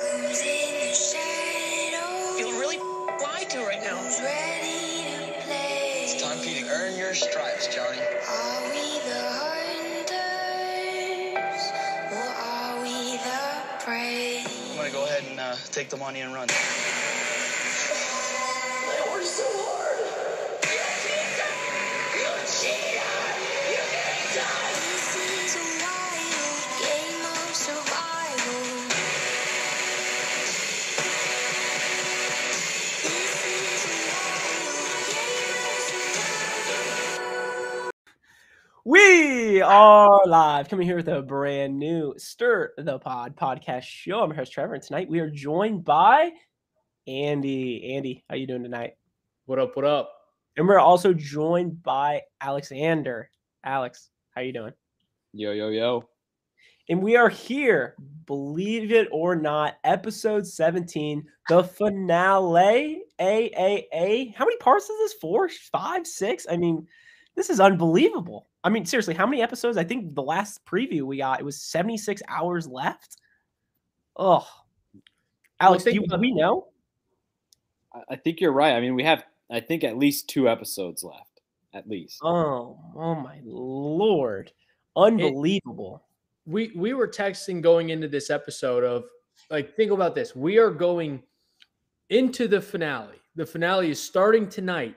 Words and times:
Who's 0.00 0.40
in? 0.42 0.94
Feeling 2.38 2.58
really 2.58 2.78
lied 2.78 3.50
to 3.50 3.58
right 3.60 3.82
now. 3.82 4.00
Ready 4.22 5.04
to 5.04 5.32
play? 5.44 6.04
It's 6.04 6.22
time 6.22 6.38
for 6.38 6.48
you 6.48 6.64
to 6.64 6.70
earn 6.70 6.96
your 6.96 7.12
stripes, 7.12 7.66
Johnny. 7.66 7.98
Are 7.98 8.62
we 8.70 8.98
the 9.04 9.20
hunters 9.44 10.52
or 12.12 12.16
are 12.16 12.82
we 12.82 13.18
the 13.18 13.40
prey? 13.84 14.42
I'm 14.70 14.76
gonna 14.78 14.90
go 14.90 15.04
ahead 15.04 15.24
and 15.28 15.38
uh, 15.38 15.56
take 15.70 15.90
the 15.90 15.98
money 15.98 16.22
and 16.22 16.32
run. 16.32 16.48
This 16.48 16.60
We 39.60 39.64
are 39.64 40.22
live, 40.24 40.70
coming 40.70 40.86
here 40.86 40.96
with 40.96 41.08
a 41.08 41.20
brand 41.20 41.78
new 41.78 42.14
Stir 42.16 42.72
the 42.78 42.98
Pod 42.98 43.36
podcast 43.36 43.82
show. 43.82 44.20
I'm 44.20 44.30
your 44.30 44.36
host 44.36 44.52
Trevor, 44.52 44.72
and 44.72 44.82
tonight 44.82 45.10
we 45.10 45.20
are 45.20 45.28
joined 45.28 45.84
by 45.84 46.30
Andy. 47.06 47.94
Andy, 47.94 48.24
how 48.30 48.36
you 48.36 48.46
doing 48.46 48.62
tonight? 48.62 48.94
What 49.44 49.58
up? 49.58 49.76
What 49.76 49.84
up? 49.84 50.14
And 50.56 50.66
we're 50.66 50.78
also 50.78 51.12
joined 51.12 51.82
by 51.82 52.22
Alexander. 52.40 53.28
Alex, 53.62 54.08
how 54.34 54.40
you 54.40 54.54
doing? 54.54 54.72
Yo, 55.34 55.52
yo, 55.52 55.68
yo. 55.68 56.08
And 56.88 57.02
we 57.02 57.16
are 57.16 57.28
here, 57.28 57.96
believe 58.24 58.90
it 58.92 59.08
or 59.12 59.36
not, 59.36 59.74
episode 59.84 60.46
17, 60.46 61.22
the 61.50 61.64
finale. 61.64 63.02
AAA. 63.20 64.34
How 64.34 64.46
many 64.46 64.56
parts 64.56 64.88
is 64.88 64.98
this? 65.00 65.20
Four, 65.20 65.50
five, 65.50 66.06
six? 66.06 66.46
I 66.50 66.56
mean, 66.56 66.88
this 67.36 67.50
is 67.50 67.60
unbelievable. 67.60 68.46
I 68.62 68.68
mean, 68.68 68.84
seriously, 68.84 69.14
how 69.14 69.26
many 69.26 69.42
episodes? 69.42 69.76
I 69.76 69.84
think 69.84 70.14
the 70.14 70.22
last 70.22 70.64
preview 70.66 71.02
we 71.02 71.16
got, 71.18 71.40
it 71.40 71.44
was 71.44 71.60
76 71.62 72.20
hours 72.28 72.66
left. 72.68 73.16
Oh. 74.16 74.46
Alex, 75.60 75.84
do 75.84 75.92
you, 75.92 76.02
about- 76.04 76.20
we 76.20 76.32
know? 76.32 76.68
I- 77.94 78.02
I 78.10 78.16
think 78.16 78.40
you're 78.40 78.52
right. 78.52 78.74
I 78.74 78.80
mean, 78.80 78.94
we 78.94 79.02
have, 79.04 79.24
I 79.50 79.60
think, 79.60 79.82
at 79.84 79.96
least 79.98 80.28
two 80.28 80.48
episodes 80.48 81.02
left. 81.02 81.40
At 81.72 81.88
least. 81.88 82.18
Oh, 82.22 82.78
oh 82.96 83.14
my 83.14 83.40
lord. 83.44 84.52
Unbelievable. 84.96 86.02
we 86.46 86.72
we 86.74 86.94
were 86.94 87.06
texting 87.06 87.62
going 87.62 87.90
into 87.90 88.08
this 88.08 88.28
episode 88.28 88.82
of 88.82 89.04
like 89.50 89.76
think 89.76 89.92
about 89.92 90.14
this 90.16 90.34
we 90.34 90.58
are 90.58 90.70
going 90.70 91.22
into 92.08 92.48
the 92.48 92.60
finale 92.60 93.20
the 93.36 93.46
finale 93.46 93.90
is 93.90 94.02
starting 94.02 94.48
tonight 94.48 94.96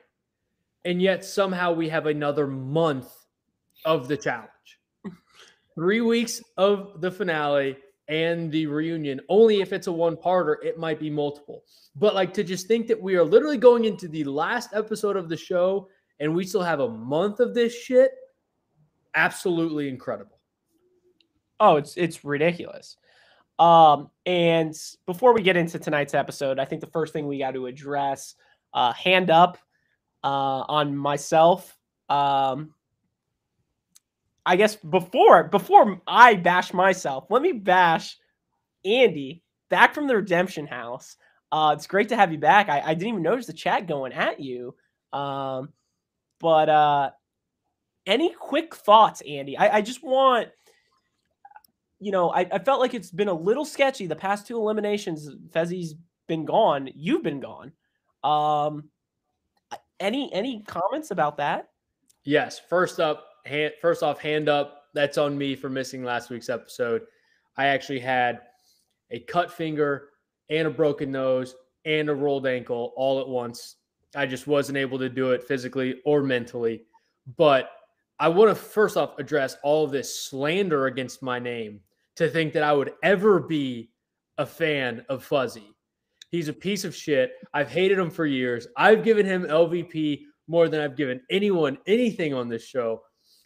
and 0.86 1.00
yet 1.02 1.23
somehow 1.23 1.72
we 1.72 1.88
have 1.88 2.08
another 2.08 2.48
month 2.48 3.14
of 3.86 4.08
the 4.08 4.17
challenge 4.17 4.50
three 5.76 6.02
weeks 6.02 6.42
of 6.58 7.02
the 7.02 7.12
finale 7.12 7.78
and 8.09 8.52
the 8.52 8.66
reunion 8.67 9.20
only 9.30 9.62
if 9.62 9.73
it's 9.73 9.88
a 9.88 9.92
one 9.92 10.16
parter 10.16 10.56
it 10.64 10.78
might 10.78 11.00
be 11.00 11.09
multiple 11.09 11.64
but 11.95 12.14
like 12.16 12.34
to 12.34 12.44
just 12.44 12.67
think 12.67 12.88
that 12.88 13.02
we 13.02 13.16
are 13.16 13.23
literally 13.23 13.58
going 13.58 13.86
into 13.86 14.08
the 14.08 14.23
last 14.23 14.70
episode 14.73 15.16
of 15.16 15.30
the 15.30 15.38
show 15.38 15.88
and 16.20 16.34
we 16.34 16.44
still 16.44 16.61
have 16.61 16.80
a 16.80 16.89
month 16.89 17.39
of 17.39 17.54
this 17.54 17.73
shit 17.73 18.11
absolutely 19.16 19.88
incredible 19.88 20.39
Oh, 21.64 21.78
it's 21.78 21.95
it's 21.95 22.26
ridiculous. 22.26 22.98
Um, 23.58 24.09
and 24.26 24.76
before 25.06 25.34
we 25.34 25.42
get 25.42 25.56
into 25.56 25.80
tonight's 25.80 26.14
episode, 26.14 26.59
I 26.59 26.66
think 26.66 26.81
the 26.81 26.88
first 26.88 27.14
thing 27.14 27.26
we 27.26 27.38
got 27.38 27.54
to 27.54 27.67
address, 27.67 28.36
uh, 28.73 28.92
hand 28.92 29.30
up 29.30 29.58
uh, 30.26 30.28
on 30.67 30.98
myself. 30.98 31.78
Um, 32.10 32.73
I 34.45 34.55
guess 34.55 34.76
before 34.76 35.45
before 35.45 36.02
I 36.08 36.36
bash 36.36 36.73
myself, 36.73 37.26
let 37.30 37.42
me 37.42 37.54
bash 37.54 38.17
Andy 38.83 39.43
back 39.70 39.93
from 39.93 40.08
the 40.08 40.15
Redemption 40.15 40.67
House. 40.67 41.15
Uh, 41.52 41.73
it's 41.76 41.87
great 41.87 42.09
to 42.09 42.15
have 42.15 42.31
you 42.31 42.37
back. 42.39 42.67
I, 42.67 42.81
I 42.81 42.93
didn't 42.93 43.09
even 43.09 43.21
notice 43.21 43.45
the 43.45 43.54
chat 43.54 43.87
going 43.87 44.11
at 44.11 44.39
you. 44.39 44.76
Um, 45.14 45.70
but 46.39 46.67
uh, 46.67 47.11
any 48.05 48.33
quick 48.33 48.76
thoughts, 48.76 49.21
Andy? 49.21 49.58
I, 49.58 49.77
I 49.77 49.81
just 49.81 50.04
want 50.04 50.49
you 52.04 52.11
know, 52.11 52.31
I, 52.31 52.42
I 52.52 52.60
felt 52.60 52.81
like 52.81 52.93
it's 52.93 53.11
been 53.11 53.30
a 53.30 53.33
little 53.33 53.64
sketchy 53.64 54.08
the 54.08 54.15
past 54.15 54.45
two 54.45 54.58
eliminations. 54.58 55.30
Fessy's 55.52 55.95
been 56.27 56.43
gone. 56.43 56.89
You've 56.93 57.23
been 57.23 57.39
gone. 57.39 57.71
Um, 58.23 58.89
any 60.02 60.31
any 60.33 60.64
comments 60.67 61.11
about 61.11 61.37
that? 61.37 61.70
Yes. 62.25 62.60
First 62.60 62.99
up, 62.99 63.25
hand, 63.45 63.73
first 63.81 64.04
off, 64.04 64.20
hand 64.20 64.49
up. 64.49 64.83
That's 64.93 65.17
on 65.17 65.37
me 65.37 65.55
for 65.55 65.70
missing 65.70 66.04
last 66.04 66.30
week's 66.30 66.49
episode. 66.49 67.02
I 67.58 67.65
actually 67.67 67.99
had 67.99 68.42
a 69.11 69.20
cut 69.20 69.52
finger 69.52 70.09
and 70.49 70.67
a 70.67 70.71
broken 70.71 71.11
nose 71.11 71.55
and 71.86 72.09
a 72.09 72.15
rolled 72.15 72.48
ankle 72.48 72.93
all 72.95 73.20
at 73.20 73.27
once. 73.27 73.77
I 74.15 74.26
just 74.26 74.48
wasn't 74.48 74.77
able 74.77 74.99
to 74.99 75.09
do 75.09 75.31
it 75.31 75.43
physically 75.43 76.02
or 76.05 76.21
mentally. 76.21 76.83
But 77.37 77.71
I 78.20 78.27
want 78.27 78.49
to 78.49 78.55
first 78.55 78.98
off 78.98 79.17
address 79.17 79.58
all 79.64 79.86
of 79.86 79.92
this 79.92 80.20
slander 80.20 80.86
against 80.86 81.23
my 81.23 81.39
name 81.39 81.80
to 82.15 82.30
think 82.30 82.54
that 82.54 82.64
I 82.64 82.73
would 82.73 82.93
ever 83.04 83.39
be 83.39 83.89
a 84.37 84.45
fan 84.45 85.04
of 85.10 85.27
Fessy. 85.27 85.73
He's 86.30 86.48
a 86.48 86.54
piece 86.54 86.83
of 86.83 86.95
shit. 86.95 87.33
I've 87.54 87.70
hated 87.70 87.99
him 87.99 88.10
for 88.10 88.25
years. 88.25 88.67
I've 88.77 89.04
given 89.04 89.25
him 89.25 89.43
LVP 89.43 90.21
more 90.48 90.67
than 90.67 90.81
I've 90.81 90.95
given 90.95 91.21
anyone 91.30 91.77
anything 91.87 92.33
on 92.33 92.49
this 92.49 92.64
show. 92.64 93.02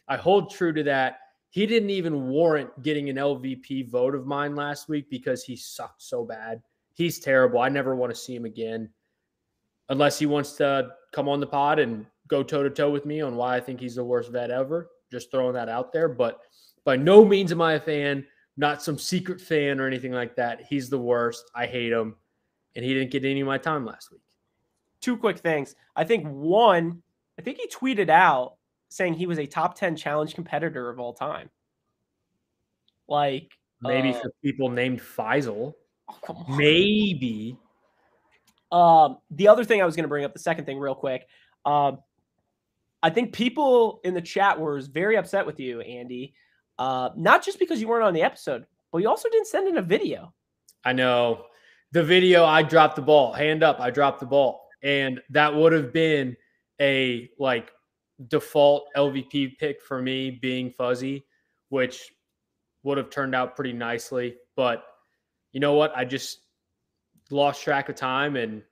I 0.08 0.18
hold 0.18 0.52
true 0.52 0.74
to 0.74 0.84
that. 0.84 1.20
He 1.50 1.66
didn't 1.66 1.90
even 1.90 2.28
warrant 2.28 2.84
getting 2.84 3.10
an 3.10 3.16
LVP 3.16 3.90
vote 3.90 4.16
of 4.16 4.26
mine 4.26 4.56
last 4.56 4.90
week 4.90 5.10
because 5.10 5.44
he 5.44 5.56
sucked 5.56 6.02
so 6.02 6.24
bad. 6.24 6.62
He's 6.94 7.20
terrible. 7.20 7.60
I 7.60 7.70
never 7.70 7.96
want 7.96 8.14
to 8.14 8.20
see 8.20 8.36
him 8.36 8.46
again 8.46 8.90
unless 9.90 10.20
he 10.20 10.26
wants 10.26 10.54
to 10.54 10.90
come 11.14 11.30
on 11.30 11.40
the 11.40 11.48
pod 11.48 11.80
and 11.80 12.06
go 12.28 12.44
toe 12.44 12.64
to 12.64 12.70
toe 12.70 12.90
with 12.90 13.06
me 13.06 13.22
on 13.22 13.36
why 13.36 13.56
I 13.56 13.60
think 13.60 13.80
he's 13.80 13.96
the 13.96 14.04
worst 14.04 14.32
vet 14.32 14.52
ever. 14.52 14.90
Just 15.12 15.32
throwing 15.32 15.54
that 15.54 15.70
out 15.70 15.94
there. 15.94 16.10
But 16.10 16.42
by 16.84 16.96
no 16.96 17.24
means 17.24 17.52
am 17.52 17.62
I 17.62 17.74
a 17.74 17.80
fan, 17.80 18.26
not 18.58 18.84
some 18.84 18.98
secret 18.98 19.40
fan 19.40 19.80
or 19.80 19.88
anything 19.88 20.12
like 20.12 20.36
that. 20.36 20.62
He's 20.70 20.90
the 20.90 21.00
worst. 21.00 21.50
I 21.56 21.66
hate 21.66 21.92
him. 21.92 22.16
And 22.76 22.84
he 22.84 22.94
didn't 22.94 23.12
get 23.12 23.26
any 23.26 23.42
of 23.42 23.48
my 23.48 23.58
time 23.58 23.86
last 23.86 24.12
week. 24.12 24.22
Two 25.00 25.18
quick 25.18 25.40
things. 25.40 25.76
I 25.96 26.04
think 26.04 26.28
one, 26.28 27.02
I 27.40 27.42
think 27.42 27.58
he 27.58 27.68
tweeted 27.70 28.10
out 28.10 28.57
saying 28.90 29.16
he 29.16 29.26
was 29.26 29.40
a 29.40 29.46
top 29.46 29.76
10 29.76 29.96
challenge 29.96 30.34
competitor 30.36 30.90
of 30.90 31.00
all 31.00 31.14
time. 31.14 31.50
Like 33.08 33.52
Maybe 33.82 34.10
uh, 34.10 34.20
for 34.20 34.32
people 34.44 34.70
named 34.70 35.02
Faisal. 35.02 35.74
oh. 36.30 36.46
Maybe. 36.50 37.58
Um, 38.72 39.18
the 39.32 39.48
other 39.48 39.64
thing 39.64 39.82
I 39.82 39.86
was 39.86 39.96
going 39.96 40.04
to 40.04 40.10
bring 40.10 40.26
up, 40.26 40.34
the 40.34 40.40
second 40.40 40.66
thing, 40.66 40.80
real 40.80 40.96
quick. 40.96 41.28
Um, 41.66 42.00
I 43.04 43.10
think 43.10 43.34
people 43.34 44.02
in 44.04 44.14
the 44.14 44.22
chat 44.22 44.60
were 44.60 44.82
very 44.82 45.18
upset 45.18 45.46
with 45.46 45.60
you, 45.60 45.82
Andy. 45.82 46.34
Uh, 46.80 47.10
not 47.16 47.44
just 47.44 47.60
because 47.60 47.80
you 47.80 47.88
weren't 47.88 48.04
on 48.04 48.14
the 48.14 48.24
episode, 48.24 48.66
but 48.92 49.00
you 49.00 49.10
also 49.10 49.30
didn't 49.30 49.48
send 49.48 49.68
in 49.68 49.78
a 49.78 49.82
video. 49.82 50.34
I 50.84 50.94
know. 50.94 51.46
The 51.92 52.04
video, 52.04 52.44
I 52.44 52.64
dropped 52.64 52.96
the 52.96 53.02
ball. 53.02 53.32
Hand 53.32 53.64
up, 53.64 53.80
I 53.80 53.92
dropped 53.92 54.20
the 54.20 54.26
ball. 54.26 54.68
And 54.84 55.22
that 55.30 55.54
would 55.56 55.74
have 55.74 55.94
been 55.94 56.36
a 56.80 57.30
like 57.40 57.72
default 58.28 58.88
LVP 58.96 59.58
pick 59.58 59.82
for 59.82 60.02
me 60.02 60.32
being 60.32 60.72
Fessy, 60.72 61.24
which 61.70 62.12
would 62.84 62.98
have 62.98 63.10
turned 63.10 63.36
out 63.36 63.56
pretty 63.56 63.74
nicely. 63.74 64.36
But 64.56 64.84
you 65.52 65.60
know 65.60 65.74
what? 65.74 65.96
I 65.96 66.06
just 66.06 66.40
lost 67.30 67.64
track 67.64 67.90
of 67.90 67.96
time. 67.96 68.36
And 68.36 68.64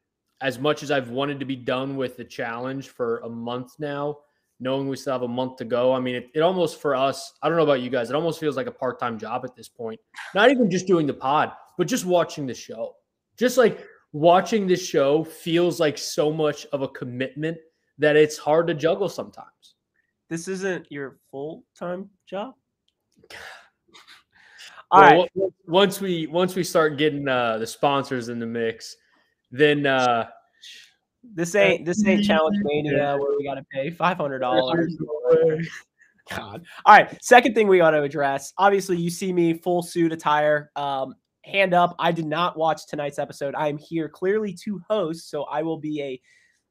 as 0.42 0.60
much 0.60 0.84
as 0.84 0.92
I've 0.92 1.10
wanted 1.10 1.40
to 1.40 1.46
be 1.46 1.56
done 1.56 1.96
with 1.96 2.18
the 2.18 2.24
challenge 2.24 2.90
for 2.90 3.20
a 3.20 3.30
month 3.30 3.74
now, 3.80 4.18
knowing 4.60 4.88
we 4.88 4.96
still 4.96 5.14
have 5.14 5.22
a 5.22 5.28
month 5.28 5.58
to 5.58 5.66
go, 5.66 5.94
I 5.94 6.00
mean, 6.00 6.16
it, 6.16 6.30
it 6.34 6.40
almost 6.42 6.82
for 6.82 6.96
us, 6.96 7.34
I 7.42 7.50
don't 7.50 7.58
know 7.58 7.64
about 7.64 7.82
you 7.82 7.90
guys, 7.90 8.10
it 8.10 8.16
almost 8.16 8.40
feels 8.40 8.56
like 8.56 8.68
a 8.68 8.72
part 8.72 9.00
time 9.00 9.20
job 9.20 9.44
at 9.44 9.56
this 9.56 9.68
point. 9.68 10.00
Not 10.34 10.50
even 10.50 10.70
just 10.70 10.88
doing 10.88 11.08
the 11.08 11.14
pod, 11.14 11.52
but 11.78 11.88
just 11.88 12.06
watching 12.06 12.46
the 12.46 12.54
show. 12.54 12.96
Just 13.38 13.58
like 13.58 13.86
watching 14.14 14.66
this 14.66 14.86
show 14.86 15.24
feels 15.24 15.80
like 15.80 15.98
so 15.98 16.32
much 16.32 16.66
of 16.68 16.82
a 16.82 16.88
commitment 16.88 17.58
that 17.98 18.16
it's 18.16 18.38
hard 18.38 18.68
to 18.68 18.74
juggle 18.74 19.10
sometimes. 19.10 19.76
This 20.30 20.48
isn't 20.48 20.92
your 20.92 21.20
full 21.32 21.64
time 21.78 22.10
job. 22.30 22.54
All 24.92 25.02
Well, 25.02 25.12
right. 25.22 25.32
on- 25.42 25.52
Once 25.68 26.00
we 26.02 26.28
once 26.28 26.56
we 26.56 26.64
start 26.64 26.98
getting 26.98 27.28
uh, 27.28 27.58
the 27.58 27.68
sponsors 27.68 28.30
in 28.30 28.40
the 28.40 28.46
mix, 28.46 28.96
then 29.52 29.86
uh, 29.86 30.28
This 31.34 31.56
ain't 31.56 31.86
this 31.86 32.06
ain't 32.06 32.24
challenge 32.24 32.58
mania 32.62 33.16
where 33.20 33.36
we 33.38 33.44
gotta 33.44 33.66
pay 33.72 33.90
five 33.90 34.18
hundred 34.18 34.40
dollars. 34.40 34.96
God. 36.30 36.64
All 36.86 36.96
right. 36.96 37.24
Second 37.24 37.54
thing 37.54 37.68
we 37.68 37.78
got 37.78 37.92
to 37.92 38.02
address. 38.02 38.52
Obviously, 38.58 38.98
you 38.98 39.12
see 39.12 39.32
me 39.32 39.54
full 39.54 39.84
suit 39.84 40.12
attire. 40.12 40.72
Um, 40.76 41.14
hand 41.44 41.76
up. 41.76 41.96
I 42.00 42.12
did 42.12 42.26
not 42.26 42.58
watch 42.58 42.88
tonight's 42.88 43.20
episode. 43.20 43.54
I 43.54 43.68
am 43.68 43.78
here 43.78 44.10
clearly 44.10 44.52
to 44.64 44.82
host, 44.90 45.30
so 45.30 45.44
I 45.44 45.62
will 45.62 45.78
be 45.78 46.02
a, 46.02 46.20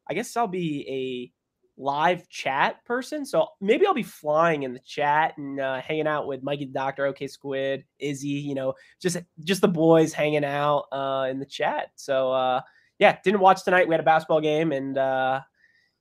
I 0.08 0.14
guess 0.14 0.36
I'll 0.36 0.46
be 0.46 0.86
a 0.88 1.32
live 1.76 2.28
chat 2.28 2.84
person. 2.84 3.26
So 3.26 3.48
maybe 3.60 3.86
I'll 3.86 3.94
be 3.94 4.02
flying 4.02 4.62
in 4.62 4.72
the 4.72 4.80
chat 4.80 5.36
and 5.38 5.60
uh, 5.60 5.80
hanging 5.80 6.06
out 6.06 6.26
with 6.26 6.42
Mikey 6.42 6.66
the 6.66 6.72
Doctor, 6.72 7.06
OK 7.06 7.26
Squid, 7.26 7.84
Izzy. 7.98 8.28
You 8.28 8.54
know, 8.54 8.74
just 9.00 9.18
just 9.40 9.60
the 9.60 9.68
boys 9.68 10.12
hanging 10.12 10.44
out 10.44 10.86
uh, 10.92 11.26
in 11.30 11.38
the 11.38 11.46
chat. 11.46 11.88
So 11.96 12.32
uh, 12.32 12.60
yeah, 12.98 13.18
didn't 13.24 13.40
watch 13.40 13.64
tonight. 13.64 13.88
We 13.88 13.94
had 13.94 14.00
a 14.00 14.04
basketball 14.04 14.40
game, 14.40 14.72
and 14.72 14.96
uh, 14.96 15.40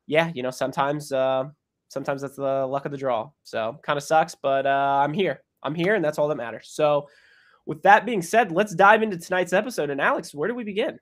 yeah, 0.07 0.31
you 0.33 0.44
know, 0.44 0.51
sometimes 0.51 1.11
uh, 1.11 1.45
sometimes 1.89 2.21
that's 2.21 2.35
the 2.35 2.65
luck 2.65 2.85
of 2.85 2.91
the 2.91 2.97
draw. 2.97 3.31
So 3.44 3.79
kind 3.83 3.97
of 3.97 4.03
sucks, 4.03 4.35
but 4.35 4.65
uh, 4.65 5.01
I'm 5.03 5.13
here. 5.13 5.41
I'm 5.63 5.75
here, 5.75 5.95
and 5.95 6.03
that's 6.03 6.17
all 6.17 6.27
that 6.27 6.35
matters. 6.35 6.69
So 6.71 7.07
with 7.65 7.81
that 7.83 8.05
being 8.05 8.21
said, 8.21 8.51
let's 8.51 8.75
dive 8.75 9.01
into 9.01 9.17
tonight's 9.17 9.53
episode. 9.53 9.89
And 9.89 10.01
Alex, 10.01 10.33
where 10.33 10.50
do 10.50 10.55
we 10.55 10.63
begin? 10.65 11.00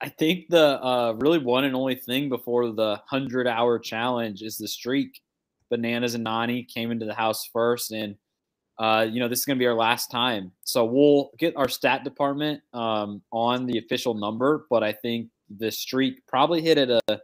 I 0.00 0.08
think 0.08 0.46
the 0.48 0.82
uh, 0.82 1.12
really 1.18 1.38
one 1.38 1.64
and 1.64 1.74
only 1.74 1.94
thing 1.94 2.28
before 2.28 2.72
the 2.72 3.00
hundred 3.06 3.46
hour 3.46 3.78
challenge 3.78 4.42
is 4.42 4.58
the 4.58 4.68
streak. 4.68 5.20
Bananas 5.70 6.14
and 6.14 6.26
Nany 6.26 6.68
came 6.68 6.90
into 6.90 7.06
the 7.06 7.14
house 7.14 7.48
first, 7.52 7.90
and 7.90 8.16
uh, 8.78 9.06
you 9.08 9.20
know 9.20 9.28
this 9.28 9.40
is 9.40 9.44
going 9.44 9.58
to 9.58 9.62
be 9.62 9.66
our 9.66 9.74
last 9.74 10.10
time. 10.10 10.52
So 10.64 10.84
we'll 10.84 11.30
get 11.38 11.56
our 11.56 11.68
stat 11.68 12.04
department 12.04 12.60
um, 12.72 13.22
on 13.32 13.66
the 13.66 13.78
official 13.78 14.14
number, 14.14 14.66
but 14.68 14.82
I 14.82 14.92
think 14.92 15.28
the 15.58 15.70
streak 15.70 16.26
probably 16.26 16.60
hit 16.60 16.78
at 16.78 16.90
a 17.08 17.20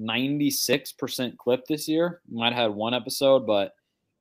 96% 0.00 1.36
clip 1.36 1.64
this 1.66 1.86
year. 1.88 2.20
Might 2.30 2.52
have 2.52 2.70
had 2.70 2.74
one 2.74 2.94
episode, 2.94 3.46
but 3.46 3.72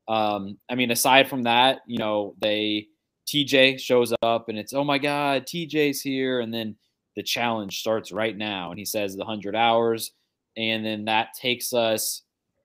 um, 0.07 0.57
I 0.69 0.75
mean, 0.75 0.91
aside 0.91 1.29
from 1.29 1.43
that, 1.43 1.79
you 1.85 1.99
know, 1.99 2.35
they 2.39 2.87
TJ 3.27 3.79
shows 3.79 4.13
up 4.23 4.49
and 4.49 4.57
it's 4.57 4.73
oh 4.73 4.83
my 4.83 4.97
god, 4.97 5.45
TJ's 5.45 6.01
here, 6.01 6.39
and 6.39 6.53
then 6.53 6.75
the 7.19 7.23
challenge 7.23 7.81
starts 7.81 8.13
right 8.13 8.37
now, 8.37 8.69
and 8.69 8.79
he 8.79 8.85
says 8.85 9.13
the 9.13 9.25
hundred 9.25 9.53
hours, 9.53 10.13
and 10.55 10.85
then 10.85 11.03
that 11.03 11.33
takes 11.33 11.73
us 11.73 12.21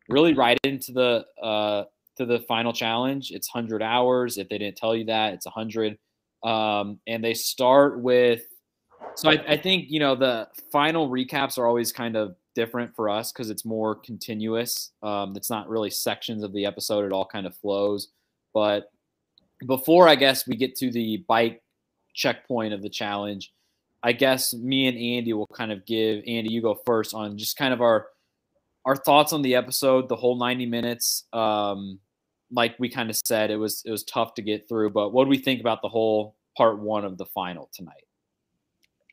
really 0.09 0.33
right 0.33 0.57
into 0.63 0.93
the 0.93 1.27
uh, 1.43 1.83
to 2.19 2.25
the 2.25 2.39
final 2.47 2.73
challenge. 2.73 3.33
It's 3.33 3.49
hundred 3.49 3.83
hours. 3.83 4.39
If 4.39 4.49
they 4.49 4.59
didn't 4.59 4.77
tell 4.77 4.95
you 4.95 5.07
that, 5.07 5.35
it's 5.35 5.47
hundred, 5.47 5.99
um, 6.45 7.01
and 7.09 7.25
they 7.25 7.35
start 7.35 8.01
with. 8.01 8.43
So 9.17 9.29
I, 9.29 9.43
I 9.49 9.57
think 9.57 9.87
you 9.89 9.99
know 9.99 10.15
the 10.15 10.47
final 10.71 11.11
recaps 11.11 11.59
are 11.59 11.67
always 11.67 11.91
kind 11.91 12.17
of 12.17 12.37
different 12.55 12.95
for 12.95 13.09
us 13.09 13.33
because 13.33 13.51
it's 13.51 13.65
more 13.65 13.97
continuous. 13.97 14.93
Um, 15.03 15.35
it's 15.35 15.51
not 15.51 15.69
really 15.69 15.91
sections 15.91 16.45
of 16.45 16.53
the 16.53 16.65
episode; 16.65 17.05
it 17.05 17.13
all 17.13 17.27
kind 17.27 17.45
of 17.45 17.57
flows. 17.57 18.07
But 18.53 18.93
before 19.67 20.07
I 20.07 20.15
guess 20.15 20.47
we 20.47 20.55
get 20.55 20.77
to 20.77 20.93
the 20.93 21.25
bike 21.27 21.61
checkpoint 22.15 22.73
of 22.73 22.83
the 22.83 22.89
challenge, 22.89 23.51
I 24.05 24.13
guess 24.13 24.53
me 24.53 24.87
and 24.87 24.99
Andy 24.99 25.33
will 25.33 25.47
kind 25.47 25.73
of 25.73 25.87
give 25.87 26.23
Andy, 26.27 26.53
you 26.53 26.61
go 26.61 26.79
first 26.85 27.15
on 27.15 27.39
just 27.39 27.57
kind 27.57 27.73
of 27.73 27.81
our 27.81 28.07
our 28.85 28.95
thoughts 28.95 29.33
on 29.33 29.41
the 29.41 29.55
episode, 29.55 30.11
the 30.11 30.17
whole 30.17 30.37
90 30.37 30.67
minutes. 30.67 31.25
Um, 31.33 31.99
like 32.53 32.79
we 32.79 32.91
kind 32.91 33.09
of 33.09 33.17
said, 33.25 33.51
it 33.51 33.57
was 33.57 33.83
it 33.87 33.91
was 33.91 34.05
tough 34.05 34.35
to 34.35 34.43
get 34.43 34.69
through, 34.69 34.91
but 34.91 35.15
what 35.15 35.25
do 35.25 35.31
we 35.31 35.39
think 35.39 35.61
about 35.61 35.81
the 35.81 35.89
whole 35.89 36.37
part 36.55 36.79
one 36.79 37.07
of 37.07 37.17
the 37.17 37.25
final 37.25 37.71
tonight? 37.73 38.05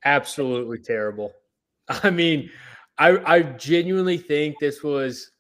Absolutely 0.03 0.79
terrible. 0.79 1.31
I 1.87 2.09
mean, 2.09 2.49
I 2.97 3.17
I 3.25 3.41
genuinely 3.43 4.17
think 4.17 4.57
this 4.59 4.83
was 4.83 5.31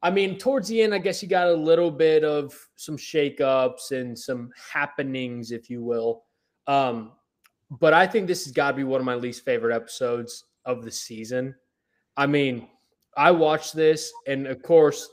I 0.00 0.10
mean, 0.12 0.38
towards 0.38 0.68
the 0.68 0.80
end, 0.80 0.94
I 0.94 0.98
guess 0.98 1.20
you 1.22 1.28
got 1.28 1.48
a 1.48 1.52
little 1.52 1.90
bit 1.90 2.22
of 2.22 2.54
some 2.76 2.96
shakeups 2.96 3.90
and 3.90 4.16
some 4.16 4.50
happenings, 4.72 5.50
if 5.50 5.68
you 5.68 5.82
will. 5.82 6.22
Um, 6.68 7.12
but 7.70 7.92
I 7.94 8.06
think 8.06 8.26
this 8.26 8.44
has 8.44 8.52
got 8.52 8.72
to 8.72 8.76
be 8.76 8.84
one 8.84 9.00
of 9.00 9.04
my 9.06 9.14
least 9.14 9.44
favorite 9.44 9.74
episodes 9.74 10.44
of 10.64 10.84
the 10.84 10.90
season. 10.90 11.54
I 12.16 12.26
mean, 12.26 12.68
I 13.16 13.30
watched 13.30 13.74
this, 13.74 14.12
and 14.26 14.46
of 14.46 14.62
course, 14.62 15.08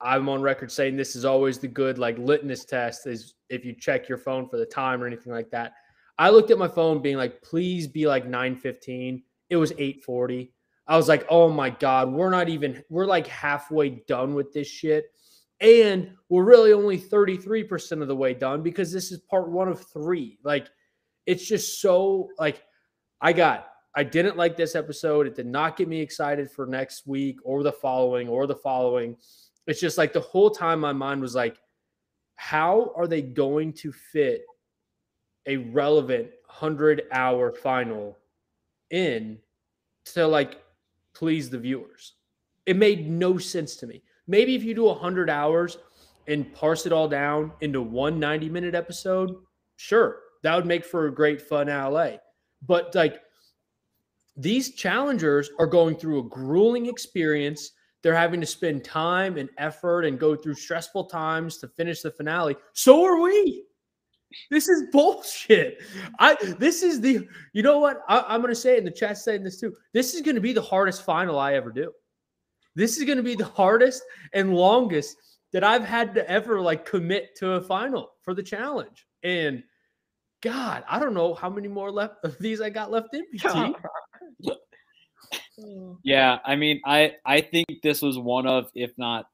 I'm 0.00 0.28
on 0.28 0.42
record 0.42 0.70
saying 0.70 0.96
this 0.96 1.16
is 1.16 1.24
always 1.24 1.58
the 1.58 1.68
good 1.68 1.98
like 1.98 2.18
litmus 2.18 2.64
test 2.64 3.06
is 3.06 3.34
if 3.48 3.64
you 3.64 3.72
check 3.72 4.08
your 4.08 4.18
phone 4.18 4.48
for 4.48 4.58
the 4.58 4.66
time 4.66 5.02
or 5.02 5.06
anything 5.06 5.32
like 5.32 5.50
that. 5.50 5.72
I 6.18 6.30
looked 6.30 6.50
at 6.50 6.58
my 6.58 6.68
phone 6.68 7.00
being 7.02 7.16
like, 7.16 7.42
please 7.42 7.86
be 7.86 8.06
like 8.06 8.26
9:15. 8.26 9.22
It 9.48 9.56
was 9.56 9.72
8:40. 9.72 10.50
I 10.86 10.96
was 10.96 11.08
like, 11.08 11.26
oh 11.28 11.48
my 11.48 11.70
God, 11.70 12.12
we're 12.12 12.30
not 12.30 12.48
even, 12.48 12.82
we're 12.88 13.06
like 13.06 13.26
halfway 13.26 13.90
done 14.06 14.34
with 14.34 14.52
this 14.52 14.68
shit. 14.68 15.06
And 15.60 16.12
we're 16.28 16.44
really 16.44 16.72
only 16.72 16.98
33% 16.98 18.02
of 18.02 18.08
the 18.08 18.16
way 18.16 18.34
done 18.34 18.62
because 18.62 18.92
this 18.92 19.10
is 19.10 19.20
part 19.20 19.50
one 19.50 19.68
of 19.68 19.84
three. 19.92 20.38
Like, 20.44 20.68
it's 21.26 21.46
just 21.46 21.80
so, 21.80 22.28
like, 22.38 22.62
I 23.20 23.32
got, 23.32 23.68
I 23.94 24.04
didn't 24.04 24.36
like 24.36 24.56
this 24.56 24.74
episode. 24.74 25.26
It 25.26 25.34
did 25.34 25.46
not 25.46 25.76
get 25.76 25.88
me 25.88 26.00
excited 26.00 26.50
for 26.50 26.66
next 26.66 27.06
week 27.06 27.38
or 27.44 27.62
the 27.62 27.72
following 27.72 28.28
or 28.28 28.46
the 28.46 28.54
following. 28.54 29.16
It's 29.66 29.80
just 29.80 29.98
like 29.98 30.12
the 30.12 30.20
whole 30.20 30.50
time 30.50 30.80
my 30.80 30.92
mind 30.92 31.20
was 31.20 31.34
like, 31.34 31.56
how 32.36 32.92
are 32.94 33.06
they 33.06 33.22
going 33.22 33.72
to 33.72 33.92
fit 33.92 34.44
a 35.46 35.56
relevant 35.56 36.28
100 36.46 37.04
hour 37.12 37.52
final 37.52 38.16
in 38.90 39.38
to 40.04 40.26
like 40.26 40.62
please 41.14 41.48
the 41.50 41.58
viewers. 41.58 42.14
It 42.66 42.76
made 42.76 43.08
no 43.08 43.38
sense 43.38 43.76
to 43.76 43.86
me. 43.86 44.02
Maybe 44.26 44.54
if 44.54 44.62
you 44.62 44.74
do 44.74 44.84
100 44.84 45.30
hours 45.30 45.78
and 46.26 46.52
parse 46.52 46.84
it 46.84 46.92
all 46.92 47.08
down 47.08 47.52
into 47.60 47.80
one 47.80 48.18
90 48.18 48.48
minute 48.48 48.74
episode, 48.74 49.36
sure, 49.76 50.18
that 50.42 50.54
would 50.54 50.66
make 50.66 50.84
for 50.84 51.06
a 51.06 51.14
great 51.14 51.40
fun 51.42 51.68
LA. 51.68 52.12
But 52.66 52.94
like 52.94 53.20
these 54.36 54.74
challengers 54.74 55.50
are 55.58 55.66
going 55.66 55.96
through 55.96 56.20
a 56.20 56.28
grueling 56.28 56.86
experience. 56.86 57.72
They're 58.02 58.14
having 58.14 58.40
to 58.40 58.46
spend 58.46 58.84
time 58.84 59.38
and 59.38 59.48
effort 59.58 60.02
and 60.02 60.18
go 60.18 60.36
through 60.36 60.54
stressful 60.54 61.06
times 61.06 61.58
to 61.58 61.68
finish 61.68 62.02
the 62.02 62.10
finale. 62.10 62.56
So 62.72 63.04
are 63.04 63.20
we. 63.20 63.64
This 64.50 64.68
is 64.68 64.84
bullshit. 64.92 65.80
I 66.18 66.36
this 66.58 66.82
is 66.82 67.00
the 67.00 67.26
you 67.52 67.62
know 67.62 67.78
what 67.78 68.02
I, 68.08 68.34
am 68.34 68.42
gonna 68.42 68.54
say 68.54 68.74
it 68.74 68.78
in 68.78 68.84
the 68.84 68.90
chat 68.90 69.18
saying 69.18 69.42
this 69.42 69.58
too. 69.58 69.74
This 69.94 70.14
is 70.14 70.20
gonna 70.20 70.40
be 70.40 70.52
the 70.52 70.62
hardest 70.62 71.02
final 71.02 71.38
I 71.38 71.54
ever 71.54 71.70
do. 71.70 71.92
This 72.74 72.98
is 72.98 73.04
gonna 73.04 73.22
be 73.22 73.34
the 73.34 73.44
hardest 73.44 74.02
and 74.34 74.54
longest 74.54 75.16
that 75.52 75.64
I've 75.64 75.84
had 75.84 76.14
to 76.14 76.28
ever 76.28 76.60
like 76.60 76.84
commit 76.84 77.36
to 77.36 77.52
a 77.52 77.60
final 77.60 78.10
for 78.20 78.34
the 78.34 78.42
challenge. 78.42 79.06
And 79.22 79.62
God, 80.46 80.84
I 80.88 81.00
don't 81.00 81.12
know 81.12 81.34
how 81.34 81.50
many 81.50 81.66
more 81.66 81.90
left 81.90 82.24
of 82.24 82.38
these 82.38 82.60
I 82.60 82.70
got 82.70 82.92
left 82.92 83.08
in 83.12 83.24
PT. 83.36 83.74
yeah, 86.04 86.38
I 86.44 86.54
mean, 86.54 86.80
I 86.86 87.14
I 87.24 87.40
think 87.40 87.66
this 87.82 88.00
was 88.00 88.16
one 88.16 88.46
of, 88.46 88.70
if 88.72 88.92
not 88.96 89.26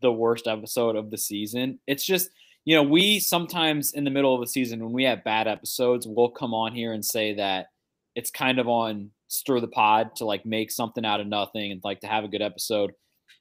the 0.00 0.10
worst 0.10 0.46
episode 0.46 0.96
of 0.96 1.10
the 1.10 1.18
season. 1.18 1.80
It's 1.86 2.02
just 2.02 2.30
you 2.64 2.74
know, 2.74 2.82
we 2.82 3.20
sometimes 3.20 3.92
in 3.92 4.04
the 4.04 4.10
middle 4.10 4.34
of 4.34 4.40
the 4.40 4.46
season 4.46 4.82
when 4.82 4.94
we 4.94 5.04
have 5.04 5.22
bad 5.22 5.46
episodes, 5.46 6.06
we'll 6.08 6.30
come 6.30 6.54
on 6.54 6.74
here 6.74 6.94
and 6.94 7.04
say 7.04 7.34
that 7.34 7.66
it's 8.14 8.30
kind 8.30 8.58
of 8.58 8.66
on 8.66 9.10
stir 9.28 9.60
the 9.60 9.68
pod 9.68 10.16
to 10.16 10.24
like 10.24 10.46
make 10.46 10.70
something 10.70 11.04
out 11.04 11.20
of 11.20 11.26
nothing 11.26 11.72
and 11.72 11.82
like 11.84 12.00
to 12.00 12.06
have 12.06 12.24
a 12.24 12.28
good 12.28 12.40
episode. 12.40 12.92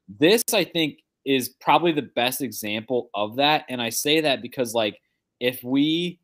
This 0.09 0.43
I 0.51 0.65
think 0.65 0.97
is 1.23 1.47
probably 1.61 1.93
the 1.93 2.01
best 2.01 2.41
example 2.41 3.09
of 3.15 3.37
that 3.37 3.63
and 3.69 3.81
I 3.81 3.91
say 3.91 4.19
that 4.19 4.41
because 4.41 4.73
like 4.73 4.99
if 5.39 5.63
we 5.63 6.19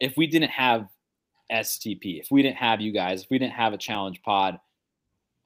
if 0.00 0.16
we 0.16 0.26
didn't 0.26 0.50
have 0.50 0.88
STP, 1.52 2.20
if 2.20 2.28
we 2.30 2.42
didn't 2.42 2.56
have 2.56 2.80
you 2.80 2.92
guys, 2.92 3.22
if 3.22 3.30
we 3.30 3.38
didn't 3.38 3.54
have 3.54 3.72
a 3.72 3.78
challenge 3.78 4.20
pod, 4.22 4.58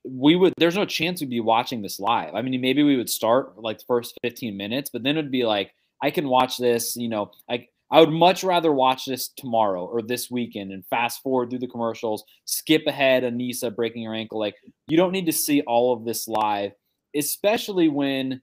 we 0.05 0.35
would 0.35 0.53
there's 0.59 0.77
no 0.77 0.85
chance 0.85 1.21
we'd 1.21 1.31
be 1.31 1.41
watching 1.41 1.83
this 1.83 2.01
live. 2.01 2.35
I 2.35 2.43
mean, 2.43 2.61
maybe 2.61 2.83
we 2.83 2.97
would 2.97 3.11
start 3.11 3.59
like 3.59 3.79
the 3.79 3.85
first 3.87 4.19
15 4.23 4.57
minutes, 4.57 4.91
but 4.91 5.03
then 5.03 5.17
it'd 5.17 5.31
be 5.31 5.45
like 5.45 5.73
I 6.03 6.11
can 6.11 6.29
watch 6.29 6.59
this, 6.59 6.97
you 6.97 7.09
know, 7.09 7.31
I 7.49 7.69
I 7.91 8.01
would 8.01 8.11
much 8.11 8.43
rather 8.43 8.73
watch 8.73 9.05
this 9.05 9.29
tomorrow 9.29 9.85
or 9.85 10.03
this 10.03 10.31
weekend 10.31 10.73
and 10.73 10.85
fast 10.87 11.23
forward 11.23 11.51
through 11.51 11.61
the 11.61 11.69
commercials, 11.69 12.25
skip 12.47 12.87
ahead 12.87 13.23
Aneesa 13.23 13.75
breaking 13.75 14.05
her 14.05 14.15
ankle. 14.15 14.39
Like 14.39 14.57
you 14.89 14.97
don't 14.97 15.13
need 15.13 15.27
to 15.27 15.33
see 15.33 15.61
all 15.63 15.93
of 15.93 16.05
this 16.05 16.27
live, 16.27 16.73
especially 17.15 17.89
when 17.89 18.41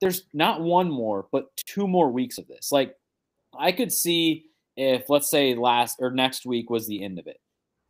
there's 0.00 0.24
not 0.32 0.60
one 0.60 0.90
more, 0.90 1.26
but 1.32 1.46
two 1.56 1.88
more 1.88 2.10
weeks 2.10 2.38
of 2.38 2.46
this. 2.46 2.70
Like 2.70 2.94
I 3.58 3.72
could 3.72 3.92
see 3.92 4.49
if 4.80 5.10
let's 5.10 5.28
say 5.30 5.54
last 5.54 5.98
or 6.00 6.10
next 6.10 6.46
week 6.46 6.70
was 6.70 6.86
the 6.86 7.04
end 7.04 7.18
of 7.18 7.26
it. 7.26 7.36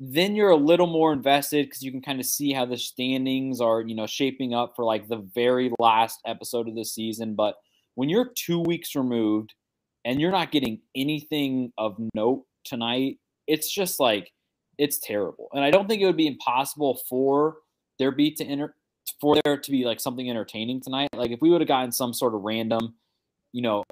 Then 0.01 0.35
you're 0.35 0.51
a 0.51 0.57
little 0.57 0.89
more 0.89 1.13
invested 1.13 1.67
because 1.67 1.83
you 1.83 1.93
can 1.93 2.03
kind 2.03 2.19
of 2.19 2.27
see 2.27 2.53
how 2.53 2.65
the 2.65 2.77
standings 2.77 3.61
are, 3.61 3.81
you 3.81 3.95
know, 3.95 4.07
shaping 4.07 4.55
up 4.55 4.73
for 4.75 4.85
like 4.85 5.07
the 5.07 5.25
very 5.35 5.73
last 5.79 6.19
episode 6.27 6.69
of 6.69 6.75
the 6.75 6.85
season. 6.85 7.37
But 7.37 7.55
when 7.95 8.09
you're 8.09 8.33
two 8.35 8.59
weeks 8.61 8.97
removed 8.97 9.55
and 10.05 10.21
you're 10.21 10.33
not 10.33 10.51
getting 10.51 10.81
anything 10.97 11.73
of 11.79 11.97
note 12.13 12.45
tonight, 12.65 13.19
it's 13.47 13.73
just 13.73 14.01
like 14.01 14.33
it's 14.77 14.99
terrible. 14.99 15.49
And 15.53 15.63
I 15.63 15.71
don't 15.71 15.87
think 15.87 16.03
it 16.03 16.07
would 16.07 16.17
be 16.17 16.27
impossible 16.27 16.99
for 17.09 17.59
there 18.01 18.11
be 18.11 18.33
to 18.33 18.45
enter 18.45 18.75
for 19.21 19.37
there 19.45 19.59
to 19.59 19.71
be 19.71 19.85
like 19.85 20.01
something 20.01 20.29
entertaining 20.29 20.81
tonight. 20.81 21.11
Like 21.15 21.31
if 21.31 21.41
we 21.41 21.51
would 21.51 21.61
have 21.61 21.69
gotten 21.69 21.93
some 21.93 22.15
sort 22.15 22.35
of 22.35 22.41
random, 22.41 22.95
you 23.53 23.63
know, 23.63 23.85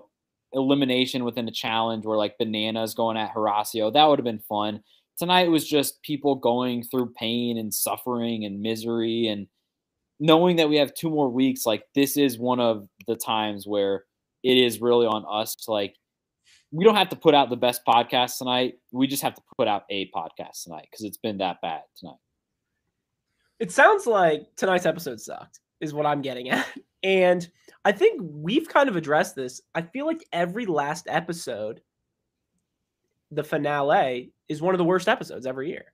elimination 0.52 1.24
within 1.24 1.48
a 1.48 1.52
challenge 1.52 2.04
where 2.04 2.16
like 2.16 2.38
bananas 2.38 2.94
going 2.94 3.16
at 3.16 3.34
Horacio. 3.34 3.92
That 3.92 4.04
would 4.06 4.18
have 4.18 4.24
been 4.24 4.38
fun. 4.40 4.82
Tonight 5.16 5.50
was 5.50 5.68
just 5.68 6.02
people 6.02 6.36
going 6.36 6.84
through 6.84 7.12
pain 7.18 7.58
and 7.58 7.72
suffering 7.72 8.44
and 8.44 8.60
misery 8.60 9.26
and 9.26 9.46
knowing 10.20 10.56
that 10.56 10.68
we 10.68 10.76
have 10.76 10.94
two 10.94 11.10
more 11.10 11.28
weeks. 11.28 11.66
Like 11.66 11.84
this 11.94 12.16
is 12.16 12.38
one 12.38 12.60
of 12.60 12.88
the 13.06 13.16
times 13.16 13.66
where 13.66 14.04
it 14.42 14.56
is 14.56 14.80
really 14.80 15.06
on 15.06 15.24
us 15.28 15.54
to 15.56 15.72
like 15.72 15.96
we 16.70 16.84
don't 16.84 16.96
have 16.96 17.08
to 17.08 17.16
put 17.16 17.34
out 17.34 17.50
the 17.50 17.56
best 17.56 17.82
podcast 17.86 18.38
tonight. 18.38 18.74
We 18.92 19.06
just 19.06 19.22
have 19.22 19.34
to 19.34 19.42
put 19.56 19.68
out 19.68 19.84
a 19.90 20.10
podcast 20.10 20.64
tonight 20.64 20.86
because 20.90 21.04
it's 21.04 21.16
been 21.16 21.38
that 21.38 21.60
bad 21.62 21.82
tonight. 21.98 22.18
It 23.58 23.72
sounds 23.72 24.06
like 24.06 24.46
tonight's 24.56 24.86
episode 24.86 25.20
sucked, 25.20 25.60
is 25.80 25.94
what 25.94 26.06
I'm 26.06 26.22
getting 26.22 26.50
at. 26.50 26.66
And 27.02 27.48
I 27.84 27.92
think 27.92 28.20
we've 28.22 28.68
kind 28.68 28.88
of 28.88 28.96
addressed 28.96 29.36
this. 29.36 29.60
I 29.74 29.82
feel 29.82 30.06
like 30.06 30.26
every 30.32 30.66
last 30.66 31.06
episode, 31.08 31.80
the 33.30 33.44
finale, 33.44 34.32
is 34.48 34.60
one 34.60 34.74
of 34.74 34.78
the 34.78 34.84
worst 34.84 35.08
episodes 35.08 35.46
every 35.46 35.70
year. 35.70 35.92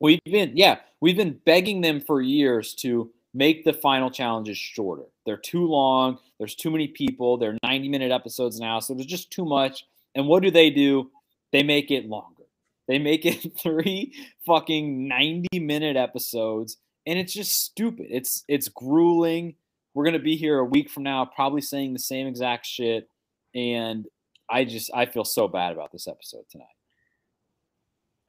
We've 0.00 0.20
been, 0.24 0.52
yeah, 0.54 0.78
we've 1.00 1.16
been 1.16 1.38
begging 1.44 1.80
them 1.80 2.00
for 2.00 2.22
years 2.22 2.74
to 2.76 3.10
make 3.34 3.64
the 3.64 3.72
final 3.72 4.10
challenges 4.10 4.56
shorter. 4.56 5.04
They're 5.26 5.36
too 5.36 5.66
long. 5.66 6.18
There's 6.38 6.54
too 6.54 6.70
many 6.70 6.88
people. 6.88 7.36
They're 7.36 7.58
90 7.62 7.88
minute 7.88 8.10
episodes 8.10 8.58
now. 8.58 8.80
So 8.80 8.94
there's 8.94 9.06
just 9.06 9.30
too 9.30 9.44
much. 9.44 9.84
And 10.14 10.26
what 10.26 10.42
do 10.42 10.50
they 10.50 10.70
do? 10.70 11.10
They 11.52 11.62
make 11.62 11.90
it 11.90 12.06
longer. 12.06 12.44
They 12.88 12.98
make 12.98 13.24
it 13.26 13.58
three 13.62 14.14
fucking 14.46 15.06
90 15.06 15.60
minute 15.60 15.96
episodes. 15.96 16.78
And 17.10 17.18
it's 17.18 17.34
just 17.34 17.64
stupid. 17.64 18.06
It's 18.08 18.44
it's 18.46 18.68
grueling. 18.68 19.56
We're 19.94 20.04
gonna 20.04 20.20
be 20.20 20.36
here 20.36 20.60
a 20.60 20.64
week 20.64 20.88
from 20.88 21.02
now, 21.02 21.24
probably 21.24 21.60
saying 21.60 21.92
the 21.92 21.98
same 21.98 22.28
exact 22.28 22.64
shit. 22.64 23.10
And 23.52 24.06
I 24.48 24.64
just 24.64 24.92
I 24.94 25.06
feel 25.06 25.24
so 25.24 25.48
bad 25.48 25.72
about 25.72 25.90
this 25.90 26.06
episode 26.06 26.44
tonight. 26.48 26.66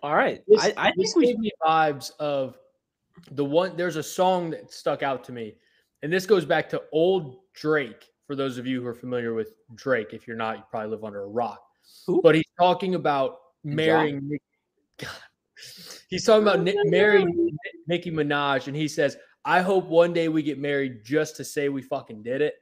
All 0.01 0.15
right. 0.15 0.41
This, 0.47 0.63
I, 0.63 0.73
I 0.77 0.91
this 0.97 1.13
think 1.13 1.15
we 1.15 1.25
gave 1.27 1.37
me 1.37 1.51
vibes 1.63 2.11
of 2.19 2.57
the 3.29 3.45
one. 3.45 3.77
There's 3.77 3.97
a 3.97 4.03
song 4.03 4.49
that 4.49 4.73
stuck 4.73 5.03
out 5.03 5.23
to 5.25 5.31
me, 5.31 5.53
and 6.01 6.11
this 6.11 6.25
goes 6.25 6.43
back 6.43 6.67
to 6.69 6.81
old 6.91 7.37
Drake. 7.53 8.07
For 8.25 8.35
those 8.35 8.57
of 8.57 8.65
you 8.65 8.81
who 8.81 8.87
are 8.87 8.95
familiar 8.95 9.35
with 9.35 9.53
Drake, 9.75 10.13
if 10.13 10.27
you're 10.27 10.37
not, 10.37 10.57
you 10.57 10.63
probably 10.71 10.89
live 10.89 11.03
under 11.03 11.21
a 11.21 11.27
rock. 11.27 11.61
Who? 12.07 12.19
But 12.23 12.33
he's 12.33 12.49
talking 12.59 12.95
about 12.95 13.41
marrying. 13.63 14.27
Nick, 14.27 14.41
God. 14.97 15.09
He's 16.09 16.25
talking 16.25 16.43
about 16.43 16.59
oh 16.59 16.63
Nick, 16.63 16.75
marrying 16.85 17.57
Nicki 17.87 18.11
Minaj, 18.11 18.67
and 18.67 18.75
he 18.75 18.87
says, 18.87 19.17
"I 19.45 19.61
hope 19.61 19.85
one 19.85 20.13
day 20.13 20.27
we 20.27 20.43
get 20.43 20.59
married 20.59 21.03
just 21.03 21.35
to 21.37 21.43
say 21.43 21.69
we 21.69 21.81
fucking 21.81 22.23
did 22.23 22.41
it." 22.41 22.55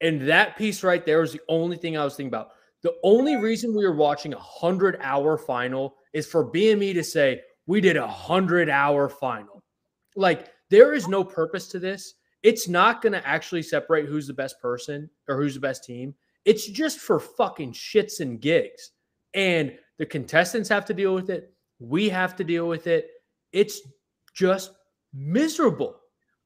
And 0.00 0.28
that 0.28 0.56
piece 0.56 0.82
right 0.82 1.04
there 1.04 1.20
was 1.20 1.32
the 1.32 1.40
only 1.48 1.76
thing 1.76 1.96
I 1.96 2.04
was 2.04 2.16
thinking 2.16 2.28
about. 2.28 2.50
The 2.82 2.94
only 3.02 3.36
reason 3.36 3.74
we 3.74 3.84
were 3.86 3.94
watching 3.94 4.32
a 4.32 4.38
hundred 4.38 4.98
hour 5.02 5.36
final 5.36 5.96
is 6.12 6.26
for 6.26 6.50
BME 6.50 6.94
to 6.94 7.04
say 7.04 7.42
we 7.66 7.80
did 7.80 7.96
a 7.96 8.06
hundred 8.06 8.70
hour 8.70 9.08
final. 9.08 9.62
Like 10.16 10.48
there 10.70 10.94
is 10.94 11.06
no 11.06 11.22
purpose 11.22 11.68
to 11.68 11.78
this. 11.78 12.14
It's 12.42 12.68
not 12.68 13.02
going 13.02 13.12
to 13.12 13.26
actually 13.28 13.62
separate 13.62 14.06
who's 14.06 14.26
the 14.26 14.32
best 14.32 14.60
person 14.60 15.10
or 15.28 15.36
who's 15.36 15.54
the 15.54 15.60
best 15.60 15.84
team. 15.84 16.14
It's 16.46 16.66
just 16.66 17.00
for 17.00 17.20
fucking 17.20 17.72
shits 17.72 18.20
and 18.20 18.40
gigs. 18.40 18.92
And 19.34 19.76
the 19.98 20.06
contestants 20.06 20.70
have 20.70 20.86
to 20.86 20.94
deal 20.94 21.14
with 21.14 21.28
it. 21.28 21.52
We 21.80 22.08
have 22.10 22.36
to 22.36 22.44
deal 22.44 22.68
with 22.68 22.86
it. 22.86 23.08
It's 23.52 23.80
just 24.34 24.72
miserable. 25.12 25.96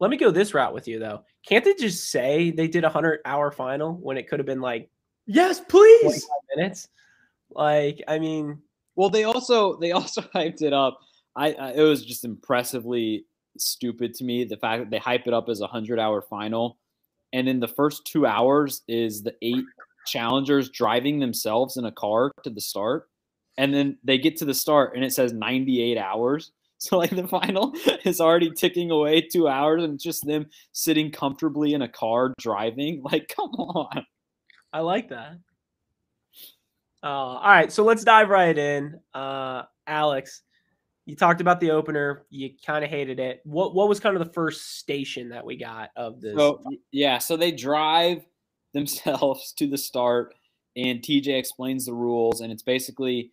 let 0.00 0.10
me 0.10 0.16
go 0.16 0.30
this 0.30 0.54
route 0.54 0.72
with 0.72 0.88
you 0.88 0.98
though. 0.98 1.22
Can't 1.46 1.64
they 1.64 1.74
just 1.74 2.10
say 2.10 2.50
they 2.50 2.66
did 2.68 2.84
a 2.84 2.88
hundred 2.88 3.20
hour 3.26 3.50
final 3.50 3.94
when 3.94 4.16
it 4.16 4.28
could 4.28 4.38
have 4.38 4.46
been 4.46 4.60
like 4.62 4.88
Yes, 5.26 5.60
please. 5.60 6.26
minutes? 6.56 6.88
Like, 7.50 8.02
I 8.08 8.18
mean, 8.18 8.60
Well, 8.96 9.10
they 9.10 9.24
also 9.24 9.76
they 9.76 9.92
also 9.92 10.20
hyped 10.34 10.62
it 10.62 10.72
up. 10.72 10.98
I, 11.36 11.52
I 11.52 11.72
it 11.72 11.82
was 11.82 12.04
just 12.04 12.24
impressively 12.24 13.26
stupid 13.58 14.14
to 14.14 14.24
me 14.24 14.44
the 14.44 14.56
fact 14.56 14.82
that 14.84 14.90
they 14.90 14.98
hype 14.98 15.26
it 15.26 15.34
up 15.34 15.48
as 15.48 15.60
a 15.60 15.66
hundred 15.66 15.98
hour 15.98 16.22
final, 16.22 16.78
and 17.32 17.48
in 17.48 17.60
the 17.60 17.68
first 17.68 18.04
two 18.06 18.26
hours 18.26 18.82
is 18.88 19.22
the 19.22 19.34
eight 19.42 19.64
challengers 20.06 20.70
driving 20.70 21.18
themselves 21.18 21.76
in 21.76 21.84
a 21.86 21.92
car 21.92 22.30
to 22.44 22.50
the 22.50 22.60
start, 22.60 23.08
and 23.56 23.72
then 23.72 23.98
they 24.04 24.18
get 24.18 24.36
to 24.38 24.44
the 24.44 24.54
start 24.54 24.94
and 24.94 25.04
it 25.04 25.12
says 25.12 25.32
ninety 25.32 25.82
eight 25.82 25.98
hours. 25.98 26.52
So 26.78 26.98
like 26.98 27.10
the 27.10 27.26
final 27.26 27.72
is 28.04 28.20
already 28.20 28.50
ticking 28.50 28.90
away 28.90 29.22
two 29.22 29.48
hours, 29.48 29.82
and 29.84 29.94
it's 29.94 30.04
just 30.04 30.26
them 30.26 30.46
sitting 30.72 31.10
comfortably 31.10 31.72
in 31.72 31.80
a 31.80 31.88
car 31.88 32.34
driving. 32.38 33.02
Like, 33.10 33.32
come 33.34 33.52
on. 33.52 34.04
I 34.70 34.80
like 34.80 35.08
that. 35.08 35.38
Uh, 37.02 37.06
all 37.06 37.48
right, 37.48 37.72
so 37.72 37.84
let's 37.84 38.02
dive 38.02 38.28
right 38.28 38.58
in. 38.58 38.98
Uh, 39.14 39.62
Alex, 39.86 40.42
you 41.06 41.14
talked 41.14 41.40
about 41.42 41.60
the 41.60 41.70
opener. 41.70 42.24
You 42.30 42.50
kind 42.64 42.82
of 42.82 42.90
hated 42.90 43.20
it. 43.20 43.40
What 43.44 43.74
what 43.74 43.88
was 43.88 44.00
kind 44.00 44.16
of 44.16 44.26
the 44.26 44.32
first 44.32 44.78
station 44.78 45.28
that 45.28 45.44
we 45.44 45.56
got 45.56 45.90
of 45.96 46.20
this? 46.20 46.34
So 46.34 46.62
yeah, 46.92 47.18
so 47.18 47.36
they 47.36 47.52
drive 47.52 48.24
themselves 48.72 49.52
to 49.58 49.66
the 49.66 49.78
start, 49.78 50.34
and 50.76 51.00
TJ 51.00 51.28
explains 51.38 51.84
the 51.84 51.94
rules, 51.94 52.40
and 52.40 52.50
it's 52.50 52.62
basically 52.62 53.32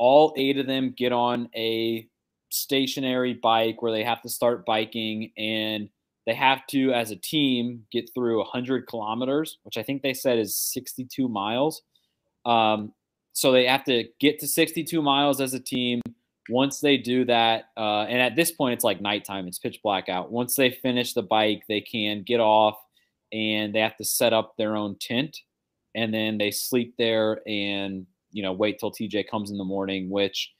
all 0.00 0.32
eight 0.38 0.56
of 0.56 0.66
them 0.66 0.94
get 0.96 1.12
on 1.12 1.50
a 1.54 2.08
stationary 2.48 3.34
bike 3.34 3.82
where 3.82 3.92
they 3.92 4.02
have 4.02 4.22
to 4.22 4.30
start 4.30 4.64
biking, 4.64 5.30
and 5.36 5.90
they 6.26 6.32
have 6.32 6.66
to, 6.68 6.92
as 6.94 7.10
a 7.10 7.16
team, 7.16 7.84
get 7.92 8.10
through 8.14 8.38
100 8.38 8.86
kilometers, 8.86 9.58
which 9.62 9.76
I 9.76 9.82
think 9.82 10.00
they 10.00 10.14
said 10.14 10.38
is 10.38 10.56
62 10.56 11.28
miles. 11.28 11.82
Um, 12.46 12.94
so 13.34 13.52
they 13.52 13.66
have 13.66 13.84
to 13.84 14.04
get 14.18 14.38
to 14.40 14.48
62 14.48 15.02
miles 15.02 15.38
as 15.38 15.52
a 15.52 15.60
team. 15.60 16.00
Once 16.48 16.80
they 16.80 16.96
do 16.96 17.26
that, 17.26 17.66
uh, 17.76 18.04
and 18.08 18.22
at 18.22 18.36
this 18.36 18.50
point 18.50 18.72
it's 18.72 18.84
like 18.84 19.02
nighttime, 19.02 19.46
it's 19.46 19.58
pitch 19.58 19.80
black 19.82 20.08
out. 20.08 20.32
Once 20.32 20.56
they 20.56 20.70
finish 20.70 21.12
the 21.12 21.22
bike, 21.22 21.64
they 21.68 21.82
can 21.82 22.22
get 22.22 22.40
off 22.40 22.78
and 23.32 23.74
they 23.74 23.80
have 23.80 23.98
to 23.98 24.04
set 24.04 24.32
up 24.32 24.56
their 24.56 24.76
own 24.76 24.96
tent, 24.98 25.36
and 25.94 26.12
then 26.12 26.38
they 26.38 26.50
sleep 26.50 26.94
there 26.96 27.46
and 27.46 28.06
you 28.32 28.42
know 28.42 28.52
wait 28.52 28.78
till 28.78 28.92
TJ 28.92 29.28
comes 29.28 29.50
in 29.50 29.58
the 29.58 29.64
morning. 29.64 30.10
Which, 30.10 30.52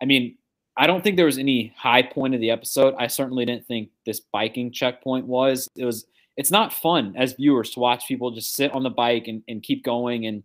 I 0.00 0.04
mean, 0.04 0.36
I 0.76 0.86
don't 0.86 1.02
think 1.02 1.16
there 1.16 1.26
was 1.26 1.38
any 1.38 1.72
high 1.76 2.02
point 2.02 2.34
of 2.34 2.40
the 2.40 2.50
episode. 2.50 2.94
I 2.98 3.06
certainly 3.06 3.44
didn't 3.44 3.66
think 3.66 3.90
this 4.04 4.20
biking 4.20 4.72
checkpoint 4.72 5.26
was. 5.26 5.68
It 5.76 5.84
was. 5.84 6.06
It's 6.36 6.50
not 6.50 6.72
fun 6.72 7.14
as 7.16 7.32
viewers 7.32 7.70
to 7.70 7.80
watch 7.80 8.06
people 8.06 8.30
just 8.30 8.54
sit 8.54 8.70
on 8.72 8.82
the 8.82 8.90
bike 8.90 9.26
and, 9.26 9.42
and 9.48 9.62
keep 9.62 9.82
going 9.82 10.26
and 10.26 10.42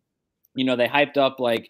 you 0.56 0.64
know 0.64 0.78
they 0.78 0.88
hyped 0.88 1.18
up 1.18 1.42
like 1.42 1.70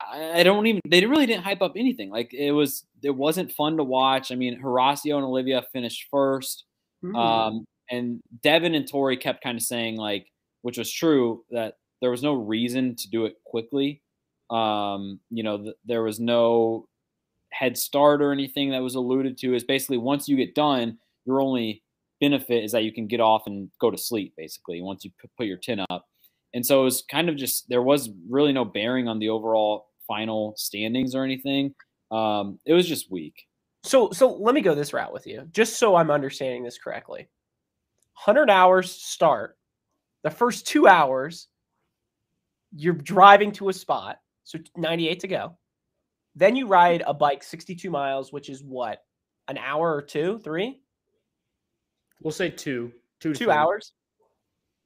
I 0.00 0.42
don't 0.42 0.66
even 0.66 0.80
they 0.88 1.04
really 1.04 1.26
didn't 1.26 1.44
hype 1.44 1.62
up 1.62 1.74
anything. 1.76 2.10
Like 2.10 2.32
it 2.32 2.52
was 2.52 2.84
it 3.02 3.10
wasn't 3.10 3.52
fun 3.52 3.76
to 3.76 3.84
watch. 3.84 4.32
I 4.32 4.34
mean, 4.34 4.60
Horacio 4.60 5.16
and 5.16 5.24
Olivia 5.24 5.62
finished 5.72 6.06
first. 6.10 6.64
Hmm. 7.02 7.16
Um, 7.16 7.64
and 7.90 8.20
Devin 8.42 8.74
and 8.74 8.88
Tori 8.88 9.16
kept 9.16 9.42
kind 9.42 9.58
of 9.58 9.62
saying 9.62 9.96
like, 9.96 10.26
which 10.62 10.78
was 10.78 10.90
true, 10.90 11.44
that 11.50 11.74
there 12.00 12.10
was 12.10 12.22
no 12.22 12.34
reason 12.34 12.96
to 12.96 13.10
do 13.10 13.24
it 13.26 13.36
quickly. 13.44 14.02
Um, 14.50 15.20
you 15.30 15.42
know, 15.42 15.58
th- 15.58 15.76
there 15.84 16.02
was 16.02 16.18
no 16.18 16.88
head 17.52 17.76
start 17.76 18.22
or 18.22 18.32
anything 18.32 18.70
that 18.70 18.82
was 18.82 18.94
alluded 18.94 19.38
to. 19.38 19.54
Is 19.54 19.64
basically 19.64 19.98
once 19.98 20.28
you 20.28 20.36
get 20.36 20.54
done, 20.54 20.98
your 21.24 21.40
only 21.40 21.82
benefit 22.20 22.64
is 22.64 22.72
that 22.72 22.84
you 22.84 22.92
can 22.92 23.06
get 23.06 23.20
off 23.20 23.42
and 23.46 23.70
go 23.80 23.90
to 23.90 23.98
sleep. 23.98 24.34
Basically, 24.36 24.80
once 24.82 25.04
you 25.04 25.10
p- 25.20 25.28
put 25.36 25.46
your 25.46 25.58
tin 25.58 25.84
up, 25.90 26.06
and 26.54 26.64
so 26.64 26.80
it 26.80 26.84
was 26.84 27.04
kind 27.10 27.28
of 27.28 27.36
just 27.36 27.68
there 27.68 27.82
was 27.82 28.10
really 28.28 28.52
no 28.52 28.64
bearing 28.64 29.08
on 29.08 29.18
the 29.18 29.28
overall 29.28 29.86
final 30.06 30.54
standings 30.56 31.14
or 31.14 31.24
anything. 31.24 31.74
Um, 32.10 32.58
it 32.66 32.72
was 32.72 32.88
just 32.88 33.10
weak. 33.10 33.46
So 33.84 34.10
so 34.10 34.34
let 34.34 34.54
me 34.54 34.60
go 34.60 34.74
this 34.74 34.92
route 34.92 35.12
with 35.12 35.26
you, 35.26 35.48
just 35.52 35.78
so 35.78 35.96
I'm 35.96 36.10
understanding 36.10 36.64
this 36.64 36.78
correctly. 36.78 37.28
100 38.24 38.50
hours 38.50 38.90
start. 38.90 39.56
The 40.24 40.30
first 40.30 40.66
2 40.66 40.86
hours 40.86 41.48
you're 42.74 42.94
driving 42.94 43.52
to 43.52 43.68
a 43.68 43.72
spot, 43.72 44.18
so 44.44 44.58
98 44.76 45.20
to 45.20 45.28
go. 45.28 45.58
Then 46.34 46.56
you 46.56 46.66
ride 46.66 47.02
a 47.06 47.14
bike 47.14 47.42
62 47.42 47.90
miles, 47.90 48.32
which 48.32 48.48
is 48.48 48.62
what? 48.62 49.02
An 49.48 49.58
hour 49.58 49.94
or 49.94 50.02
2, 50.02 50.38
3? 50.38 50.80
We'll 52.22 52.32
say 52.32 52.50
two. 52.50 52.92
Two, 53.18 53.32
to 53.32 53.38
2 53.38 53.50
hours. 53.50 53.92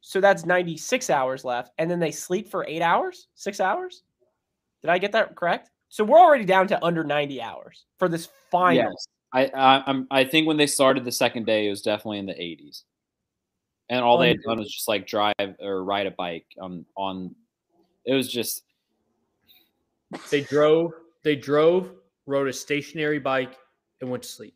So 0.00 0.20
that's 0.20 0.44
96 0.44 1.10
hours 1.10 1.44
left 1.44 1.72
and 1.78 1.90
then 1.90 2.00
they 2.00 2.10
sleep 2.10 2.48
for 2.48 2.64
8 2.66 2.82
hours? 2.82 3.28
6 3.34 3.60
hours? 3.60 4.02
Did 4.82 4.90
I 4.90 4.98
get 4.98 5.12
that 5.12 5.34
correct? 5.36 5.70
So 5.88 6.04
we're 6.04 6.18
already 6.18 6.44
down 6.44 6.66
to 6.68 6.84
under 6.84 7.04
90 7.04 7.40
hours 7.40 7.84
for 7.98 8.08
this 8.08 8.28
final. 8.50 8.74
Yes. 8.74 9.06
I, 9.34 9.46
I 9.46 9.82
I'm 9.86 10.06
I 10.10 10.24
think 10.24 10.46
when 10.46 10.56
they 10.56 10.66
started 10.66 11.04
the 11.04 11.12
second 11.12 11.44
day, 11.44 11.66
it 11.66 11.70
was 11.70 11.82
definitely 11.82 12.18
in 12.18 12.26
the 12.26 12.34
80s, 12.34 12.82
and 13.88 14.02
all 14.02 14.16
they 14.16 14.28
had 14.28 14.42
done 14.46 14.58
was 14.58 14.72
just 14.72 14.86
like 14.86 15.06
drive 15.06 15.34
or 15.60 15.84
ride 15.84 16.06
a 16.06 16.12
bike 16.12 16.46
on 16.60 16.86
on. 16.96 17.34
It 18.06 18.14
was 18.14 18.30
just 18.30 18.62
They 20.30 20.42
drove. 20.42 20.92
They 21.22 21.36
drove, 21.36 21.90
rode 22.26 22.48
a 22.48 22.52
stationary 22.52 23.18
bike, 23.18 23.56
and 24.00 24.10
went 24.10 24.22
to 24.22 24.28
sleep. 24.28 24.54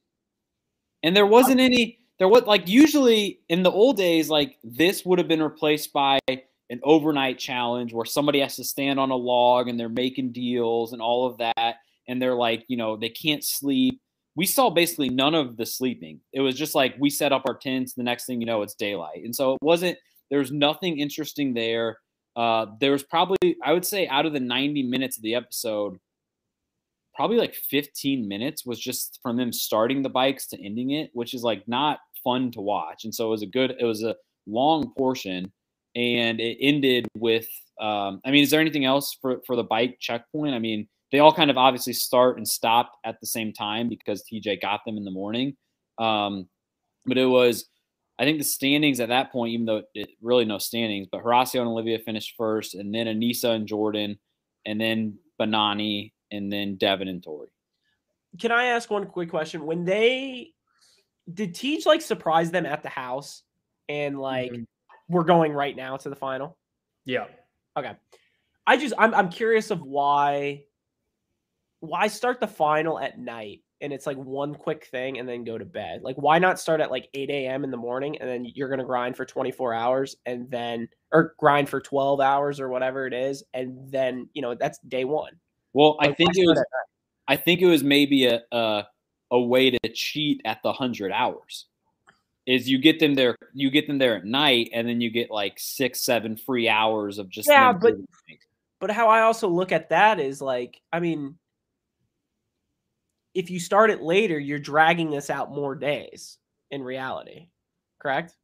and 1.03 1.17
there 1.17 1.27
wasn't 1.27 1.61
any 1.61 2.01
there 2.19 2.29
was 2.29 2.43
like 2.45 2.69
usually 2.69 3.41
in 3.49 3.63
the 3.63 3.71
old 3.71 3.97
days 3.97 4.29
like 4.29 4.59
this 4.65 5.05
would 5.05 5.19
have 5.19 5.29
been 5.29 5.43
replaced 5.43 5.93
by 5.93 6.19
an 6.29 6.81
overnight 6.83 7.39
challenge 7.39 7.93
where 7.93 8.05
somebody 8.05 8.41
has 8.41 8.57
to 8.57 8.65
stand 8.65 9.01
on 9.01 9.11
a 9.11 9.17
log 9.17 9.69
and 9.69 9.79
they're 9.79 9.89
making 9.89 10.33
deals 10.33 10.93
and 10.93 11.01
all 11.01 11.27
of 11.27 11.39
that. 11.39 11.77
And 12.09 12.21
they're 12.21 12.35
like, 12.35 12.65
you 12.69 12.77
know, 12.77 12.97
they 12.97 13.09
can't 13.09 13.45
sleep. 13.45 14.01
We 14.35 14.47
saw 14.47 14.71
basically 14.71 15.09
none 15.09 15.35
of 15.35 15.57
the 15.57 15.67
sleeping. 15.67 16.21
It 16.33 16.41
was 16.41 16.57
just 16.57 16.75
like 16.75 16.95
we 16.99 17.11
set 17.11 17.33
up 17.33 17.45
our 17.47 17.57
tents. 17.57 17.95
The 17.95 18.03
next 18.03 18.27
thing 18.27 18.41
you 18.41 18.47
know, 18.47 18.63
it's 18.63 18.75
daylight. 18.75 19.23
And 19.25 19.35
so 19.35 19.55
it 19.55 19.59
wasn't, 19.63 19.97
there 20.31 20.41
was 20.41 20.53
nothing 20.53 20.99
interesting 20.99 21.55
there. 21.55 21.99
Uh, 22.39 22.67
there 22.81 22.93
was 22.93 23.03
probably, 23.03 23.57
I 23.65 23.73
would 23.73 23.85
say, 23.85 24.07
out 24.07 24.25
of 24.25 24.33
the 24.33 24.39
90 24.39 24.85
minutes 24.85 25.17
of 25.17 25.25
the 25.25 25.35
episode, 25.35 25.99
probably 27.17 27.37
like 27.37 27.53
15 27.53 28.29
minutes 28.29 28.65
was 28.65 28.79
just 28.79 29.19
from 29.25 29.37
them 29.37 29.53
starting 29.53 30.03
the 30.03 30.09
bikes 30.09 30.47
to 30.49 30.65
ending 30.65 30.93
it, 30.93 31.11
which 31.15 31.35
is 31.35 31.43
like 31.43 31.67
not 31.67 31.99
fun 32.23 32.53
to 32.53 32.61
watch. 32.61 33.03
And 33.03 33.13
so 33.13 33.27
it 33.27 33.31
was 33.31 33.43
a 33.43 33.47
good, 33.47 33.75
it 33.81 33.85
was 33.85 34.05
a 34.05 34.15
long 34.47 34.93
portion 34.97 35.53
and 35.97 36.41
it 36.41 36.59
ended 36.61 37.09
with, 37.17 37.49
um, 37.81 38.21
I 38.25 38.31
mean, 38.31 38.45
is 38.45 38.51
there 38.51 38.61
anything 38.61 38.85
else 38.85 39.19
for, 39.21 39.41
for 39.45 39.57
the 39.57 39.65
bike 39.65 39.97
checkpoint? 39.99 40.55
I 40.55 40.61
mean, 40.61 40.87
they 41.11 41.19
all 41.19 41.33
kind 41.33 41.51
of 41.51 41.59
obviously 41.59 41.93
start 41.93 42.37
and 42.37 42.47
stop 42.47 42.93
at 43.05 43.17
the 43.21 43.27
same 43.27 43.53
time 43.53 43.89
because 43.89 44.23
TJ 44.33 44.63
got 44.63 44.83
them 44.87 44.97
in 44.97 45.05
the 45.05 45.11
morning. 45.11 45.57
Um, 45.99 46.49
but 47.05 47.19
it 47.19 47.27
was, 47.27 47.69
I 48.19 48.25
think 48.25 48.39
the 48.39 48.45
standings 48.45 48.99
at 49.01 49.09
that 49.11 49.31
point, 49.31 49.53
even 49.53 49.67
though 49.67 49.83
it 49.95 50.11
really 50.21 50.45
no 50.45 50.59
standings, 50.59 51.07
but 51.11 51.23
Horacio 51.23 51.61
and 51.61 51.69
Olivia 51.69 51.99
finished 52.01 52.35
first, 52.37 52.75
and 52.75 52.93
then 52.95 53.07
Aneesa 53.07 53.55
and 53.55 53.67
Jordan, 53.67 54.19
and 54.67 54.81
then 54.81 55.19
Banani, 55.41 56.13
and 56.33 56.53
then 56.53 56.77
Devin 56.77 57.09
and 57.09 57.23
Tori. 57.23 57.49
Can 58.39 58.51
I 58.53 58.67
ask 58.67 58.91
one 58.91 59.07
quick 59.07 59.31
question? 59.31 59.65
When 59.67 59.85
they 59.85 60.53
did 61.33 61.55
Teach 61.55 61.87
like 61.87 62.01
surprise 62.01 62.51
them 62.51 62.67
at 62.67 62.83
the 62.83 62.89
house 62.89 63.43
and 63.89 64.19
like 64.19 64.51
Mhm. 64.51 64.67
we're 65.09 65.25
going 65.25 65.53
right 65.53 65.77
now 65.77 65.97
to 65.99 66.09
the 66.11 66.17
final? 66.17 66.59
Yeah. 67.05 67.27
Okay. 67.77 67.95
I 68.67 68.77
just 68.77 68.95
I'm 68.99 69.15
I'm 69.15 69.31
curious 69.31 69.71
of 69.71 69.81
why 69.83 70.65
why 71.81 72.09
start 72.09 72.41
the 72.41 72.47
final 72.49 72.99
at 72.99 73.19
night 73.19 73.63
and 73.81 73.93
it's 73.93 74.07
like 74.07 74.17
one 74.17 74.55
quick 74.55 74.87
thing 74.87 75.19
and 75.19 75.29
then 75.29 75.45
go 75.45 75.57
to 75.59 75.65
bed. 75.65 76.03
Like 76.03 76.17
why 76.17 76.39
not 76.39 76.59
start 76.59 76.81
at 76.81 76.91
like 76.91 77.09
8 77.15 77.31
a.m. 77.31 77.65
in 77.65 77.71
the 77.71 77.77
morning 77.77 78.19
and 78.21 78.29
then 78.29 78.45
you're 78.45 78.69
gonna 78.69 78.85
grind 78.85 79.17
for 79.17 79.25
24 79.25 79.75
hours 79.75 80.17
and 80.27 80.51
then 80.51 80.89
or 81.13 81.35
grind 81.39 81.69
for 81.69 81.81
12 81.81 82.21
hours 82.21 82.61
or 82.61 82.69
whatever 82.69 83.07
it 83.07 83.15
is, 83.15 83.45
and 83.55 83.91
then 83.91 84.29
you 84.35 84.43
know 84.43 84.55
that's 84.55 84.79
day 84.89 85.05
one. 85.05 85.33
Well, 85.73 85.97
I 86.01 86.13
think 86.13 86.37
it 86.37 86.47
was. 86.47 86.63
I 87.29 87.37
think 87.37 87.61
it 87.61 87.67
was 87.67 87.83
maybe 87.85 88.27
a, 88.27 88.41
a 88.53 88.87
a 89.31 89.41
way 89.41 89.71
to 89.71 89.79
cheat 89.95 90.41
at 90.45 90.63
the 90.63 90.73
hundred 90.73 91.13
hours. 91.13 91.67
Is 92.47 92.67
you 92.69 92.79
get 92.79 92.99
them 92.99 93.15
there, 93.15 93.37
you 93.53 93.71
get 93.71 93.87
them 93.87 93.99
there 93.99 94.17
at 94.17 94.25
night, 94.25 94.71
and 94.73 94.89
then 94.89 95.03
you 95.03 95.11
get 95.11 95.31
like 95.31 95.55
six, 95.59 96.01
seven 96.01 96.37
free 96.37 96.67
hours 96.69 97.19
of 97.19 97.29
just 97.29 97.47
Yeah, 97.49 97.73
but- 97.73 97.95
But 98.81 98.91
how 98.91 99.09
I 99.09 99.21
also 99.23 99.49
look 99.49 99.71
at 99.73 99.91
that 99.91 100.19
is 100.21 100.41
like, 100.41 100.81
I 100.93 101.01
mean, 101.01 101.37
if 103.39 103.51
you 103.51 103.61
start 103.61 103.91
it 103.91 104.03
later, 104.03 104.37
you're 104.37 104.59
dragging 104.59 105.13
this 105.13 105.31
out 105.31 105.55
more 105.55 105.77
days 105.77 106.39
in 106.73 106.83
reality, 106.83 107.47
correct? 108.01 108.35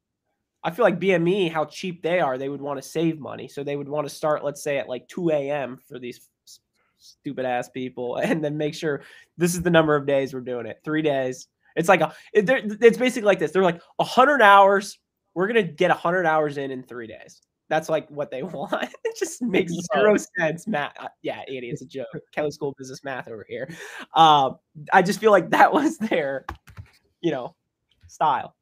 I 0.62 0.70
feel 0.70 0.84
like 0.84 1.00
BME, 1.00 1.50
how 1.50 1.64
cheap 1.64 2.00
they 2.00 2.20
are, 2.20 2.38
they 2.38 2.48
would 2.48 2.62
want 2.62 2.80
to 2.80 2.88
save 2.88 3.18
money. 3.18 3.48
So 3.48 3.64
they 3.64 3.74
would 3.74 3.88
want 3.88 4.08
to 4.08 4.14
start, 4.14 4.44
let's 4.44 4.62
say, 4.62 4.78
at 4.78 4.88
like 4.88 5.08
2 5.08 5.30
a.m. 5.30 5.80
for 5.88 5.98
these 5.98 6.28
stupid 6.98 7.44
ass 7.44 7.68
people 7.68 8.16
and 8.22 8.42
then 8.42 8.56
make 8.56 8.72
sure 8.72 9.02
this 9.36 9.56
is 9.56 9.62
the 9.62 9.70
number 9.70 9.96
of 9.96 10.06
days 10.06 10.32
we're 10.32 10.40
doing 10.40 10.64
it 10.64 10.78
three 10.84 11.02
days. 11.02 11.48
It's 11.74 11.88
like, 11.88 12.00
a, 12.00 12.14
it's 12.32 12.96
basically 12.96 13.26
like 13.26 13.40
this. 13.40 13.50
They're 13.50 13.64
like 13.64 13.82
100 13.96 14.42
hours. 14.42 15.00
We're 15.34 15.48
going 15.48 15.66
to 15.66 15.72
get 15.72 15.90
100 15.90 16.24
hours 16.24 16.56
in 16.56 16.70
in 16.70 16.84
three 16.84 17.08
days. 17.08 17.42
That's 17.68 17.88
like 17.88 18.08
what 18.08 18.30
they 18.30 18.42
want. 18.42 18.88
It 19.04 19.18
just 19.18 19.42
makes 19.42 19.72
zero 19.94 20.16
sense. 20.38 20.66
Math, 20.66 20.92
uh, 20.98 21.08
yeah, 21.22 21.42
idiot. 21.48 21.64
It's 21.72 21.82
a 21.82 21.86
joke. 21.86 22.08
Kelley 22.32 22.50
School 22.50 22.74
Business 22.78 23.04
Math 23.04 23.28
over 23.28 23.44
here. 23.48 23.68
Um, 24.14 24.58
I 24.92 25.02
just 25.02 25.20
feel 25.20 25.30
like 25.30 25.50
that 25.50 25.72
was 25.72 25.98
their, 25.98 26.44
you 27.20 27.30
know, 27.30 27.54
style. 28.06 28.54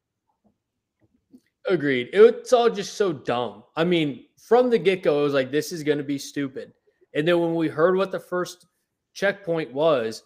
Agreed. 1.67 2.09
It's 2.11 2.51
all 2.51 2.69
just 2.69 2.95
so 2.95 3.13
dumb. 3.13 3.63
I 3.75 3.83
mean, 3.83 4.25
from 4.37 4.69
the 4.69 4.77
get 4.77 5.03
go, 5.03 5.21
it 5.21 5.23
was 5.23 5.33
like, 5.33 5.51
this 5.51 5.71
is 5.71 5.83
going 5.83 5.97
to 5.97 6.03
be 6.03 6.17
stupid. 6.17 6.73
And 7.13 7.27
then 7.27 7.39
when 7.39 7.55
we 7.55 7.69
heard 7.69 7.95
what 7.95 8.11
the 8.11 8.19
first 8.19 8.65
checkpoint 9.13 9.71
was, 9.71 10.23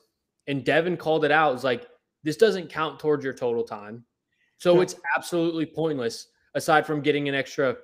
and 0.47 0.63
Devin 0.63 0.97
called 0.97 1.25
it 1.25 1.31
out, 1.31 1.51
it 1.51 1.53
was 1.53 1.63
like, 1.63 1.87
this 2.23 2.37
doesn't 2.37 2.69
count 2.69 2.99
towards 2.99 3.23
your 3.23 3.33
total 3.33 3.63
time. 3.63 4.03
So 4.57 4.81
it's 4.81 4.95
absolutely 5.15 5.67
pointless 5.67 6.29
aside 6.55 6.85
from 6.85 7.01
getting 7.01 7.29
an 7.29 7.35
extra 7.35 7.77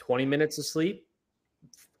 20 0.00 0.24
minutes 0.24 0.58
of 0.58 0.66
sleep. 0.66 1.06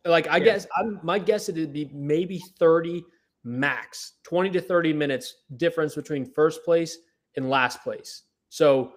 Like, 0.04 0.26
I 0.28 0.38
Yeah. 0.38 0.44
guess 0.44 0.66
I'm, 0.76 0.98
my 1.02 1.18
guess 1.18 1.48
it'd 1.48 1.72
be 1.72 1.90
maybe 1.92 2.38
30 2.58 3.04
max, 3.44 4.14
20 4.24 4.50
to 4.50 4.60
30 4.60 4.92
minutes 4.92 5.42
difference 5.56 5.94
between 5.94 6.24
first 6.24 6.64
place 6.64 6.98
and 7.36 7.48
last 7.48 7.82
place. 7.82 8.24
So, 8.48 8.94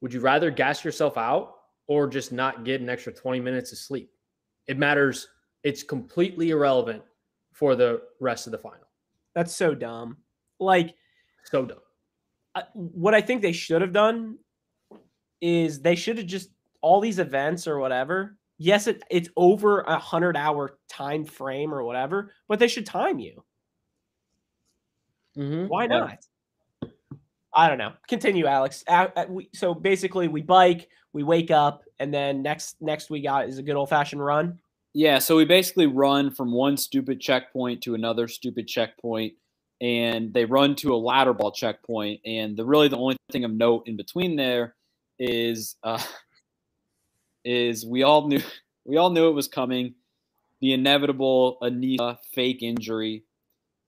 would 0.00 0.12
you 0.12 0.20
rather 0.20 0.50
gas 0.50 0.84
yourself 0.84 1.16
out 1.16 1.54
or 1.86 2.06
just 2.06 2.32
not 2.32 2.64
get 2.64 2.80
an 2.80 2.88
extra 2.90 3.12
20 3.12 3.40
minutes 3.40 3.72
of 3.72 3.78
sleep? 3.78 4.12
It 4.66 4.76
matters. 4.76 5.28
It's 5.62 5.82
completely 5.82 6.50
irrelevant 6.50 7.02
for 7.52 7.74
the 7.76 8.02
rest 8.20 8.46
of 8.46 8.50
the 8.50 8.58
final. 8.58 8.86
That's 9.34 9.54
so 9.54 9.74
dumb. 9.74 10.18
Like, 10.58 10.94
So 11.44 11.64
dumb. 11.64 11.80
I- 12.54 12.66
what 12.74 13.14
I 13.14 13.20
think 13.20 13.42
they 13.42 13.52
should 13.52 13.80
have 13.82 13.92
done 13.92 14.38
is 15.40 15.80
they 15.80 15.94
should 15.94 16.18
have 16.18 16.26
just 16.26 16.50
all 16.86 17.00
these 17.00 17.18
events 17.18 17.66
or 17.66 17.80
whatever. 17.80 18.36
Yes, 18.58 18.86
it, 18.86 19.02
it's 19.10 19.28
over 19.36 19.80
a 19.80 19.98
hundred 19.98 20.36
hour 20.36 20.78
time 20.88 21.24
frame 21.24 21.74
or 21.74 21.82
whatever, 21.82 22.32
but 22.46 22.60
they 22.60 22.68
should 22.68 22.86
time 22.86 23.18
you. 23.18 23.42
Mhm. 25.36 25.68
Why 25.68 25.82
Yeah. 25.82 25.88
not? 25.98 26.18
I 27.52 27.68
don't 27.68 27.78
know. 27.78 27.92
Continue, 28.06 28.46
Alex. 28.46 28.84
Uh, 28.86 29.08
uh, 29.16 29.24
we, 29.28 29.48
so 29.52 29.74
basically, 29.74 30.28
we 30.28 30.42
bike, 30.42 30.88
we 31.12 31.22
wake 31.24 31.50
up, 31.50 31.82
and 31.98 32.14
then 32.14 32.40
next 32.42 32.76
next 32.80 33.10
we 33.10 33.20
got 33.20 33.48
is 33.48 33.58
a 33.58 33.62
good 33.64 33.74
old 33.74 33.88
fashioned 33.88 34.24
run. 34.24 34.58
Yeah, 34.94 35.18
so 35.18 35.36
we 35.36 35.44
basically 35.44 35.86
run 35.86 36.30
from 36.30 36.52
one 36.52 36.76
stupid 36.76 37.20
checkpoint 37.20 37.82
to 37.82 37.94
another 37.94 38.28
stupid 38.28 38.68
checkpoint, 38.68 39.34
and 39.80 40.32
they 40.32 40.44
run 40.44 40.76
to 40.76 40.94
a 40.94 40.96
ladder 40.96 41.34
ball 41.34 41.50
checkpoint. 41.50 42.20
And 42.24 42.56
the 42.56 42.64
really 42.64 42.88
the 42.88 42.96
only 42.96 43.16
thing 43.32 43.44
of 43.44 43.50
note 43.52 43.88
in 43.88 43.96
between 43.96 44.36
there 44.36 44.76
is 45.18 45.76
uh, 45.82 46.02
is 47.46 47.86
we 47.86 48.02
all 48.02 48.28
knew 48.28 48.42
we 48.84 48.98
all 48.98 49.10
knew 49.10 49.28
it 49.28 49.34
was 49.34 49.48
coming, 49.48 49.94
the 50.60 50.74
inevitable 50.74 51.56
Aneesa 51.62 52.18
fake 52.34 52.62
injury. 52.62 53.24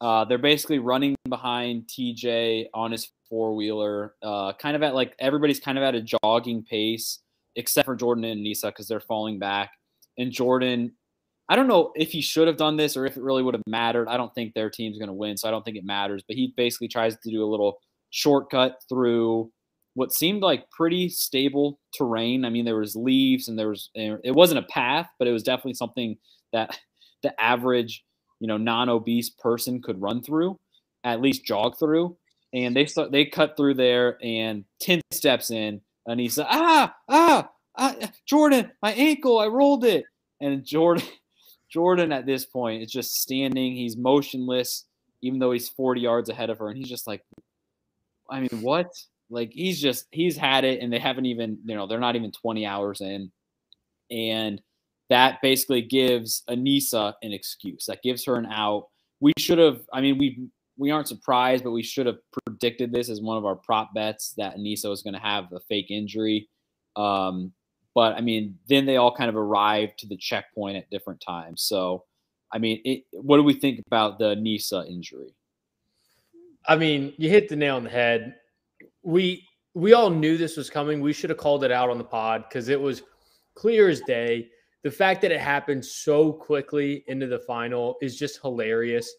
Uh, 0.01 0.25
they're 0.25 0.39
basically 0.39 0.79
running 0.79 1.17
behind 1.29 1.89
TJ 1.89 2.67
on 2.73 2.93
his 2.93 3.11
four 3.29 3.55
wheeler, 3.55 4.15
uh, 4.23 4.53
kind 4.55 4.77
of 4.77 4.83
at 4.83 4.95
like 4.95 5.15
everybody's 5.19 5.59
kind 5.59 5.77
of 5.77 5.85
at 5.85 5.97
a 5.97 6.01
jogging 6.23 6.63
pace, 6.63 7.19
except 7.57 7.85
for 7.85 7.97
Jordan 7.97 8.25
and 8.25 8.43
Nisa 8.43 8.69
because 8.69 8.87
they're 8.87 9.01
falling 9.01 9.41
back. 9.41 9.73
And 10.17 10.31
Jordan, 10.31 10.93
I 11.49 11.57
don't 11.57 11.67
know 11.67 11.93
if 11.97 12.13
he 12.13 12.21
should 12.21 12.47
have 12.47 12.57
done 12.57 12.77
this 12.77 12.97
or 12.97 13.07
if 13.07 13.17
it 13.17 13.23
really 13.23 13.43
would 13.43 13.55
have 13.55 13.63
mattered. 13.67 14.09
I 14.09 14.17
don't 14.17 14.33
think 14.35 14.55
their 14.55 14.71
team's 14.71 14.99
going 14.99 15.09
to 15.09 15.15
win, 15.15 15.37
so 15.37 15.49
I 15.49 15.51
don't 15.51 15.65
think 15.65 15.77
it 15.77 15.85
matters. 15.85 16.23
But 16.27 16.37
he 16.37 16.55
basically 16.57 16.89
tries 16.89 17.17
to 17.19 17.31
do 17.31 17.45
a 17.45 17.47
little 17.47 17.79
shortcut 18.11 18.79
through 18.89 19.51
what 19.95 20.13
seemed 20.13 20.43
like 20.43 20.71
pretty 20.71 21.09
stable 21.09 21.81
terrain. 21.97 22.45
I 22.45 22.51
mean, 22.51 22.65
there 22.65 22.77
was 22.77 22.95
leaves 22.95 23.49
and 23.49 23.59
there 23.59 23.69
was 23.69 23.91
it 23.95 24.35
wasn't 24.35 24.61
a 24.61 24.69
path, 24.71 25.09
but 25.19 25.29
it 25.29 25.33
was 25.33 25.43
definitely 25.43 25.75
something 25.75 26.17
that 26.53 26.79
the 27.23 27.39
average, 27.41 28.05
you 28.41 28.47
know, 28.47 28.57
non-obese 28.57 29.31
person 29.31 29.83
could 29.83 30.01
run 30.01 30.23
through, 30.23 30.57
at 31.05 31.21
least 31.21 31.45
jog 31.45 31.79
through. 31.79 32.17
And 32.55 32.75
they 32.75 32.87
start 32.87 33.13
they 33.13 33.27
cut 33.27 33.57
through 33.57 33.75
there 33.75 34.19
and 34.23 34.65
10 34.81 35.01
steps 35.11 35.51
in 35.51 35.83
and 36.09 36.19
he 36.19 36.29
said, 36.29 36.47
ah, 36.49 36.95
ah, 37.09 37.51
ah, 37.77 37.95
Jordan, 38.27 38.73
my 38.83 38.93
ankle, 38.93 39.39
I 39.39 39.47
rolled 39.47 39.85
it. 39.85 40.05
And 40.41 40.65
Jordan, 40.65 41.05
Jordan 41.71 42.13
at 42.13 42.25
this 42.25 42.47
point 42.47 42.83
is 42.83 42.91
just 42.91 43.17
standing. 43.17 43.77
He's 43.77 43.97
motionless, 43.97 44.87
even 45.23 45.39
though 45.39 45.53
he's 45.53 45.69
40 45.69 46.01
yards 46.01 46.31
ahead 46.31 46.49
of 46.49 46.59
her. 46.59 46.69
And 46.69 46.79
he's 46.79 46.89
just 46.89 47.07
like, 47.07 47.23
I 48.31 48.41
mean, 48.41 48.63
what? 48.63 48.91
Like 49.31 49.53
he's 49.53 49.81
just 49.81 50.07
he's 50.11 50.37
had 50.37 50.65
it, 50.65 50.81
and 50.81 50.93
they 50.93 50.99
haven't 50.99 51.27
even, 51.27 51.59
you 51.65 51.75
know, 51.75 51.87
they're 51.87 52.01
not 52.01 52.17
even 52.17 52.33
20 52.33 52.67
hours 52.67 53.01
in. 53.01 53.31
And 54.11 54.61
that 55.11 55.41
basically 55.43 55.83
gives 55.83 56.43
Aneesa 56.49 57.15
an 57.23 57.33
excuse. 57.33 57.87
That 57.87 58.03
gives 58.03 58.25
her 58.25 58.37
an 58.37 58.47
out. 58.47 58.89
We 59.21 59.33
should 59.39 59.59
have, 59.59 59.81
I 59.93 60.01
mean, 60.01 60.19
we 60.19 60.49
we 60.79 60.91
aren't 60.91 61.09
surprised, 61.09 61.65
but 61.65 61.73
we 61.73 61.83
should 61.83 62.07
have 62.07 62.19
predicted 62.45 62.93
this 62.93 63.11
as 63.11 63.21
one 63.21 63.37
of 63.37 63.45
our 63.45 63.57
prop 63.57 63.93
bets 63.95 64.33
that 64.37 64.57
Aneesa 64.57 64.89
was 64.89 65.03
going 65.03 65.15
to 65.15 65.21
have 65.21 65.53
a 65.53 65.61
fake 65.61 65.91
injury. 65.91 66.49
Um, 66.95 67.53
but 67.95 68.15
I 68.15 68.21
mean, 68.21 68.57
then 68.69 68.87
they 68.87 68.97
all 68.97 69.15
kind 69.15 69.29
of 69.29 69.37
arrived 69.37 69.99
to 69.99 70.07
the 70.07 70.17
checkpoint 70.17 70.77
at 70.77 70.89
different 70.89 71.21
times. 71.21 71.63
So, 71.63 72.05
I 72.53 72.59
mean, 72.59 72.81
it, 72.85 73.05
what 73.11 73.39
do 73.39 73.43
we 73.43 73.55
think 73.55 73.83
about 73.87 74.21
the 74.21 74.37
Nisa 74.37 74.85
injury? 74.89 75.35
I 76.67 76.77
mean, 76.77 77.13
you 77.17 77.29
hit 77.29 77.49
the 77.49 77.57
nail 77.57 77.77
on 77.77 77.85
the 77.85 77.91
head. 77.91 78.37
We 79.09 79.49
we 79.73 79.95
all 79.95 80.11
knew 80.11 80.37
this 80.37 80.59
was 80.59 80.69
coming. 80.69 81.01
We 81.01 81.15
should 81.15 81.31
have 81.31 81.39
called 81.39 81.65
it 81.65 81.73
out 81.73 81.89
on 81.89 81.97
the 81.97 82.05
pod 82.05 82.45
because 82.47 82.69
it 82.69 82.79
was 82.79 83.03
clear 83.55 83.89
as 83.89 84.01
day. 84.03 84.49
the 84.85 84.91
fact 84.91 85.23
that 85.23 85.33
it 85.33 85.41
happened 85.41 85.85
so 85.85 86.33
quickly 86.33 87.05
into 87.09 87.27
the 87.27 87.39
final 87.41 87.97
is 88.03 88.19
just 88.19 88.41
hilarious. 88.43 89.11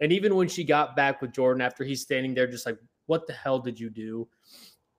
And 0.00 0.12
even 0.12 0.34
when 0.34 0.48
she 0.48 0.64
got 0.64 0.96
back 0.96 1.22
with 1.22 1.32
Jordan 1.32 1.62
after 1.62 1.84
he's 1.84 2.02
standing 2.02 2.34
there, 2.34 2.46
just 2.46 2.66
like, 2.66 2.78
what 3.06 3.26
the 3.26 3.32
hell 3.32 3.58
did 3.58 3.78
you 3.78 3.90
do? 3.90 4.28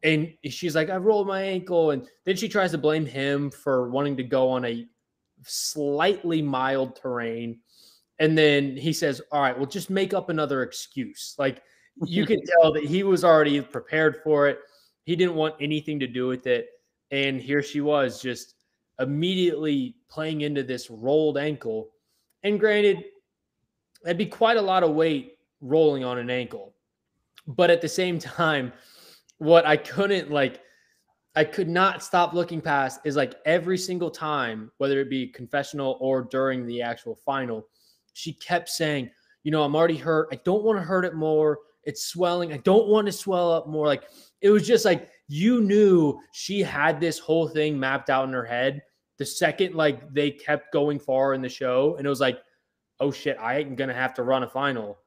And 0.03 0.33
she's 0.45 0.75
like, 0.75 0.89
I 0.89 0.95
rolled 0.95 1.27
my 1.27 1.41
ankle. 1.41 1.91
And 1.91 2.07
then 2.25 2.35
she 2.37 2.47
tries 2.47 2.71
to 2.71 2.77
blame 2.77 3.05
him 3.05 3.51
for 3.51 3.89
wanting 3.89 4.17
to 4.17 4.23
go 4.23 4.49
on 4.49 4.63
a 4.65 4.87
slightly 5.43 6.41
mild 6.41 6.95
terrain. 6.95 7.59
And 8.19 8.37
then 8.37 8.77
he 8.77 8.93
says, 8.93 9.21
All 9.31 9.41
right, 9.41 9.57
well, 9.57 9.67
just 9.67 9.89
make 9.89 10.13
up 10.13 10.29
another 10.29 10.63
excuse. 10.63 11.35
Like 11.37 11.61
you 12.05 12.25
can 12.25 12.41
tell 12.45 12.71
that 12.73 12.83
he 12.83 13.03
was 13.03 13.23
already 13.23 13.61
prepared 13.61 14.21
for 14.23 14.47
it. 14.47 14.59
He 15.03 15.15
didn't 15.15 15.35
want 15.35 15.55
anything 15.59 15.99
to 15.99 16.07
do 16.07 16.27
with 16.27 16.47
it. 16.47 16.69
And 17.11 17.41
here 17.41 17.63
she 17.63 17.81
was 17.81 18.21
just 18.21 18.55
immediately 18.99 19.95
playing 20.09 20.41
into 20.41 20.63
this 20.63 20.89
rolled 20.89 21.37
ankle. 21.37 21.89
And 22.43 22.59
granted, 22.59 23.05
that'd 24.03 24.17
be 24.17 24.25
quite 24.25 24.57
a 24.57 24.61
lot 24.61 24.83
of 24.83 24.91
weight 24.91 25.37
rolling 25.61 26.03
on 26.03 26.17
an 26.17 26.29
ankle. 26.29 26.73
But 27.47 27.69
at 27.69 27.81
the 27.81 27.87
same 27.87 28.19
time, 28.19 28.71
what 29.39 29.65
I 29.65 29.77
couldn't 29.77 30.29
like, 30.29 30.61
I 31.35 31.43
could 31.43 31.69
not 31.69 32.03
stop 32.03 32.33
looking 32.33 32.61
past 32.61 32.99
is 33.05 33.15
like 33.15 33.35
every 33.45 33.77
single 33.77 34.11
time, 34.11 34.71
whether 34.77 34.99
it 34.99 35.09
be 35.09 35.27
confessional 35.27 35.97
or 35.99 36.23
during 36.23 36.65
the 36.65 36.81
actual 36.81 37.15
final, 37.15 37.67
she 38.13 38.33
kept 38.33 38.69
saying, 38.69 39.09
You 39.43 39.51
know, 39.51 39.63
I'm 39.63 39.75
already 39.75 39.97
hurt. 39.97 40.27
I 40.31 40.39
don't 40.43 40.63
want 40.63 40.77
to 40.77 40.83
hurt 40.83 41.05
it 41.05 41.15
more. 41.15 41.59
It's 41.89 42.05
swelling. 42.05 42.53
I 42.53 42.57
don't 42.57 42.87
want 42.87 43.07
to 43.07 43.11
swell 43.11 43.51
up 43.51 43.67
more. 43.67 43.87
Like 43.87 44.03
it 44.41 44.51
was 44.51 44.67
just 44.67 44.85
like 44.85 45.09
you 45.27 45.59
knew 45.59 46.19
she 46.33 46.61
had 46.61 46.99
this 47.01 47.17
whole 47.17 47.47
thing 47.47 47.79
mapped 47.79 48.11
out 48.11 48.27
in 48.27 48.33
her 48.33 48.45
head. 48.45 48.83
The 49.17 49.25
second 49.25 49.73
like 49.73 50.13
they 50.13 50.29
kept 50.29 50.71
going 50.71 50.99
far 50.99 51.33
in 51.33 51.41
the 51.41 51.49
show, 51.49 51.95
and 51.97 52.05
it 52.05 52.09
was 52.09 52.21
like, 52.21 52.37
oh 52.99 53.09
shit, 53.11 53.37
I 53.39 53.57
ain't 53.57 53.75
gonna 53.75 53.95
have 53.95 54.13
to 54.13 54.23
run 54.23 54.43
a 54.43 54.47
final. 54.47 54.99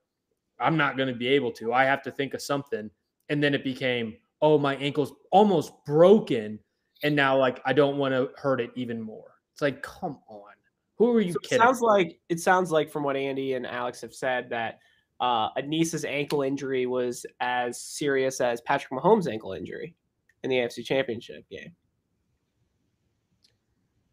I'm 0.58 0.76
not 0.76 0.98
gonna 0.98 1.14
be 1.14 1.28
able 1.28 1.52
to. 1.52 1.72
I 1.72 1.84
have 1.84 2.02
to 2.02 2.10
think 2.10 2.34
of 2.34 2.42
something. 2.42 2.90
And 3.28 3.40
then 3.40 3.54
it 3.54 3.62
became, 3.62 4.16
oh, 4.42 4.58
my 4.58 4.74
ankle's 4.76 5.12
almost 5.30 5.72
broken. 5.86 6.58
And 7.04 7.14
now 7.14 7.38
like 7.38 7.60
I 7.64 7.72
don't 7.72 7.96
want 7.96 8.12
to 8.12 8.30
hurt 8.36 8.60
it 8.60 8.70
even 8.74 9.00
more. 9.00 9.36
It's 9.52 9.62
like, 9.62 9.82
come 9.84 10.18
on. 10.28 10.50
Who 10.98 11.14
are 11.14 11.20
you 11.20 11.32
So 11.32 11.38
it 11.44 11.48
kidding? 11.48 11.62
sounds 11.64 11.80
like 11.80 12.18
it 12.28 12.40
sounds 12.40 12.72
like 12.72 12.90
from 12.90 13.04
what 13.04 13.16
Andy 13.16 13.54
and 13.54 13.66
Alex 13.66 14.00
have 14.00 14.14
said 14.14 14.50
that 14.50 14.80
uh, 15.22 15.50
Aneesa's 15.56 16.04
ankle 16.04 16.42
injury 16.42 16.84
was 16.86 17.24
as 17.40 17.80
serious 17.80 18.40
as 18.40 18.60
Patrick 18.62 18.90
Mahomes' 18.90 19.30
ankle 19.30 19.52
injury 19.52 19.94
in 20.42 20.50
the 20.50 20.56
AFC 20.56 20.84
Championship 20.84 21.48
game. 21.48 21.72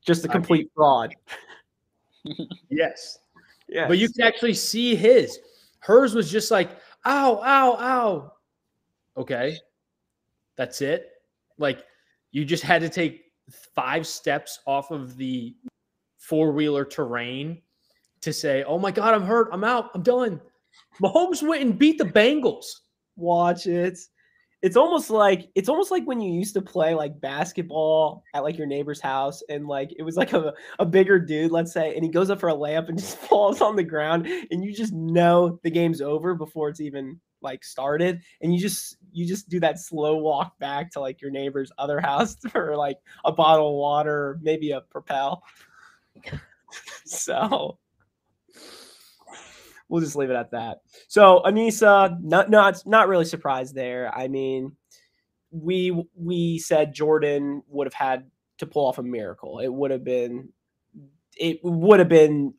Just 0.05 0.23
a 0.23 0.29
I 0.29 0.33
mean- 0.33 0.41
complete 0.41 0.71
fraud. 0.75 1.15
yes. 2.69 3.17
Yeah, 3.67 3.87
But 3.87 3.97
you 3.97 4.07
can 4.09 4.21
actually 4.21 4.53
see 4.53 4.95
his. 4.95 5.39
Hers 5.79 6.13
was 6.13 6.31
just 6.31 6.51
like, 6.51 6.71
ow, 7.05 7.41
ow, 7.43 7.77
ow. 7.79 8.33
Okay. 9.17 9.57
That's 10.57 10.81
it. 10.81 11.09
Like 11.57 11.83
you 12.31 12.45
just 12.45 12.63
had 12.63 12.81
to 12.81 12.89
take 12.89 13.25
five 13.75 14.05
steps 14.05 14.59
off 14.67 14.91
of 14.91 15.17
the 15.17 15.55
four 16.17 16.51
wheeler 16.51 16.85
terrain 16.85 17.61
to 18.21 18.31
say, 18.31 18.63
oh 18.63 18.77
my 18.77 18.91
God, 18.91 19.15
I'm 19.15 19.23
hurt. 19.23 19.49
I'm 19.51 19.63
out. 19.63 19.89
I'm 19.95 20.03
done. 20.03 20.39
Mahomes 21.01 21.47
went 21.47 21.63
and 21.63 21.77
beat 21.77 21.97
the 21.97 22.05
Bengals. 22.05 22.65
watch 23.15 23.67
it. 23.67 23.97
It's 24.61 24.75
almost 24.75 25.09
like 25.09 25.49
it's 25.55 25.69
almost 25.69 25.89
like 25.89 26.05
when 26.05 26.19
you 26.19 26.33
used 26.33 26.53
to 26.55 26.61
play 26.61 26.93
like 26.93 27.21
basketball 27.21 28.23
at 28.33 28.43
like 28.43 28.57
your 28.57 28.67
neighbor's 28.67 28.99
house 28.99 29.41
and 29.47 29.67
like 29.67 29.93
it 29.97 30.03
was 30.03 30.17
like 30.17 30.33
a, 30.33 30.53
a 30.79 30.85
bigger 30.85 31.17
dude, 31.17 31.51
let's 31.51 31.71
say, 31.71 31.95
and 31.95 32.03
he 32.03 32.11
goes 32.11 32.29
up 32.29 32.41
for 32.41 32.49
a 32.49 32.53
layup 32.53 32.89
and 32.89 32.97
just 32.99 33.17
falls 33.17 33.61
on 33.61 33.77
the 33.77 33.83
ground 33.83 34.27
and 34.27 34.63
you 34.63 34.73
just 34.73 34.91
know 34.91 35.59
the 35.63 35.71
game's 35.71 36.01
over 36.01 36.35
before 36.35 36.67
it's 36.67 36.81
even 36.81 37.19
like 37.41 37.63
started 37.63 38.21
and 38.41 38.53
you 38.53 38.59
just 38.59 38.97
you 39.13 39.25
just 39.25 39.47
do 39.47 39.61
that 39.61 39.79
slow 39.79 40.17
walk 40.17 40.59
back 40.59 40.91
to 40.91 40.99
like 40.99 41.21
your 41.21 41.31
neighbor's 41.31 41.71
other 41.77 42.01
house 42.01 42.35
for 42.51 42.75
like 42.75 42.97
a 43.23 43.31
bottle 43.31 43.69
of 43.69 43.75
water 43.75 44.39
maybe 44.41 44.71
a 44.71 44.81
propel. 44.81 45.41
so 47.05 47.77
we'll 49.89 50.01
just 50.01 50.15
leave 50.15 50.29
it 50.29 50.35
at 50.35 50.51
that. 50.51 50.81
So 51.07 51.41
Aneesa, 51.45 52.21
not 52.21 52.49
not 52.49 52.81
not 52.85 53.07
really 53.07 53.25
surprised 53.25 53.75
there. 53.75 54.15
I 54.15 54.27
mean, 54.27 54.75
we 55.51 56.05
we 56.15 56.59
said 56.59 56.93
Jordan 56.93 57.63
would 57.67 57.87
have 57.87 57.93
had 57.93 58.29
to 58.59 58.65
pull 58.65 58.85
off 58.85 58.97
a 58.97 59.03
miracle. 59.03 59.59
It 59.59 59.73
would 59.73 59.91
have 59.91 60.03
been, 60.03 60.49
it 61.37 61.59
would 61.63 61.99
have 61.99 62.09
been. 62.09 62.53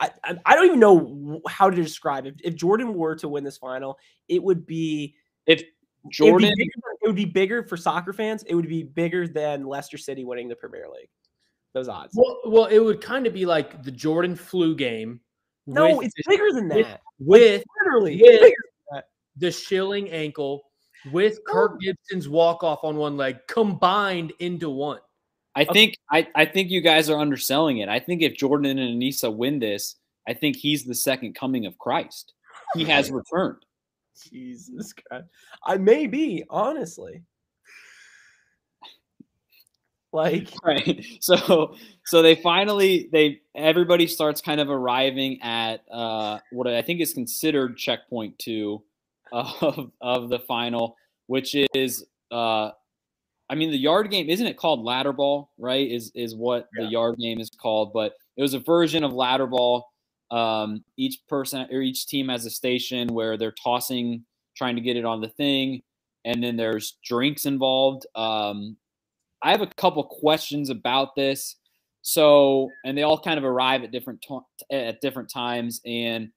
I, 0.00 0.10
I 0.24 0.36
I 0.44 0.54
don't 0.56 0.66
even 0.66 0.80
know 0.80 1.40
how 1.48 1.70
to 1.70 1.76
describe 1.76 2.26
it. 2.26 2.40
If 2.42 2.56
Jordan 2.56 2.94
were 2.94 3.14
to 3.16 3.28
win 3.28 3.44
this 3.44 3.58
final, 3.58 3.98
it 4.28 4.42
would 4.42 4.66
be 4.66 5.14
If 5.46 5.60
it 5.60 5.66
would, 6.04 6.12
Jordan, 6.12 6.48
be 6.48 6.54
bigger, 6.56 6.72
it 7.02 7.06
would 7.06 7.16
be 7.16 7.24
bigger 7.24 7.62
for 7.62 7.76
soccer 7.76 8.12
fans. 8.12 8.42
It 8.44 8.54
would 8.54 8.68
be 8.68 8.82
bigger 8.82 9.28
than 9.28 9.66
Leicester 9.66 9.98
City 9.98 10.24
winning 10.24 10.48
the 10.48 10.56
Premier 10.56 10.86
League. 10.92 11.08
Those 11.74 11.88
odds. 11.88 12.14
Well, 12.14 12.40
well, 12.44 12.64
it 12.66 12.80
would 12.80 13.00
kind 13.00 13.26
of 13.26 13.32
be 13.32 13.46
like 13.46 13.82
the 13.82 13.90
Jordan 13.92 14.34
flu 14.34 14.74
game. 14.74 15.20
No, 15.66 15.96
with 15.98 16.06
it's 16.06 16.14
the- 16.16 16.24
bigger 16.28 16.52
than 16.52 16.68
with- 16.68 16.86
that. 16.86 17.00
with 17.18 17.64
Literally, 17.84 18.20
with- 18.20 18.40
bigger. 18.40 19.02
the 19.36 19.50
Schilling 19.50 20.10
ankle 20.10 20.62
with 21.12 21.38
Kirk 21.46 21.80
Gibson's 21.80 22.28
walk 22.28 22.62
off 22.62 22.84
on 22.84 22.96
one 22.96 23.16
leg 23.16 23.38
combined 23.48 24.32
into 24.40 24.68
one. 24.70 25.00
I 25.54 25.64
think 25.64 25.96
I, 26.10 26.26
I 26.34 26.44
think 26.46 26.70
you 26.70 26.80
guys 26.80 27.10
are 27.10 27.18
underselling 27.18 27.78
it. 27.78 27.88
I 27.88 27.98
think 28.00 28.22
if 28.22 28.36
Jordan 28.36 28.78
and 28.78 29.00
Aneesa 29.02 29.34
win 29.34 29.58
this, 29.58 29.96
I 30.28 30.34
think 30.34 30.56
he's 30.56 30.84
the 30.84 30.94
second 30.94 31.34
coming 31.34 31.66
of 31.66 31.76
Christ. 31.78 32.32
He 32.74 32.84
has 32.84 33.10
returned. 33.12 33.58
Jesus 34.30 34.92
Christ. 34.92 35.26
I 35.66 35.76
may 35.78 36.06
be, 36.06 36.44
honestly. 36.50 37.22
Like, 40.12 40.48
Right. 40.64 41.04
So 41.20 41.74
so 42.04 42.22
they 42.22 42.34
finally 42.34 43.08
they 43.12 43.40
everybody 43.54 44.06
starts 44.06 44.40
kind 44.40 44.60
of 44.60 44.68
arriving 44.68 45.40
at 45.42 45.84
uh 45.90 46.38
what 46.52 46.66
I 46.66 46.82
think 46.82 47.00
is 47.00 47.14
considered 47.14 47.76
checkpoint 47.78 48.38
two 48.38 48.82
of 49.32 49.90
of 50.00 50.28
the 50.28 50.38
final, 50.40 50.96
which 51.26 51.56
is 51.74 52.04
uh 52.30 52.70
I 53.48 53.54
mean 53.54 53.70
the 53.70 53.78
yard 53.78 54.10
game 54.10 54.28
isn't 54.28 54.46
it 54.46 54.56
called 54.56 54.84
ladder 54.84 55.12
ball, 55.12 55.50
right? 55.58 55.90
Is 55.90 56.12
is 56.14 56.34
what 56.34 56.68
the 56.74 56.84
yard 56.84 57.18
game 57.18 57.40
is 57.40 57.50
called, 57.50 57.92
but 57.92 58.12
it 58.36 58.42
was 58.42 58.54
a 58.54 58.58
version 58.60 59.04
of 59.04 59.12
ladder 59.14 59.46
ball. 59.46 59.88
Um 60.30 60.84
each 60.98 61.20
person 61.28 61.66
or 61.70 61.80
each 61.80 62.06
team 62.06 62.28
has 62.28 62.44
a 62.44 62.50
station 62.50 63.08
where 63.08 63.36
they're 63.38 63.54
tossing 63.62 64.24
trying 64.56 64.76
to 64.76 64.82
get 64.82 64.96
it 64.98 65.06
on 65.06 65.22
the 65.22 65.28
thing 65.28 65.82
and 66.26 66.42
then 66.42 66.56
there's 66.56 66.98
drinks 67.02 67.46
involved. 67.46 68.06
Um 68.14 68.76
I 69.42 69.50
have 69.50 69.60
a 69.60 69.66
couple 69.66 70.04
questions 70.04 70.70
about 70.70 71.14
this. 71.16 71.56
So, 72.02 72.70
and 72.84 72.96
they 72.96 73.02
all 73.02 73.18
kind 73.18 73.38
of 73.38 73.44
arrive 73.44 73.84
at 73.84 73.92
different 73.92 74.22
to- 74.22 74.74
at 74.74 75.00
different 75.00 75.30
times, 75.30 75.80
and 75.86 76.32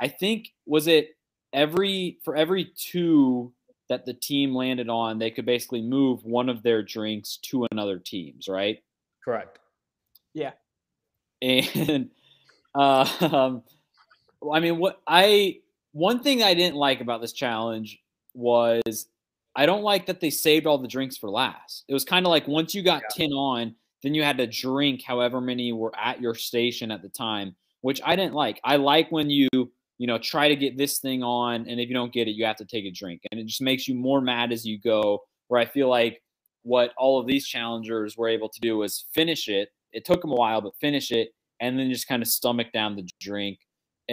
I 0.00 0.08
think 0.08 0.48
was 0.66 0.86
it 0.86 1.16
every 1.52 2.18
for 2.22 2.36
every 2.36 2.72
two 2.76 3.52
that 3.88 4.04
the 4.04 4.14
team 4.14 4.54
landed 4.54 4.88
on, 4.88 5.18
they 5.18 5.30
could 5.30 5.46
basically 5.46 5.80
move 5.80 6.24
one 6.24 6.48
of 6.48 6.62
their 6.62 6.82
drinks 6.82 7.38
to 7.38 7.66
another 7.70 7.98
team's, 7.98 8.48
right? 8.48 8.82
Correct. 9.24 9.58
Yeah. 10.34 10.52
And 11.40 12.10
um, 12.74 13.62
I 14.52 14.60
mean, 14.60 14.78
what 14.78 15.00
I 15.06 15.60
one 15.92 16.22
thing 16.22 16.42
I 16.42 16.54
didn't 16.54 16.76
like 16.76 17.00
about 17.00 17.20
this 17.20 17.32
challenge 17.32 17.98
was 18.34 19.06
I 19.56 19.66
don't 19.66 19.82
like 19.82 20.06
that 20.06 20.20
they 20.20 20.30
saved 20.30 20.66
all 20.66 20.78
the 20.78 20.86
drinks 20.86 21.16
for 21.16 21.30
last. 21.30 21.84
It 21.88 21.94
was 21.94 22.04
kind 22.04 22.26
of 22.26 22.30
like 22.30 22.46
once 22.46 22.74
you 22.74 22.82
got 22.82 23.02
10 23.10 23.30
on, 23.32 23.74
then 24.02 24.14
you 24.14 24.22
had 24.22 24.38
to 24.38 24.46
drink 24.46 25.02
however 25.02 25.40
many 25.40 25.72
were 25.72 25.92
at 25.98 26.20
your 26.20 26.34
station 26.34 26.90
at 26.90 27.02
the 27.02 27.08
time, 27.08 27.56
which 27.80 28.00
I 28.04 28.16
didn't 28.16 28.34
like. 28.34 28.60
I 28.62 28.76
like 28.76 29.10
when 29.10 29.30
you, 29.30 29.48
you 29.52 30.06
know, 30.06 30.18
try 30.18 30.48
to 30.48 30.56
get 30.56 30.76
this 30.76 30.98
thing 30.98 31.22
on 31.22 31.66
and 31.68 31.80
if 31.80 31.88
you 31.88 31.94
don't 31.94 32.12
get 32.12 32.28
it, 32.28 32.32
you 32.32 32.44
have 32.44 32.56
to 32.56 32.66
take 32.66 32.84
a 32.84 32.90
drink. 32.90 33.22
And 33.30 33.40
it 33.40 33.46
just 33.46 33.62
makes 33.62 33.88
you 33.88 33.94
more 33.94 34.20
mad 34.20 34.52
as 34.52 34.66
you 34.66 34.78
go. 34.78 35.20
Where 35.48 35.60
I 35.60 35.64
feel 35.64 35.88
like 35.88 36.20
what 36.62 36.92
all 36.98 37.20
of 37.20 37.26
these 37.26 37.46
challengers 37.46 38.16
were 38.16 38.28
able 38.28 38.48
to 38.48 38.60
do 38.60 38.76
was 38.78 39.06
finish 39.14 39.48
it. 39.48 39.70
It 39.92 40.04
took 40.04 40.20
them 40.20 40.32
a 40.32 40.34
while, 40.34 40.60
but 40.60 40.76
finish 40.80 41.12
it 41.12 41.30
and 41.60 41.78
then 41.78 41.90
just 41.90 42.08
kind 42.08 42.22
of 42.22 42.28
stomach 42.28 42.72
down 42.72 42.96
the 42.96 43.08
drink. 43.20 43.58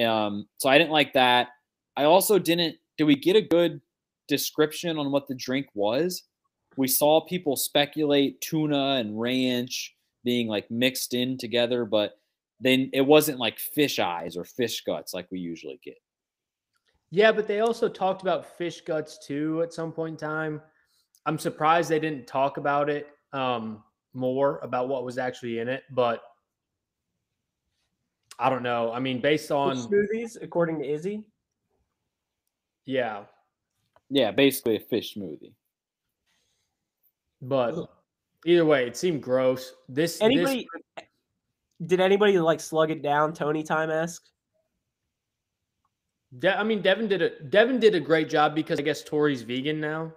Um, 0.02 0.48
so 0.58 0.70
I 0.70 0.78
didn't 0.78 0.92
like 0.92 1.14
that. 1.14 1.50
I 1.98 2.06
also 2.06 2.40
didn't. 2.40 2.76
Did 2.98 3.06
we 3.06 3.16
get 3.16 3.36
a 3.36 3.42
good 3.42 3.82
description 4.34 4.98
on 4.98 5.12
what 5.12 5.28
the 5.28 5.36
drink 5.36 5.68
was? 5.76 6.24
We 6.76 6.88
saw 6.88 7.22
people 7.22 7.56
speculate 7.56 8.42
tuna 8.42 8.96
and 8.96 9.20
ranch 9.20 9.96
being 10.24 10.48
like 10.48 10.72
mixed 10.72 11.14
in 11.14 11.38
together, 11.38 11.86
but 11.86 12.14
then 12.60 12.90
it 12.94 13.02
wasn't 13.02 13.38
like 13.38 13.60
fish 13.60 14.00
eyes 14.00 14.36
or 14.36 14.44
fish 14.44 14.82
guts 14.84 15.14
like 15.14 15.28
we 15.30 15.40
usually 15.40 15.80
get. 15.84 15.98
Yeah, 17.12 17.32
but 17.32 17.48
they 17.48 17.60
also 17.60 17.88
talked 17.88 18.24
about 18.24 18.58
fish 18.58 18.82
guts 18.82 19.20
too 19.24 19.62
at 19.62 19.72
some 19.72 19.92
point 19.92 20.14
in 20.14 20.28
time. 20.28 20.62
I'm 21.28 21.38
surprised 21.38 21.90
they 21.90 22.00
didn't 22.00 22.26
talk 22.26 22.58
about 22.58 22.90
it 22.90 23.08
um, 23.34 23.84
more 24.16 24.60
about 24.64 24.88
what 24.88 25.06
was 25.06 25.20
actually 25.20 25.60
in 25.60 25.68
it, 25.68 25.84
but 25.92 26.24
I 28.40 28.50
don't 28.50 28.64
know. 28.64 28.92
I 28.92 29.00
mean, 29.00 29.22
based 29.22 29.52
on 29.52 29.78
smoothies, 29.78 30.42
according 30.42 30.80
to 30.80 30.90
Izzy. 30.90 31.24
yeah, 32.86 33.26
Yeah, 34.10 34.32
basically 34.32 34.76
a 34.76 34.80
fish 34.80 35.16
smoothie. 35.16 35.54
but 37.42 37.90
either 38.46 38.66
way, 38.66 38.86
it 38.88 38.96
seemed 38.98 39.22
gross. 39.24 39.74
This 39.90 40.14
this- 40.14 40.22
Anybody? 40.22 40.68
Did 41.86 42.00
anybody 42.00 42.40
like 42.40 42.60
slug 42.62 42.92
it 42.92 43.02
down, 43.02 43.34
Tony 43.34 43.64
time 43.64 43.90
esque? 43.90 44.24
De- 46.40 46.58
I 46.58 46.64
mean, 46.64 46.82
Devin 46.82 47.08
did 47.08 47.22
a 47.22 47.40
Devin 47.44 47.80
did 47.80 47.94
a 47.96 48.00
great 48.00 48.30
job 48.30 48.56
because 48.56 48.80
I 48.80 48.84
guess 48.84 49.04
Tori's 49.04 49.42
vegan 49.42 49.80
now, 49.80 50.14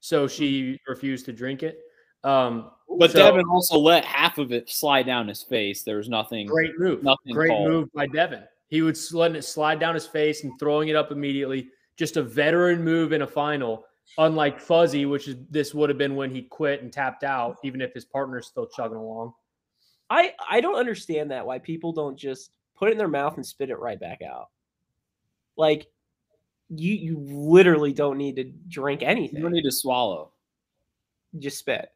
so 0.00 0.28
she 0.28 0.78
refused 0.86 1.24
to 1.26 1.32
drink 1.32 1.62
it. 1.62 1.78
Um, 2.24 2.70
But 2.98 3.12
so- 3.12 3.18
Devin 3.18 3.44
also 3.50 3.78
let 3.78 4.04
half 4.04 4.38
of 4.38 4.52
it 4.52 4.68
slide 4.68 5.06
down 5.06 5.28
his 5.28 5.42
face. 5.42 5.82
There 5.82 5.96
was 5.96 6.08
nothing. 6.08 6.46
great 6.46 6.78
move, 6.78 7.02
Nothing 7.02 7.32
great 7.32 7.48
called. 7.50 7.68
move 7.68 7.92
by 7.94 8.06
Devin. 8.08 8.44
He 8.68 8.82
was 8.82 9.12
letting 9.14 9.36
it 9.36 9.42
slide 9.42 9.78
down 9.80 9.94
his 9.94 10.06
face 10.06 10.44
and 10.44 10.52
throwing 10.58 10.88
it 10.88 10.96
up 10.96 11.10
immediately. 11.12 11.68
Just 11.96 12.16
a 12.16 12.22
veteran 12.22 12.84
move 12.84 13.12
in 13.12 13.22
a 13.22 13.26
final, 13.26 13.84
unlike 14.18 14.60
Fessy, 14.62 15.08
which 15.08 15.28
is 15.28 15.36
this 15.50 15.74
would 15.74 15.88
have 15.88 15.98
been 15.98 16.14
when 16.14 16.30
he 16.30 16.42
quit 16.42 16.82
and 16.82 16.92
tapped 16.92 17.24
out, 17.24 17.56
even 17.64 17.80
if 17.80 17.92
his 17.94 18.04
partner's 18.04 18.46
still 18.46 18.66
chugging 18.66 18.98
along. 18.98 19.32
I 20.10 20.34
I 20.48 20.60
don't 20.60 20.76
understand 20.76 21.30
that 21.30 21.46
why 21.46 21.58
people 21.58 21.92
don't 21.92 22.16
just 22.16 22.50
put 22.76 22.88
it 22.88 22.92
in 22.92 22.98
their 22.98 23.08
mouth 23.08 23.36
and 23.36 23.46
spit 23.46 23.70
it 23.70 23.78
right 23.78 23.98
back 23.98 24.20
out. 24.22 24.48
Like 25.56 25.88
you 26.68 26.92
you 26.94 27.18
literally 27.18 27.92
don't 27.92 28.18
need 28.18 28.36
to 28.36 28.44
drink 28.68 29.02
anything. 29.02 29.36
You 29.36 29.42
don't 29.42 29.52
need 29.52 29.62
to 29.62 29.72
swallow. 29.72 30.32
just 31.38 31.58
spit. 31.58 31.90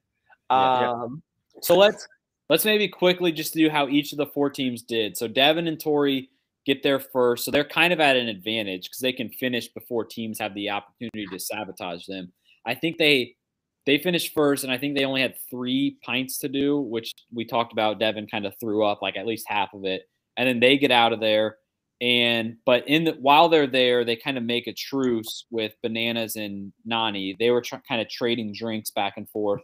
Yeah, 0.50 0.80
yeah. 0.80 0.90
um 0.90 1.22
So 1.60 1.76
let's 1.76 2.06
let's 2.48 2.64
maybe 2.64 2.88
quickly 2.88 3.32
just 3.32 3.54
do 3.54 3.68
how 3.70 3.88
each 3.88 4.12
of 4.12 4.18
the 4.18 4.26
four 4.26 4.50
teams 4.50 4.82
did. 4.82 5.16
So 5.16 5.28
Devin 5.28 5.66
and 5.66 5.78
Tori 5.78 6.30
get 6.66 6.82
there 6.82 7.00
first, 7.00 7.44
so 7.44 7.50
they're 7.50 7.64
kind 7.64 7.92
of 7.92 8.00
at 8.00 8.16
an 8.16 8.28
advantage 8.28 8.84
because 8.84 9.00
they 9.00 9.12
can 9.12 9.30
finish 9.30 9.68
before 9.68 10.04
teams 10.04 10.38
have 10.38 10.54
the 10.54 10.70
opportunity 10.70 11.26
to 11.30 11.38
sabotage 11.38 12.06
them. 12.06 12.32
I 12.66 12.74
think 12.74 12.98
they 12.98 13.34
they 13.86 13.98
finished 13.98 14.34
first, 14.34 14.64
and 14.64 14.72
I 14.72 14.78
think 14.78 14.96
they 14.96 15.04
only 15.04 15.22
had 15.22 15.34
three 15.50 15.96
pints 16.04 16.38
to 16.38 16.48
do, 16.48 16.78
which 16.80 17.12
we 17.32 17.44
talked 17.44 17.72
about. 17.72 17.98
Devin 17.98 18.26
kind 18.28 18.46
of 18.46 18.54
threw 18.60 18.84
up 18.84 19.00
like 19.02 19.16
at 19.16 19.26
least 19.26 19.46
half 19.48 19.72
of 19.74 19.84
it, 19.84 20.02
and 20.36 20.48
then 20.48 20.60
they 20.60 20.78
get 20.78 20.90
out 20.90 21.12
of 21.12 21.20
there. 21.20 21.56
And 22.00 22.56
but 22.64 22.86
in 22.88 23.04
the 23.04 23.12
while 23.12 23.48
they're 23.48 23.66
there, 23.66 24.04
they 24.04 24.16
kind 24.16 24.38
of 24.38 24.44
make 24.44 24.66
a 24.66 24.72
truce 24.72 25.46
with 25.50 25.74
Bananas 25.82 26.36
and 26.36 26.72
Nany. 26.90 27.36
They 27.38 27.50
were 27.50 27.62
tr- 27.62 27.76
kind 27.88 28.00
of 28.00 28.08
trading 28.08 28.54
drinks 28.54 28.90
back 28.90 29.14
and 29.16 29.28
forth, 29.30 29.62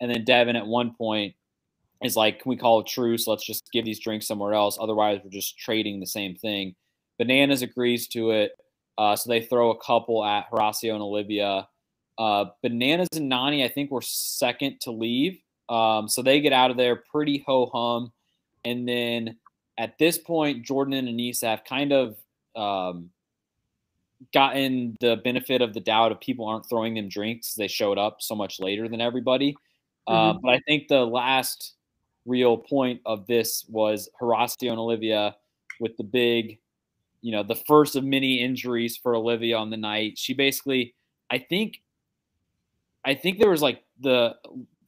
and 0.00 0.10
then 0.10 0.24
Devin 0.24 0.56
at 0.56 0.66
one 0.66 0.94
point 0.96 1.34
is 2.02 2.16
like, 2.16 2.40
"Can 2.40 2.50
we 2.50 2.56
call 2.56 2.80
a 2.80 2.84
truce? 2.84 3.26
Let's 3.26 3.44
just 3.44 3.70
give 3.72 3.84
these 3.84 4.00
drinks 4.00 4.26
somewhere 4.26 4.54
else. 4.54 4.78
Otherwise, 4.80 5.20
we're 5.22 5.30
just 5.30 5.58
trading 5.58 6.00
the 6.00 6.06
same 6.06 6.34
thing." 6.36 6.74
Bananas 7.18 7.62
agrees 7.62 8.08
to 8.08 8.30
it, 8.30 8.52
uh, 8.96 9.16
so 9.16 9.28
they 9.28 9.42
throw 9.42 9.70
a 9.70 9.78
couple 9.78 10.24
at 10.24 10.50
Horacio 10.50 10.92
and 10.92 11.02
Olivia. 11.02 11.68
Uh, 12.16 12.46
Bananas 12.62 13.08
and 13.14 13.30
Nany, 13.30 13.64
I 13.64 13.68
think, 13.68 13.90
were 13.90 14.02
second 14.02 14.80
to 14.82 14.90
leave, 14.90 15.38
um, 15.68 16.08
so 16.08 16.22
they 16.22 16.40
get 16.40 16.52
out 16.52 16.70
of 16.70 16.76
there 16.76 16.96
pretty 16.96 17.44
ho 17.46 17.66
hum, 17.66 18.12
and 18.64 18.88
then 18.88 19.36
at 19.78 19.96
this 19.98 20.18
point, 20.18 20.64
Jordan 20.64 20.94
and 20.94 21.08
Aneesa 21.08 21.44
have 21.44 21.64
kind 21.64 21.92
of 21.92 22.16
um, 22.56 23.10
gotten 24.34 24.96
the 25.00 25.16
benefit 25.22 25.62
of 25.62 25.72
the 25.72 25.80
doubt 25.80 26.12
of 26.12 26.20
people 26.20 26.46
aren't 26.46 26.68
throwing 26.68 26.94
them 26.94 27.08
drinks. 27.08 27.54
They 27.54 27.68
showed 27.68 27.96
up 27.96 28.20
so 28.20 28.34
much 28.34 28.58
later 28.58 28.88
than 28.88 29.00
everybody. 29.00 29.56
Uh, 30.06 30.34
but 30.42 30.48
I 30.48 30.60
think 30.66 30.88
the 30.88 31.06
last 31.06 31.74
real 32.28 32.56
point 32.56 33.00
of 33.06 33.26
this 33.26 33.64
was 33.68 34.08
Horacio 34.20 34.70
and 34.70 34.78
Olivia 34.78 35.36
with 35.80 35.96
the 35.96 36.04
big, 36.04 36.58
you 37.22 37.32
know, 37.32 37.42
the 37.42 37.54
first 37.54 37.96
of 37.96 38.04
many 38.04 38.40
injuries 38.40 38.96
for 38.96 39.14
Olivia 39.14 39.56
on 39.56 39.70
the 39.70 39.76
night. 39.76 40.18
She 40.18 40.34
basically, 40.34 40.94
I 41.30 41.38
think, 41.38 41.82
I 43.04 43.14
think 43.14 43.38
there 43.38 43.50
was 43.50 43.62
like 43.62 43.82
the 44.00 44.36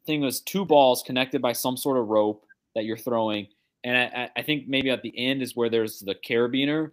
thing 0.06 0.20
was 0.20 0.40
two 0.40 0.64
balls 0.64 1.02
connected 1.04 1.40
by 1.40 1.52
some 1.52 1.76
sort 1.76 1.98
of 1.98 2.08
rope 2.08 2.44
that 2.74 2.84
you're 2.84 2.96
throwing. 2.96 3.48
And 3.84 3.96
I, 3.96 4.30
I 4.36 4.42
think 4.42 4.68
maybe 4.68 4.90
at 4.90 5.02
the 5.02 5.16
end 5.16 5.42
is 5.42 5.56
where 5.56 5.70
there's 5.70 6.00
the 6.00 6.14
carabiner. 6.14 6.92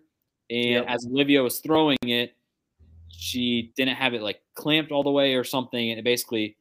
And 0.50 0.70
Yep. 0.70 0.86
as 0.88 1.06
Olivia 1.06 1.44
was 1.44 1.60
throwing 1.60 1.98
it, 2.04 2.34
she 3.10 3.74
didn't 3.76 3.96
have 3.96 4.14
it 4.14 4.22
like 4.22 4.42
clamped 4.56 4.92
all 4.92 5.04
the 5.04 5.12
way 5.12 5.36
or 5.36 5.44
something. 5.44 5.90
And 5.90 6.00
it 6.00 6.04
basically 6.04 6.56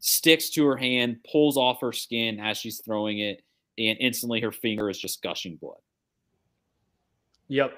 sticks 0.00 0.50
to 0.50 0.64
her 0.66 0.76
hand, 0.76 1.18
pulls 1.30 1.56
off 1.56 1.80
her 1.80 1.92
skin 1.92 2.40
as 2.40 2.58
she's 2.58 2.80
throwing 2.84 3.18
it, 3.20 3.42
and 3.78 3.96
instantly 4.00 4.40
her 4.40 4.52
finger 4.52 4.88
is 4.90 4.98
just 4.98 5.22
gushing 5.22 5.56
blood. 5.56 5.78
Yep. 7.48 7.72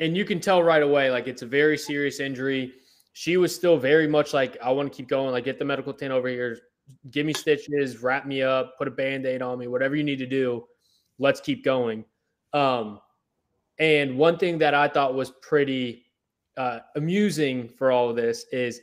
And 0.00 0.16
you 0.16 0.24
can 0.24 0.40
tell 0.40 0.62
right 0.62 0.82
away, 0.82 1.10
like 1.10 1.26
it's 1.26 1.42
a 1.42 1.46
very 1.46 1.76
serious 1.76 2.20
injury. 2.20 2.72
She 3.12 3.36
was 3.36 3.54
still 3.54 3.76
very 3.76 4.06
much 4.06 4.32
like, 4.32 4.56
I 4.62 4.70
want 4.70 4.92
to 4.92 4.96
keep 4.96 5.08
going. 5.08 5.32
Like, 5.32 5.44
get 5.44 5.58
the 5.58 5.64
medical 5.64 5.92
tent 5.92 6.12
over 6.12 6.28
here, 6.28 6.58
give 7.10 7.26
me 7.26 7.32
stitches, 7.32 8.02
wrap 8.02 8.26
me 8.26 8.42
up, 8.42 8.78
put 8.78 8.86
a 8.86 8.92
band 8.92 9.26
aid 9.26 9.42
on 9.42 9.58
me, 9.58 9.66
whatever 9.66 9.96
you 9.96 10.04
need 10.04 10.18
to 10.18 10.26
do. 10.26 10.66
Let's 11.18 11.40
keep 11.40 11.64
going. 11.64 12.04
Um, 12.52 13.00
and 13.80 14.16
one 14.16 14.38
thing 14.38 14.58
that 14.58 14.72
I 14.72 14.86
thought 14.88 15.14
was 15.14 15.32
pretty 15.42 16.06
uh, 16.56 16.80
amusing 16.94 17.68
for 17.68 17.90
all 17.90 18.08
of 18.08 18.16
this 18.16 18.46
is, 18.52 18.80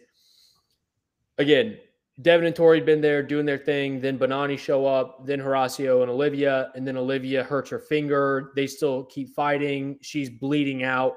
again, 1.38 1.78
Devin 2.22 2.48
and 2.48 2.56
Tori 2.56 2.78
had 2.78 2.86
been 2.86 3.02
there 3.02 3.22
doing 3.22 3.46
their 3.46 3.58
thing. 3.58 4.00
Then 4.00 4.18
Bonani 4.18 4.58
show 4.58 4.86
up. 4.86 5.26
Then 5.26 5.40
Horacio 5.40 6.02
and 6.02 6.10
Olivia. 6.10 6.72
And 6.76 6.88
then 6.88 6.96
Olivia 6.96 7.44
hurts 7.44 7.70
her 7.72 7.80
finger. 7.80 8.52
They 8.56 8.68
still 8.68 9.04
keep 9.06 9.36
fighting. 9.36 9.98
She's 10.02 10.30
bleeding 10.30 10.84
out. 10.84 11.14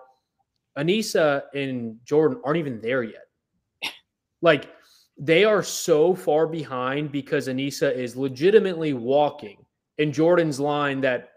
Aneesa 0.76 1.42
and 1.54 1.96
Jordan 2.04 2.40
aren't 2.44 2.58
even 2.58 2.80
there 2.80 3.02
yet. 3.02 3.24
Like 4.40 4.70
they 5.18 5.44
are 5.44 5.64
so 5.64 6.14
far 6.14 6.46
behind 6.46 7.10
because 7.10 7.48
Aneesa 7.48 7.92
is 7.92 8.14
legitimately 8.14 8.92
walking. 8.92 9.64
And 9.98 10.14
Jordan's 10.14 10.60
line 10.60 11.00
that 11.00 11.30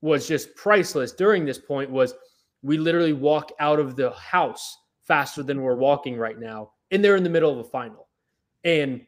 was 0.00 0.26
just 0.26 0.54
priceless 0.56 1.12
during 1.12 1.44
this 1.44 1.58
point 1.58 1.90
was 1.90 2.14
we 2.62 2.78
literally 2.78 3.12
walk 3.12 3.52
out 3.60 3.78
of 3.78 3.96
the 3.96 4.12
house 4.12 4.78
faster 5.02 5.42
than 5.42 5.60
we're 5.60 5.76
walking 5.76 6.16
right 6.16 6.38
now. 6.38 6.70
And 6.90 7.04
they're 7.04 7.16
in 7.16 7.22
the 7.22 7.28
middle 7.28 7.52
of 7.52 7.58
a 7.58 7.68
final. 7.68 8.07
And 8.64 9.02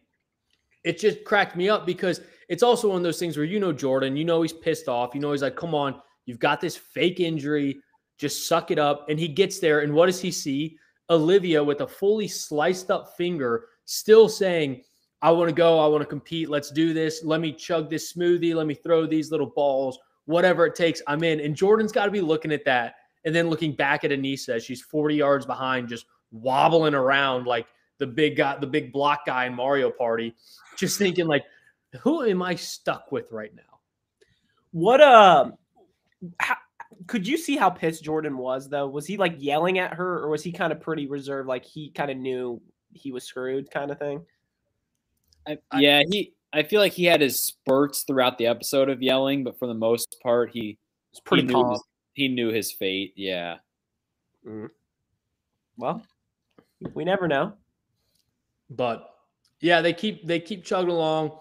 it 0.84 0.98
just 0.98 1.24
cracked 1.24 1.56
me 1.56 1.68
up 1.68 1.86
because 1.86 2.20
it's 2.48 2.62
also 2.62 2.88
one 2.88 2.98
of 2.98 3.02
those 3.02 3.18
things 3.18 3.36
where 3.36 3.46
you 3.46 3.60
know 3.60 3.72
Jordan, 3.72 4.16
you 4.16 4.24
know 4.24 4.42
he's 4.42 4.52
pissed 4.52 4.88
off. 4.88 5.14
You 5.14 5.20
know 5.20 5.32
he's 5.32 5.42
like, 5.42 5.56
come 5.56 5.74
on, 5.74 6.00
you've 6.26 6.38
got 6.38 6.60
this 6.60 6.76
fake 6.76 7.20
injury. 7.20 7.80
Just 8.18 8.46
suck 8.46 8.70
it 8.70 8.78
up. 8.78 9.08
And 9.08 9.18
he 9.18 9.28
gets 9.28 9.58
there. 9.58 9.80
And 9.80 9.92
what 9.92 10.06
does 10.06 10.20
he 10.20 10.30
see? 10.30 10.76
Olivia 11.10 11.62
with 11.62 11.80
a 11.80 11.86
fully 11.86 12.28
sliced 12.28 12.90
up 12.90 13.16
finger, 13.16 13.66
still 13.84 14.28
saying, 14.28 14.82
I 15.22 15.30
want 15.32 15.48
to 15.48 15.54
go. 15.54 15.78
I 15.78 15.86
want 15.86 16.02
to 16.02 16.06
compete. 16.06 16.48
Let's 16.48 16.70
do 16.70 16.94
this. 16.94 17.22
Let 17.24 17.40
me 17.40 17.52
chug 17.52 17.90
this 17.90 18.12
smoothie. 18.12 18.54
Let 18.54 18.66
me 18.66 18.74
throw 18.74 19.06
these 19.06 19.30
little 19.30 19.52
balls. 19.54 19.98
Whatever 20.24 20.66
it 20.66 20.74
takes, 20.74 21.02
I'm 21.06 21.24
in. 21.24 21.40
And 21.40 21.54
Jordan's 21.54 21.92
got 21.92 22.06
to 22.06 22.10
be 22.10 22.20
looking 22.20 22.52
at 22.52 22.64
that 22.64 22.94
and 23.24 23.34
then 23.34 23.50
looking 23.50 23.74
back 23.74 24.04
at 24.04 24.12
Aneesa 24.12 24.50
as 24.50 24.64
she's 24.64 24.80
40 24.80 25.16
yards 25.16 25.44
behind, 25.44 25.88
just 25.88 26.06
wobbling 26.30 26.94
around 26.94 27.46
like 27.46 27.66
the 28.00 28.06
big 28.08 28.36
guy, 28.36 28.58
the 28.58 28.66
big 28.66 28.92
block 28.92 29.26
guy 29.26 29.46
in 29.46 29.54
Mario 29.54 29.90
Party, 29.92 30.34
just 30.76 30.98
thinking 30.98 31.26
like, 31.26 31.44
who 32.00 32.24
am 32.24 32.42
I 32.42 32.56
stuck 32.56 33.12
with 33.12 33.30
right 33.30 33.54
now? 33.54 33.62
what 34.72 35.00
um 35.00 35.54
how, 36.38 36.54
could 37.06 37.26
you 37.26 37.36
see 37.36 37.56
how 37.56 37.70
pissed 37.70 38.04
Jordan 38.04 38.36
was 38.36 38.68
though? 38.68 38.86
Was 38.86 39.06
he 39.06 39.16
like 39.16 39.34
yelling 39.38 39.78
at 39.78 39.94
her 39.94 40.18
or 40.18 40.28
was 40.28 40.42
he 40.42 40.52
kind 40.52 40.72
of 40.72 40.80
pretty 40.80 41.06
reserved 41.06 41.48
like 41.48 41.64
he 41.64 41.90
kind 41.90 42.10
of 42.10 42.16
knew 42.16 42.60
he 42.92 43.10
was 43.12 43.24
screwed 43.24 43.70
kind 43.70 43.90
of 43.90 43.98
thing? 43.98 44.24
I, 45.46 45.58
yeah, 45.76 46.02
he. 46.10 46.34
I 46.52 46.64
feel 46.64 46.80
like 46.80 46.92
he 46.92 47.04
had 47.04 47.20
his 47.20 47.42
spurts 47.42 48.02
throughout 48.02 48.36
the 48.36 48.46
episode 48.46 48.90
of 48.90 49.00
yelling, 49.00 49.44
but 49.44 49.58
for 49.58 49.68
the 49.68 49.74
most 49.74 50.16
part, 50.22 50.50
he 50.50 50.78
It's 51.12 51.20
pretty 51.20 51.42
he 51.42 51.48
knew 51.48 51.54
calm. 51.54 51.70
his, 51.70 51.82
he 52.12 52.28
knew 52.28 52.52
his 52.52 52.72
fate. 52.72 53.14
Yeah. 53.16 53.56
Well, 55.76 56.02
we 56.94 57.04
never 57.04 57.28
know. 57.28 57.54
But 58.70 59.08
yeah, 59.60 59.80
they 59.80 59.92
keep 59.92 60.26
they 60.26 60.40
keep 60.40 60.64
chugging 60.64 60.90
along. 60.90 61.32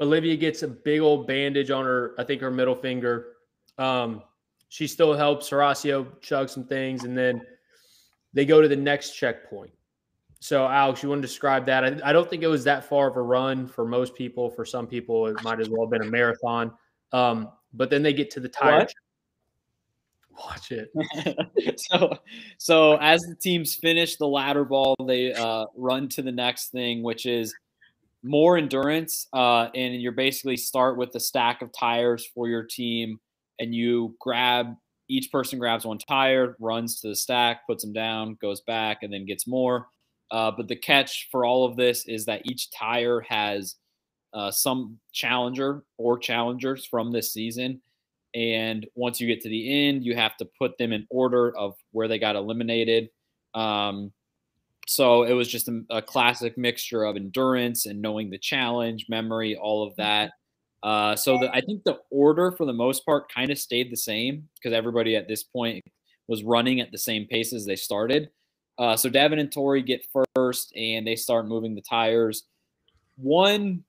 Olivia 0.00 0.36
gets 0.36 0.62
a 0.62 0.68
big 0.68 1.00
old 1.00 1.26
bandage 1.26 1.70
on 1.70 1.84
her, 1.84 2.14
I 2.18 2.24
think 2.24 2.40
her 2.42 2.50
middle 2.50 2.74
finger. 2.74 3.28
Um, 3.78 4.22
she 4.68 4.86
still 4.86 5.14
helps 5.14 5.48
Horacio 5.48 6.20
chug 6.20 6.48
some 6.48 6.64
things, 6.64 7.04
and 7.04 7.16
then 7.16 7.40
they 8.34 8.44
go 8.44 8.60
to 8.60 8.68
the 8.68 8.76
next 8.76 9.12
checkpoint. 9.12 9.72
So, 10.40 10.66
Alex, 10.66 11.02
you 11.02 11.08
want 11.08 11.22
to 11.22 11.26
describe 11.26 11.64
that? 11.66 11.84
I, 11.84 12.10
I 12.10 12.12
don't 12.12 12.28
think 12.28 12.42
it 12.42 12.46
was 12.46 12.62
that 12.64 12.84
far 12.84 13.08
of 13.08 13.16
a 13.16 13.22
run 13.22 13.66
for 13.66 13.86
most 13.86 14.14
people. 14.14 14.50
For 14.50 14.64
some 14.64 14.86
people, 14.86 15.26
it 15.28 15.42
might 15.42 15.60
as 15.60 15.70
well 15.70 15.86
have 15.86 15.90
been 15.90 16.06
a 16.06 16.10
marathon. 16.10 16.72
Um, 17.12 17.48
but 17.72 17.88
then 17.88 18.02
they 18.02 18.12
get 18.12 18.30
to 18.32 18.40
the 18.40 18.48
tire. 18.48 18.80
What? 18.80 18.92
Watch 20.38 20.72
it. 20.72 20.90
so 21.90 22.18
so 22.58 22.96
as 22.96 23.22
the 23.22 23.34
teams 23.34 23.74
finish 23.74 24.16
the 24.16 24.26
ladder 24.26 24.64
ball, 24.64 24.94
they 25.06 25.32
uh, 25.32 25.66
run 25.76 26.08
to 26.10 26.22
the 26.22 26.32
next 26.32 26.70
thing, 26.70 27.02
which 27.02 27.26
is 27.26 27.54
more 28.22 28.56
endurance. 28.56 29.26
Uh, 29.32 29.68
and 29.74 30.00
you're 30.00 30.12
basically 30.12 30.56
start 30.56 30.96
with 30.98 31.14
a 31.14 31.20
stack 31.20 31.62
of 31.62 31.70
tires 31.72 32.26
for 32.34 32.48
your 32.48 32.62
team, 32.62 33.18
and 33.58 33.74
you 33.74 34.14
grab 34.20 34.74
each 35.08 35.30
person 35.30 35.58
grabs 35.58 35.86
one 35.86 35.98
tire, 35.98 36.56
runs 36.58 37.00
to 37.00 37.08
the 37.08 37.16
stack, 37.16 37.66
puts 37.66 37.84
them 37.84 37.92
down, 37.92 38.36
goes 38.40 38.60
back, 38.62 39.02
and 39.02 39.12
then 39.12 39.24
gets 39.24 39.46
more. 39.46 39.86
Uh, 40.30 40.50
but 40.50 40.68
the 40.68 40.76
catch 40.76 41.28
for 41.30 41.44
all 41.44 41.64
of 41.64 41.76
this 41.76 42.06
is 42.06 42.24
that 42.24 42.42
each 42.44 42.70
tire 42.70 43.20
has 43.20 43.76
uh, 44.34 44.50
some 44.50 44.98
challenger 45.12 45.84
or 45.98 46.18
challengers 46.18 46.84
from 46.84 47.12
this 47.12 47.32
season. 47.32 47.80
And 48.36 48.86
once 48.94 49.18
you 49.18 49.26
get 49.26 49.40
to 49.40 49.48
the 49.48 49.88
end, 49.88 50.04
you 50.04 50.14
have 50.14 50.36
to 50.36 50.48
put 50.58 50.76
them 50.76 50.92
in 50.92 51.06
order 51.08 51.56
of 51.56 51.74
where 51.92 52.06
they 52.06 52.18
got 52.18 52.36
eliminated. 52.36 53.08
Um, 53.54 54.12
so 54.86 55.22
it 55.22 55.32
was 55.32 55.48
just 55.48 55.68
a, 55.68 55.82
a, 55.88 56.02
classic 56.02 56.58
mixture 56.58 57.04
of 57.04 57.16
endurance 57.16 57.86
and 57.86 58.02
knowing 58.02 58.28
the 58.28 58.36
challenge, 58.36 59.06
memory, 59.08 59.56
all 59.56 59.86
of 59.86 59.96
that. 59.96 60.32
Uh, 60.82 61.16
so 61.16 61.38
the, 61.38 61.50
I 61.50 61.62
think 61.62 61.82
the 61.84 61.98
order 62.10 62.52
for 62.52 62.66
the 62.66 62.74
most 62.74 63.06
part 63.06 63.32
kind 63.32 63.50
of 63.50 63.58
stayed 63.58 63.90
the 63.90 63.96
same 63.96 64.46
because 64.54 64.76
everybody 64.76 65.16
at 65.16 65.28
this 65.28 65.42
point 65.42 65.82
was 66.28 66.44
running 66.44 66.80
at 66.80 66.92
the 66.92 66.98
same 66.98 67.26
pace 67.26 67.54
as 67.54 67.64
they 67.64 67.74
started. 67.74 68.28
Uh, 68.78 68.96
so 68.96 69.08
Devin 69.08 69.38
and 69.38 69.50
Tori 69.50 69.80
get 69.80 70.06
first, 70.34 70.76
and 70.76 71.06
they 71.06 71.16
start 71.16 71.48
moving 71.48 71.74
the 71.74 71.80
tires. 71.80 72.44
One 73.16 73.82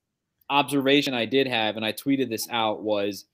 observation 0.49 1.13
I 1.13 1.25
did 1.25 1.47
have, 1.47 1.75
and 1.75 1.85
I 1.85 1.91
tweeted 1.91 2.29
this 2.29 2.47
out, 2.49 2.81
was 2.81 3.25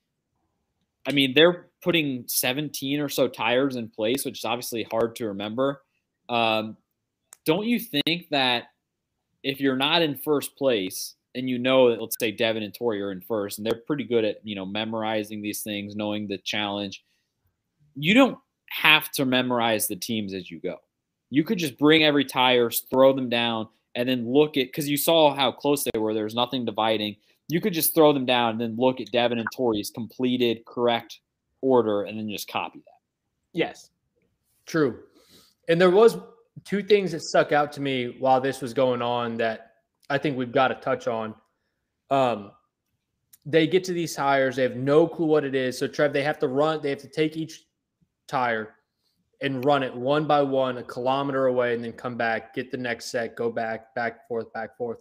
I 1.06 1.12
mean, 1.12 1.34
they're 1.34 1.68
putting 1.82 2.26
17 2.28 3.00
or 3.00 3.10
so 3.10 3.28
tires 3.28 3.76
in 3.76 3.89
place, 3.89 4.24
which 4.26 4.39
is 4.39 4.46
obviously 4.46 4.84
hard 4.84 5.16
to 5.18 5.28
remember. 5.28 5.82
Um, 6.30 6.78
don't 7.46 7.66
you 7.66 7.80
think 7.80 8.30
that 8.32 8.66
if 9.44 9.60
you're 9.60 9.76
not 9.76 10.02
in 10.02 10.16
first 10.16 10.56
place 10.56 11.16
and 11.36 11.50
you 11.50 11.60
know 11.60 11.89
that, 11.89 12.02
let's 12.02 12.16
say 12.20 12.32
Devin 12.32 12.63
and 12.63 12.74
Tori 12.74 13.02
are 13.02 13.12
in 13.12 13.22
first, 13.22 13.58
and 13.58 13.68
they're 13.68 13.82
pretty 13.86 14.06
good 14.06 14.24
at 14.24 14.38
you 14.44 14.56
know 14.56 14.66
memorizing 14.66 15.42
these 15.42 15.62
things, 15.62 15.96
knowing 15.96 16.28
the 16.28 16.38
challenge, 16.38 17.04
you 17.96 18.13
don't 18.13 18.38
have 18.70 19.12
to 19.12 19.26
memorize 19.26 19.88
the 19.88 19.96
teams 19.96 20.34
as 20.34 20.50
you 20.50 20.60
go. 20.60 20.78
You 21.30 21.44
could 21.44 21.58
just 21.58 21.78
bring 21.78 22.04
every 22.04 22.26
tires, 22.26 22.86
throw 22.89 23.13
them 23.13 23.30
down, 23.30 23.68
and 23.96 24.08
then 24.08 24.32
look 24.32 24.58
at 24.58 24.68
because 24.68 24.88
you 24.88 24.98
saw 24.98 25.36
how 25.36 25.52
close 25.52 25.84
they 25.84 26.00
were. 26.00 26.13
There's 26.13 26.36
nothing 26.36 26.66
dividing. 26.66 27.18
You 27.54 27.62
could 27.62 27.74
just 27.74 27.94
throw 27.94 28.13
them 28.13 28.26
down 28.26 28.54
and 28.54 28.62
then 28.62 28.76
look 28.80 29.00
at 29.00 29.12
Devin 29.12 29.38
and 29.38 29.48
Tori's 29.56 29.92
completed 29.92 30.66
correct 30.66 31.20
order 31.62 32.02
and 32.02 32.18
then 32.18 32.28
just 32.28 32.48
copy 32.48 32.80
that. 32.80 33.00
Yes. 33.52 33.92
True. 34.66 35.04
And 35.70 35.80
there 35.80 35.92
was 35.92 36.18
two 36.66 36.82
things 36.82 37.12
that 37.12 37.22
stuck 37.22 37.52
out 37.52 37.72
to 37.74 37.80
me 37.80 38.16
while 38.18 38.42
this 38.42 38.60
was 38.60 38.74
going 38.74 39.04
on 39.04 39.38
that 39.38 39.74
I 40.10 40.18
think 40.18 40.36
we've 40.36 40.52
got 40.52 40.70
to 40.70 40.76
touch 40.76 41.08
on. 41.08 41.36
Um, 42.10 42.54
they 43.46 43.68
get 43.68 43.84
to 43.84 43.94
these 43.94 44.16
tires, 44.16 44.56
they 44.56 44.63
have 44.63 44.76
no 44.76 45.06
clue 45.06 45.28
what 45.28 45.46
it 45.46 45.54
is. 45.54 45.78
So 45.78 45.88
Trev, 45.88 46.12
they 46.12 46.24
have 46.24 46.39
to 46.39 46.48
run, 46.48 46.82
they 46.82 46.89
have 46.89 47.02
to 47.02 47.08
take 47.08 47.38
each 47.38 47.66
tire 48.28 48.78
and 49.42 49.63
run 49.63 49.84
it 49.84 49.96
one 49.96 50.26
by 50.26 50.42
one 50.42 50.80
a 50.80 50.84
kilometer 50.84 51.46
away 51.46 51.76
and 51.76 51.84
then 51.84 51.94
come 51.94 52.18
back, 52.18 52.56
get 52.56 52.72
the 52.72 52.78
next 52.78 53.12
set, 53.12 53.36
go 53.36 53.52
back, 53.52 53.94
back, 53.94 54.28
forth, 54.28 54.52
back, 54.54 54.76
forth. 54.76 54.98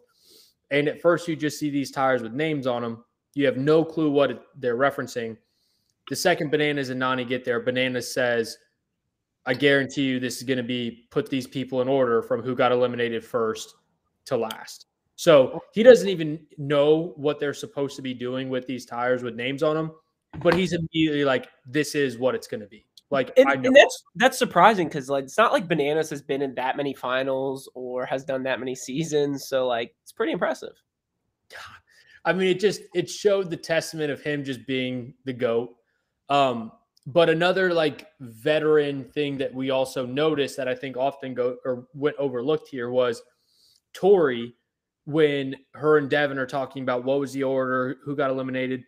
And 0.72 0.88
at 0.88 1.00
first, 1.00 1.28
you 1.28 1.36
just 1.36 1.60
see 1.60 1.70
these 1.70 1.92
tires 1.92 2.22
with 2.22 2.32
names 2.32 2.66
on 2.66 2.82
them. 2.82 3.04
You 3.34 3.46
have 3.46 3.58
no 3.58 3.84
clue 3.84 4.10
what 4.10 4.46
they're 4.56 4.76
referencing. 4.76 5.36
The 6.08 6.16
second 6.16 6.50
Bananas 6.50 6.88
and 6.88 7.00
Nany 7.00 7.28
get 7.28 7.44
there, 7.44 7.60
Bananas 7.60 8.12
says, 8.12 8.56
I 9.44 9.54
guarantee 9.54 10.02
you 10.02 10.18
this 10.18 10.38
is 10.38 10.44
going 10.44 10.56
to 10.56 10.62
be 10.62 11.06
put 11.10 11.28
these 11.28 11.46
people 11.46 11.82
in 11.82 11.88
order 11.88 12.22
from 12.22 12.42
who 12.42 12.56
got 12.56 12.72
eliminated 12.72 13.24
first 13.24 13.74
to 14.24 14.36
last. 14.36 14.86
So 15.16 15.60
he 15.74 15.82
doesn't 15.82 16.08
even 16.08 16.46
know 16.58 17.12
what 17.16 17.38
they're 17.38 17.54
supposed 17.54 17.94
to 17.96 18.02
be 18.02 18.14
doing 18.14 18.48
with 18.48 18.66
these 18.66 18.86
tires 18.86 19.22
with 19.22 19.34
names 19.34 19.62
on 19.62 19.76
them, 19.76 19.92
but 20.42 20.54
he's 20.54 20.72
immediately 20.72 21.24
like, 21.24 21.48
this 21.66 21.94
is 21.94 22.18
what 22.18 22.34
it's 22.34 22.46
going 22.46 22.60
to 22.60 22.66
be. 22.66 22.86
Like, 23.12 23.30
and, 23.36 23.66
and 23.66 23.76
that's 23.76 24.04
that's 24.16 24.38
surprising 24.38 24.88
because 24.88 25.10
like 25.10 25.24
it's 25.24 25.36
not 25.36 25.52
like 25.52 25.68
Bananas 25.68 26.08
has 26.08 26.22
been 26.22 26.40
in 26.40 26.54
that 26.54 26.78
many 26.78 26.94
finals 26.94 27.70
or 27.74 28.06
has 28.06 28.24
done 28.24 28.42
that 28.44 28.58
many 28.58 28.74
seasons, 28.74 29.48
so 29.48 29.66
like 29.66 29.94
it's 30.02 30.12
pretty 30.12 30.32
impressive. 30.32 30.72
I 32.24 32.32
mean, 32.32 32.48
it 32.48 32.58
just 32.58 32.80
it 32.94 33.10
showed 33.10 33.50
the 33.50 33.56
testament 33.58 34.10
of 34.10 34.22
him 34.22 34.44
just 34.44 34.66
being 34.66 35.12
the 35.26 35.34
goat. 35.34 35.74
Um, 36.30 36.72
but 37.06 37.28
another 37.28 37.74
like 37.74 38.06
veteran 38.20 39.04
thing 39.04 39.36
that 39.36 39.52
we 39.52 39.68
also 39.68 40.06
noticed 40.06 40.56
that 40.56 40.66
I 40.66 40.74
think 40.74 40.96
often 40.96 41.34
go 41.34 41.56
or 41.66 41.88
went 41.92 42.16
overlooked 42.16 42.68
here 42.68 42.90
was 42.90 43.20
Tori 43.92 44.54
when 45.04 45.54
her 45.74 45.98
and 45.98 46.08
Devin 46.08 46.38
are 46.38 46.46
talking 46.46 46.82
about 46.82 47.04
what 47.04 47.20
was 47.20 47.34
the 47.34 47.42
order, 47.42 47.96
who 48.06 48.16
got 48.16 48.30
eliminated. 48.30 48.84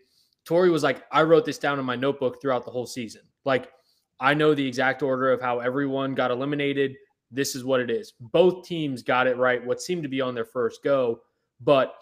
Tori 0.47 0.71
was 0.71 0.83
like, 0.83 1.03
I 1.13 1.25
wrote 1.25 1.45
this 1.45 1.59
down 1.59 1.79
in 1.79 1.85
my 1.85 1.97
notebook 1.97 2.41
throughout 2.41 2.65
the 2.65 2.71
whole 2.71 2.87
season. 2.87 3.21
Like 3.45 3.71
I 4.21 4.35
know 4.35 4.55
the 4.55 4.67
exact 4.67 5.03
order 5.03 5.31
of 5.31 5.41
how 5.41 5.61
everyone 5.61 6.15
got 6.15 6.31
eliminated. 6.31 6.97
This 7.31 7.55
is 7.55 7.65
what 7.65 7.81
it 7.81 7.91
is. 7.91 8.13
Both 8.21 8.67
teams 8.67 9.03
got 9.03 9.27
it 9.27 9.37
right, 9.37 9.65
what 9.65 9.83
seemed 9.83 10.03
to 10.05 10.09
be 10.09 10.21
on 10.21 10.35
their 10.35 10.45
first 10.45 10.83
go. 10.85 11.21
But 11.61 11.95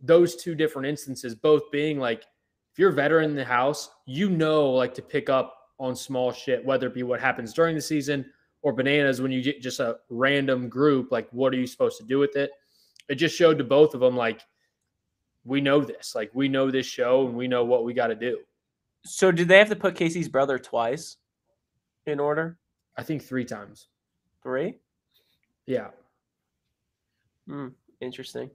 those 0.00 0.36
two 0.36 0.54
different 0.54 0.88
instances, 0.88 1.34
both 1.34 1.70
being 1.70 1.98
like, 1.98 2.22
if 2.72 2.78
you're 2.78 2.90
a 2.90 2.94
veteran 2.94 3.30
in 3.30 3.36
the 3.36 3.44
house, 3.44 3.90
you 4.06 4.30
know, 4.30 4.70
like 4.70 4.94
to 4.94 5.02
pick 5.02 5.28
up 5.28 5.54
on 5.78 5.94
small 5.94 6.32
shit, 6.32 6.64
whether 6.64 6.86
it 6.86 6.94
be 6.94 7.02
what 7.02 7.20
happens 7.20 7.52
during 7.52 7.74
the 7.74 7.82
season 7.82 8.24
or 8.62 8.72
bananas 8.72 9.20
when 9.20 9.30
you 9.30 9.42
get 9.42 9.60
just 9.60 9.80
a 9.80 9.96
random 10.10 10.68
group, 10.68 11.12
like, 11.12 11.28
what 11.32 11.52
are 11.52 11.58
you 11.58 11.66
supposed 11.66 11.98
to 11.98 12.04
do 12.04 12.18
with 12.18 12.36
it? 12.36 12.50
It 13.08 13.16
just 13.16 13.36
showed 13.36 13.58
to 13.58 13.64
both 13.64 13.94
of 13.94 14.00
them, 14.00 14.16
like, 14.16 14.42
we 15.44 15.60
know 15.60 15.80
this. 15.80 16.14
Like, 16.14 16.30
we 16.34 16.48
know 16.48 16.70
this 16.70 16.86
show 16.86 17.26
and 17.26 17.36
we 17.36 17.48
know 17.48 17.64
what 17.64 17.84
we 17.84 17.94
got 17.94 18.08
to 18.08 18.14
do. 18.14 18.38
So, 19.04 19.30
did 19.30 19.48
they 19.48 19.58
have 19.58 19.68
to 19.68 19.76
put 19.76 19.94
Casey's 19.94 20.28
brother 20.28 20.58
twice? 20.58 21.16
In 22.08 22.20
order? 22.20 22.58
I 22.96 23.02
think 23.02 23.22
three 23.22 23.44
times. 23.44 23.88
Three? 24.42 24.78
Yeah. 25.66 25.88
Hmm. 27.46 27.68
Interesting. 28.00 28.50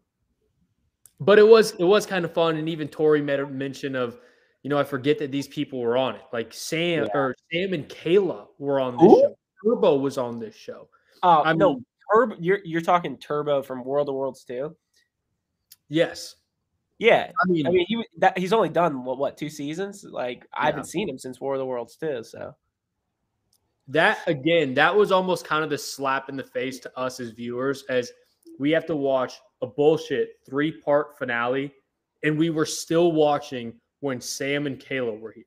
But 1.19 1.39
it 1.39 1.47
was 1.47 1.71
it 1.73 1.83
was 1.83 2.05
kind 2.05 2.25
of 2.25 2.33
fun, 2.33 2.57
and 2.57 2.67
even 2.67 2.87
Tori 2.87 3.21
made 3.21 3.39
a 3.39 3.47
mention 3.47 3.95
of, 3.95 4.17
you 4.61 4.69
know, 4.69 4.77
I 4.77 4.83
forget 4.83 5.19
that 5.19 5.31
these 5.31 5.47
people 5.47 5.79
were 5.79 5.97
on 5.97 6.15
it. 6.15 6.21
Like 6.33 6.53
Sam 6.53 7.05
yeah. 7.05 7.17
or 7.17 7.35
Sam 7.51 7.73
and 7.73 7.87
Kayla 7.87 8.47
were 8.57 8.79
on 8.79 8.97
this 8.97 9.11
Ooh. 9.11 9.21
show. 9.21 9.37
Turbo 9.63 9.97
was 9.97 10.17
on 10.17 10.39
this 10.39 10.55
show. 10.55 10.89
Uh, 11.21 11.41
I 11.41 11.53
mean, 11.53 11.59
no, 11.59 11.81
Turbo. 12.13 12.35
You're 12.39 12.59
you're 12.65 12.81
talking 12.81 13.17
Turbo 13.17 13.61
from 13.61 13.83
World 13.85 14.09
of 14.09 14.15
Worlds 14.15 14.43
too. 14.43 14.75
Yes. 15.87 16.35
Yeah, 16.99 17.31
I 17.41 17.51
mean, 17.51 17.67
I 17.67 17.71
mean, 17.71 17.85
he 17.87 18.05
that 18.19 18.37
he's 18.37 18.53
only 18.53 18.69
done 18.69 19.03
what 19.03 19.17
what 19.17 19.37
two 19.37 19.49
seasons? 19.49 20.05
Like 20.09 20.47
I 20.53 20.67
haven't 20.67 20.85
seen 20.85 21.09
him 21.09 21.17
since 21.17 21.41
War 21.41 21.55
of 21.55 21.59
the 21.59 21.65
Worlds 21.65 21.97
too. 21.97 22.23
So 22.23 22.55
that 23.87 24.19
again, 24.27 24.73
that 24.75 24.95
was 24.95 25.11
almost 25.11 25.45
kind 25.45 25.63
of 25.63 25.69
the 25.69 25.77
slap 25.77 26.29
in 26.29 26.35
the 26.35 26.43
face 26.43 26.79
to 26.79 26.99
us 26.99 27.19
as 27.19 27.31
viewers, 27.31 27.83
as 27.89 28.11
we 28.59 28.71
have 28.71 28.85
to 28.85 28.95
watch 28.95 29.33
a 29.61 29.67
bullshit 29.67 30.39
three 30.45 30.71
part 30.71 31.17
finale, 31.17 31.73
and 32.23 32.37
we 32.37 32.49
were 32.49 32.65
still 32.65 33.11
watching 33.11 33.73
when 33.99 34.21
Sam 34.21 34.67
and 34.67 34.79
Kayla 34.79 35.19
were 35.19 35.31
here. 35.31 35.45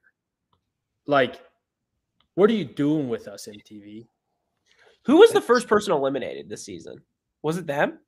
Like, 1.06 1.40
what 2.34 2.50
are 2.50 2.54
you 2.54 2.64
doing 2.64 3.08
with 3.08 3.28
us, 3.28 3.48
MTV? 3.50 4.06
Who 5.04 5.18
was 5.18 5.30
the 5.30 5.40
first 5.40 5.68
person 5.68 5.92
eliminated 5.92 6.48
this 6.48 6.64
season? 6.64 7.00
Was 7.42 7.58
it 7.58 7.66
them? 7.66 8.00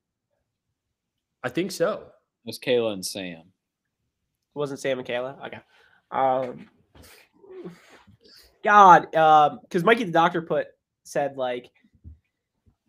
I 1.45 1.49
think 1.49 1.71
so. 1.71 2.03
It 2.03 2.47
was 2.47 2.59
Kayla 2.59 2.93
and 2.93 3.07
Sam. 3.07 3.41
It 3.41 4.59
wasn't 4.59 4.81
Sam 4.81 4.99
and 4.99 5.07
Kayla? 5.07 5.47
Okay. 5.47 5.61
Um, 6.11 6.69
God, 8.69 9.11
because 9.11 9.83
um, 9.83 9.85
Mikey 9.85 10.05
the 10.05 10.13
doctor 10.13 10.43
put 10.43 10.67
said 11.05 11.39
like 11.39 11.71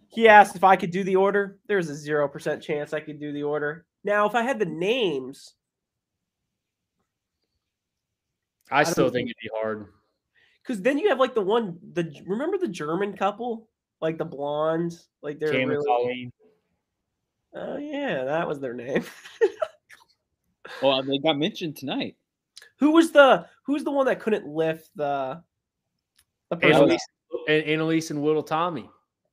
he 0.10 0.28
asked 0.28 0.58
if 0.58 0.64
I 0.66 0.76
could 0.76 0.92
do 0.92 1.06
the 1.06 1.16
order. 1.16 1.58
There's 1.68 1.90
a 1.90 1.96
zero 1.96 2.28
percent 2.28 2.62
chance 2.62 2.92
I 2.92 3.00
could 3.00 3.18
do 3.18 3.32
the 3.32 3.44
order. 3.44 3.86
Now, 4.04 4.28
if 4.28 4.36
I 4.36 4.42
had 4.42 4.60
the 4.60 4.66
names, 4.66 5.54
I, 8.70 8.82
I 8.82 8.84
still 8.84 9.10
think 9.10 9.28
it'd 9.28 9.38
be 9.42 9.50
hard. 9.56 9.86
Because 10.62 10.82
then 10.82 10.98
you 10.98 11.08
have 11.08 11.20
like 11.20 11.34
the 11.34 11.42
one 11.42 11.78
the 11.94 12.14
remember 12.26 12.58
the 12.58 12.68
German 12.68 13.16
couple, 13.16 13.70
like 14.02 14.18
the 14.18 14.26
blondes, 14.26 15.08
like 15.22 15.40
they're 15.40 15.54
Cam 15.54 15.70
really. 15.70 16.30
Oh 17.56 17.78
yeah, 17.78 18.26
that 18.26 18.50
was 18.50 18.60
their 18.60 18.74
name. 18.74 19.06
well, 20.82 21.02
they 21.04 21.20
got 21.20 21.38
mentioned 21.38 21.78
tonight. 21.78 22.18
Who 22.80 22.92
was 22.92 23.12
the 23.12 23.46
who's 23.64 23.86
the 23.86 23.92
one 23.92 24.08
that 24.08 24.20
couldn't 24.20 24.46
lift 24.46 24.90
the 24.98 25.42
Annalise, 26.62 27.06
and 27.48 27.64
Annalise 27.64 28.12
and 28.12 28.22
Whittle 28.22 28.44
Tommy. 28.44 28.90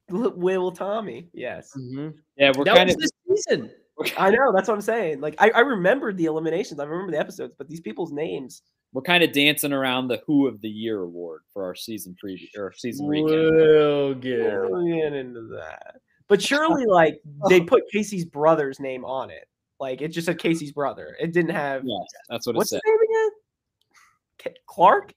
Will 0.09 0.71
Tommy, 0.71 1.29
yes. 1.33 1.73
Mm-hmm. 1.77 2.11
Yeah, 2.37 2.53
we're 2.57 2.65
that 2.65 2.77
kind 2.77 2.91
of 2.91 2.97
this 2.97 3.11
season. 3.29 3.71
I 4.19 4.31
know 4.31 4.53
that's 4.53 4.69
what 4.69 4.75
I'm 4.75 4.81
saying. 4.81 5.21
Like 5.21 5.35
I, 5.39 5.51
I 5.51 5.61
remembered 5.61 6.17
the 6.17 6.27
eliminations, 6.27 6.79
I 6.81 6.85
remember 6.85 7.13
the 7.13 7.19
episodes, 7.19 7.55
but 7.57 7.69
these 7.69 7.81
people's 7.81 8.13
names. 8.13 8.63
We're 8.93 9.03
kind 9.03 9.25
of 9.25 9.33
dancing 9.33 9.73
around 9.73 10.09
the 10.09 10.23
Who 10.27 10.47
of 10.47 10.61
the 10.61 10.69
Year 10.69 11.01
award 11.01 11.43
for 11.53 11.65
our 11.65 11.75
season 11.75 12.17
preview 12.23 12.49
or 12.57 12.73
season 12.77 13.07
recap. 13.07 13.25
We'll 13.25 14.15
get, 14.15 14.71
we'll 14.71 14.87
get 14.87 15.13
into 15.13 15.49
that. 15.57 15.97
But 16.29 16.41
surely, 16.41 16.87
like 16.87 17.21
they 17.49 17.61
put 17.61 17.83
Casey's 17.93 18.25
brother's 18.25 18.81
name 18.81 19.05
on 19.05 19.31
it. 19.31 19.49
Like 19.81 20.03
it 20.03 20.09
just 20.09 20.27
said 20.27 20.39
Casey's 20.39 20.73
brother. 20.73 21.17
It 21.21 21.33
didn't 21.33 21.51
have. 21.51 21.83
Yes, 21.85 22.07
that's 22.29 22.47
what 22.47 22.57
what's 22.57 22.73
it 22.73 22.77
said. 22.77 22.81
the 22.85 22.91
name 22.91 22.99
again? 24.49 24.55
Clark. 24.67 25.13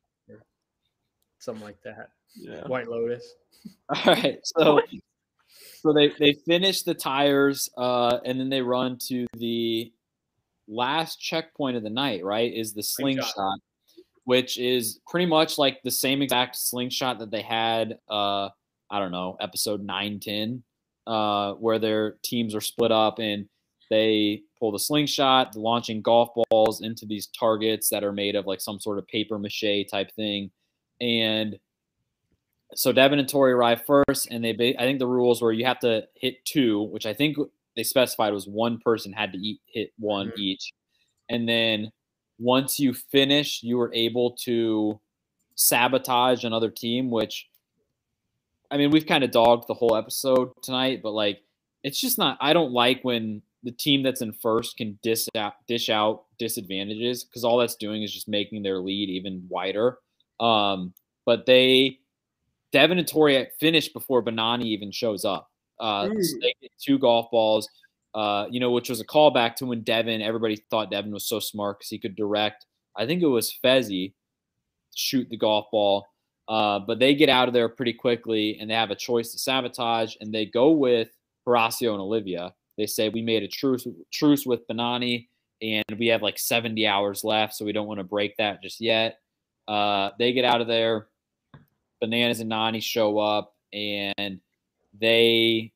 Something 1.49 1.65
like 1.65 1.81
that. 1.83 2.09
Yeah. 2.35 2.67
White 2.67 2.87
Lotus. 2.87 3.35
All 3.89 4.13
right, 4.13 4.39
so 4.43 4.81
so 5.81 5.93
they 5.93 6.13
they 6.19 6.33
finish 6.45 6.83
the 6.83 6.93
tires, 6.93 7.69
uh, 7.77 8.19
and 8.23 8.39
then 8.39 8.49
they 8.49 8.61
run 8.61 8.97
to 9.07 9.25
the 9.33 9.91
last 10.67 11.19
checkpoint 11.19 11.75
of 11.75 11.83
the 11.83 11.89
night. 11.89 12.23
Right, 12.23 12.53
is 12.53 12.73
the 12.73 12.83
Slingshot. 12.83 13.33
slingshot, 13.33 13.59
which 14.25 14.57
is 14.59 14.99
pretty 15.07 15.25
much 15.25 15.57
like 15.57 15.81
the 15.83 15.91
same 15.91 16.21
exact 16.21 16.55
slingshot 16.55 17.19
that 17.19 17.31
they 17.31 17.41
had. 17.41 17.97
Uh, 18.09 18.49
I 18.91 18.99
don't 18.99 19.11
know, 19.11 19.35
episode 19.41 19.81
nine, 19.81 20.19
ten, 20.19 20.63
uh, 21.07 21.53
where 21.53 21.79
their 21.79 22.17
teams 22.23 22.55
are 22.55 22.61
split 22.61 22.91
up 22.91 23.19
and 23.19 23.47
they 23.89 24.43
pull 24.59 24.71
the 24.71 24.79
slingshot, 24.79 25.55
launching 25.55 26.01
golf 26.01 26.29
balls 26.49 26.81
into 26.81 27.05
these 27.05 27.27
targets 27.27 27.89
that 27.89 28.03
are 28.03 28.13
made 28.13 28.35
of 28.35 28.45
like 28.45 28.61
some 28.61 28.79
sort 28.79 28.99
of 28.99 29.07
paper 29.07 29.39
mache 29.39 29.85
type 29.91 30.11
thing, 30.15 30.51
and 31.01 31.59
so 32.75 32.91
Devin 32.91 33.19
and 33.19 33.27
Tori 33.27 33.51
arrive 33.51 33.83
first, 33.85 34.27
and 34.29 34.43
they 34.43 34.75
I 34.77 34.83
think 34.83 34.99
the 34.99 35.07
rules 35.07 35.41
were 35.41 35.51
you 35.51 35.65
have 35.65 35.79
to 35.79 36.07
hit 36.15 36.45
two, 36.45 36.83
which 36.83 37.05
I 37.05 37.13
think 37.13 37.37
they 37.75 37.83
specified 37.83 38.33
was 38.33 38.47
one 38.47 38.79
person 38.79 39.13
had 39.13 39.31
to 39.33 39.39
eat, 39.39 39.59
hit 39.65 39.91
one 39.97 40.29
Mhm. 40.29 40.37
each, 40.39 40.71
and 41.29 41.47
then 41.49 41.91
once 42.37 42.79
you 42.79 42.93
finish, 42.93 43.63
you 43.63 43.77
were 43.77 43.93
able 43.93 44.31
to 44.31 44.99
sabotage 45.55 46.43
another 46.43 46.69
team. 46.69 47.09
Which, 47.09 47.49
I 48.71 48.77
mean, 48.77 48.91
we've 48.91 49.05
kind 49.05 49.23
of 49.23 49.31
dogged 49.31 49.67
the 49.67 49.73
whole 49.73 49.95
episode 49.95 50.51
tonight, 50.61 51.01
but 51.01 51.11
like, 51.11 51.43
it's 51.83 51.99
just 51.99 52.17
not. 52.17 52.37
I 52.39 52.53
don't 52.53 52.71
like 52.71 53.01
when 53.03 53.41
the 53.63 53.71
team 53.71 54.03
that's 54.03 54.21
in 54.21 54.31
first 54.31 54.77
can 54.77 54.99
dish 55.01 55.27
out, 55.35 55.55
dish 55.67 55.89
out 55.89 56.25
disadvantages 56.37 57.23
because 57.25 57.43
all 57.43 57.57
that's 57.57 57.75
doing 57.75 58.03
is 58.03 58.13
just 58.13 58.27
making 58.29 58.63
their 58.63 58.79
lead 58.79 59.09
even 59.09 59.45
wider. 59.49 59.97
Um, 60.39 60.93
but 61.25 61.45
they 61.45 61.99
Devin 62.71 62.99
and 62.99 63.07
Tori 63.07 63.47
finished 63.59 63.93
before 63.93 64.23
Banani 64.23 64.65
even 64.65 64.91
shows 64.91 65.25
up. 65.25 65.49
Uh, 65.79 66.09
so 66.09 66.37
they 66.41 66.53
get 66.61 66.71
two 66.79 66.99
golf 66.99 67.31
balls, 67.31 67.67
uh, 68.13 68.45
you 68.49 68.59
know, 68.59 68.71
which 68.71 68.89
was 68.89 68.99
a 68.99 69.05
callback 69.05 69.55
to 69.55 69.65
when 69.65 69.81
Devin, 69.81 70.21
everybody 70.21 70.57
thought 70.69 70.91
Devin 70.91 71.11
was 71.11 71.27
so 71.27 71.39
smart 71.39 71.79
because 71.79 71.89
he 71.89 71.97
could 71.97 72.15
direct. 72.15 72.65
I 72.97 73.05
think 73.05 73.21
it 73.21 73.27
was 73.27 73.57
Fessy 73.63 74.13
shoot 74.95 75.29
the 75.29 75.37
golf 75.37 75.67
ball. 75.71 76.05
Uh, 76.47 76.79
but 76.79 76.99
they 76.99 77.13
get 77.13 77.29
out 77.29 77.47
of 77.47 77.53
there 77.53 77.69
pretty 77.69 77.93
quickly 77.93 78.57
and 78.59 78.69
they 78.69 78.73
have 78.73 78.89
a 78.89 78.95
choice 78.95 79.31
to 79.31 79.39
sabotage 79.39 80.15
and 80.19 80.33
they 80.33 80.45
go 80.45 80.71
with 80.71 81.09
Horacio 81.47 81.91
and 81.91 82.01
Olivia. 82.01 82.53
They 82.77 82.87
say 82.87 83.09
we 83.09 83.21
made 83.21 83.43
a 83.43 83.47
truce 83.47 83.85
truce 84.11 84.45
with 84.45 84.67
Banani 84.67 85.27
and 85.61 85.85
we 85.97 86.07
have 86.07 86.21
like 86.21 86.39
70 86.39 86.87
hours 86.87 87.23
left, 87.23 87.53
so 87.53 87.65
we 87.65 87.73
don't 87.73 87.87
want 87.87 87.99
to 87.99 88.03
break 88.05 88.35
that 88.37 88.63
just 88.63 88.81
yet. 88.81 89.19
Uh, 89.69 90.09
they 90.17 90.33
get 90.33 90.45
out 90.45 90.61
of 90.61 90.67
there. 90.67 91.07
Bananas 92.01 92.39
and 92.39 92.51
Nany 92.51 92.81
show 92.81 93.19
up 93.19 93.55
and 93.71 94.39
they 94.99 95.71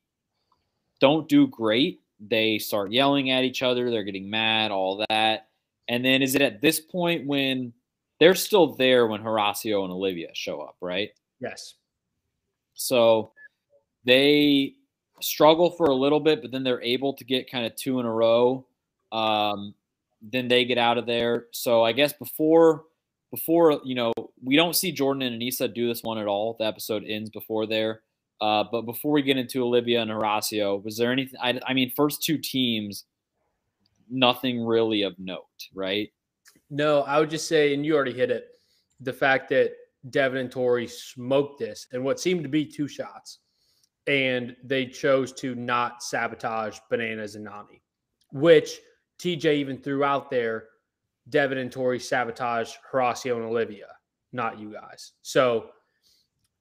don't 1.00 1.28
do 1.28 1.46
great. 1.46 2.00
They 2.18 2.58
start 2.58 2.90
yelling 2.90 3.30
at 3.30 3.44
each 3.44 3.62
other. 3.62 3.90
They're 3.90 4.02
getting 4.02 4.28
mad, 4.28 4.72
all 4.72 5.04
that. 5.08 5.48
And 5.88 6.04
then 6.04 6.22
is 6.22 6.34
it 6.34 6.42
at 6.42 6.60
this 6.60 6.80
point 6.80 7.26
when 7.26 7.72
they're 8.18 8.34
still 8.34 8.74
there 8.74 9.06
when 9.06 9.22
Horacio 9.22 9.84
and 9.84 9.92
Olivia 9.92 10.30
show 10.32 10.60
up, 10.60 10.76
right? 10.80 11.10
Yes. 11.40 11.74
So 12.72 13.30
they 14.04 14.74
struggle 15.20 15.70
for 15.70 15.86
a 15.86 15.94
little 15.94 16.20
bit, 16.20 16.42
but 16.42 16.50
then 16.50 16.64
they're 16.64 16.82
able 16.82 17.12
to 17.12 17.24
get 17.24 17.50
kind 17.50 17.64
of 17.64 17.76
two 17.76 18.00
in 18.00 18.06
a 18.06 18.12
row. 18.12 18.66
Um, 19.12 19.74
then 20.22 20.48
they 20.48 20.64
get 20.64 20.78
out 20.78 20.98
of 20.98 21.06
there. 21.06 21.46
So 21.52 21.84
I 21.84 21.92
guess 21.92 22.12
before 22.12 22.84
before 23.34 23.80
you 23.84 23.96
know 23.96 24.12
we 24.40 24.54
don't 24.54 24.76
see 24.76 24.92
Jordan 24.92 25.22
and 25.22 25.42
Aneesa 25.42 25.72
do 25.72 25.88
this 25.88 26.04
one 26.04 26.18
at 26.18 26.28
all. 26.28 26.54
The 26.56 26.66
episode 26.66 27.04
ends 27.04 27.30
before 27.30 27.66
there. 27.66 28.02
Uh, 28.40 28.62
but 28.70 28.82
before 28.82 29.10
we 29.10 29.22
get 29.22 29.36
into 29.36 29.64
Olivia 29.64 30.02
and 30.02 30.10
Horacio, 30.10 30.82
was 30.84 30.96
there 30.96 31.10
anything? 31.10 31.38
I, 31.42 31.58
I 31.66 31.74
mean, 31.74 31.90
first 31.96 32.22
two 32.22 32.38
teams, 32.38 33.04
nothing 34.10 34.64
really 34.64 35.02
of 35.02 35.18
note, 35.18 35.46
right? 35.74 36.12
No, 36.70 37.02
I 37.02 37.18
would 37.18 37.30
just 37.30 37.48
say, 37.48 37.74
and 37.74 37.84
you 37.84 37.94
already 37.94 38.12
hit 38.12 38.30
it, 38.30 38.48
the 39.00 39.12
fact 39.12 39.48
that 39.50 39.72
Devin 40.10 40.38
and 40.38 40.50
Tori 40.50 40.86
smoked 40.86 41.58
this 41.58 41.86
and 41.92 42.04
what 42.04 42.20
seemed 42.20 42.42
to 42.42 42.48
be 42.48 42.64
two 42.64 42.86
shots, 42.86 43.38
and 44.06 44.54
they 44.62 44.86
chose 44.86 45.32
to 45.34 45.54
not 45.54 46.02
sabotage 46.02 46.78
Bananas 46.90 47.34
and 47.36 47.46
Nany, 47.46 47.80
which 48.32 48.80
TJ 49.18 49.54
even 49.54 49.78
threw 49.78 50.04
out 50.04 50.30
there. 50.30 50.68
Devin 51.28 51.58
and 51.58 51.72
Tori 51.72 51.98
sabotage 51.98 52.74
Horacio 52.90 53.36
and 53.36 53.44
Olivia, 53.44 53.86
not 54.32 54.58
you 54.58 54.72
guys. 54.72 55.12
So 55.22 55.70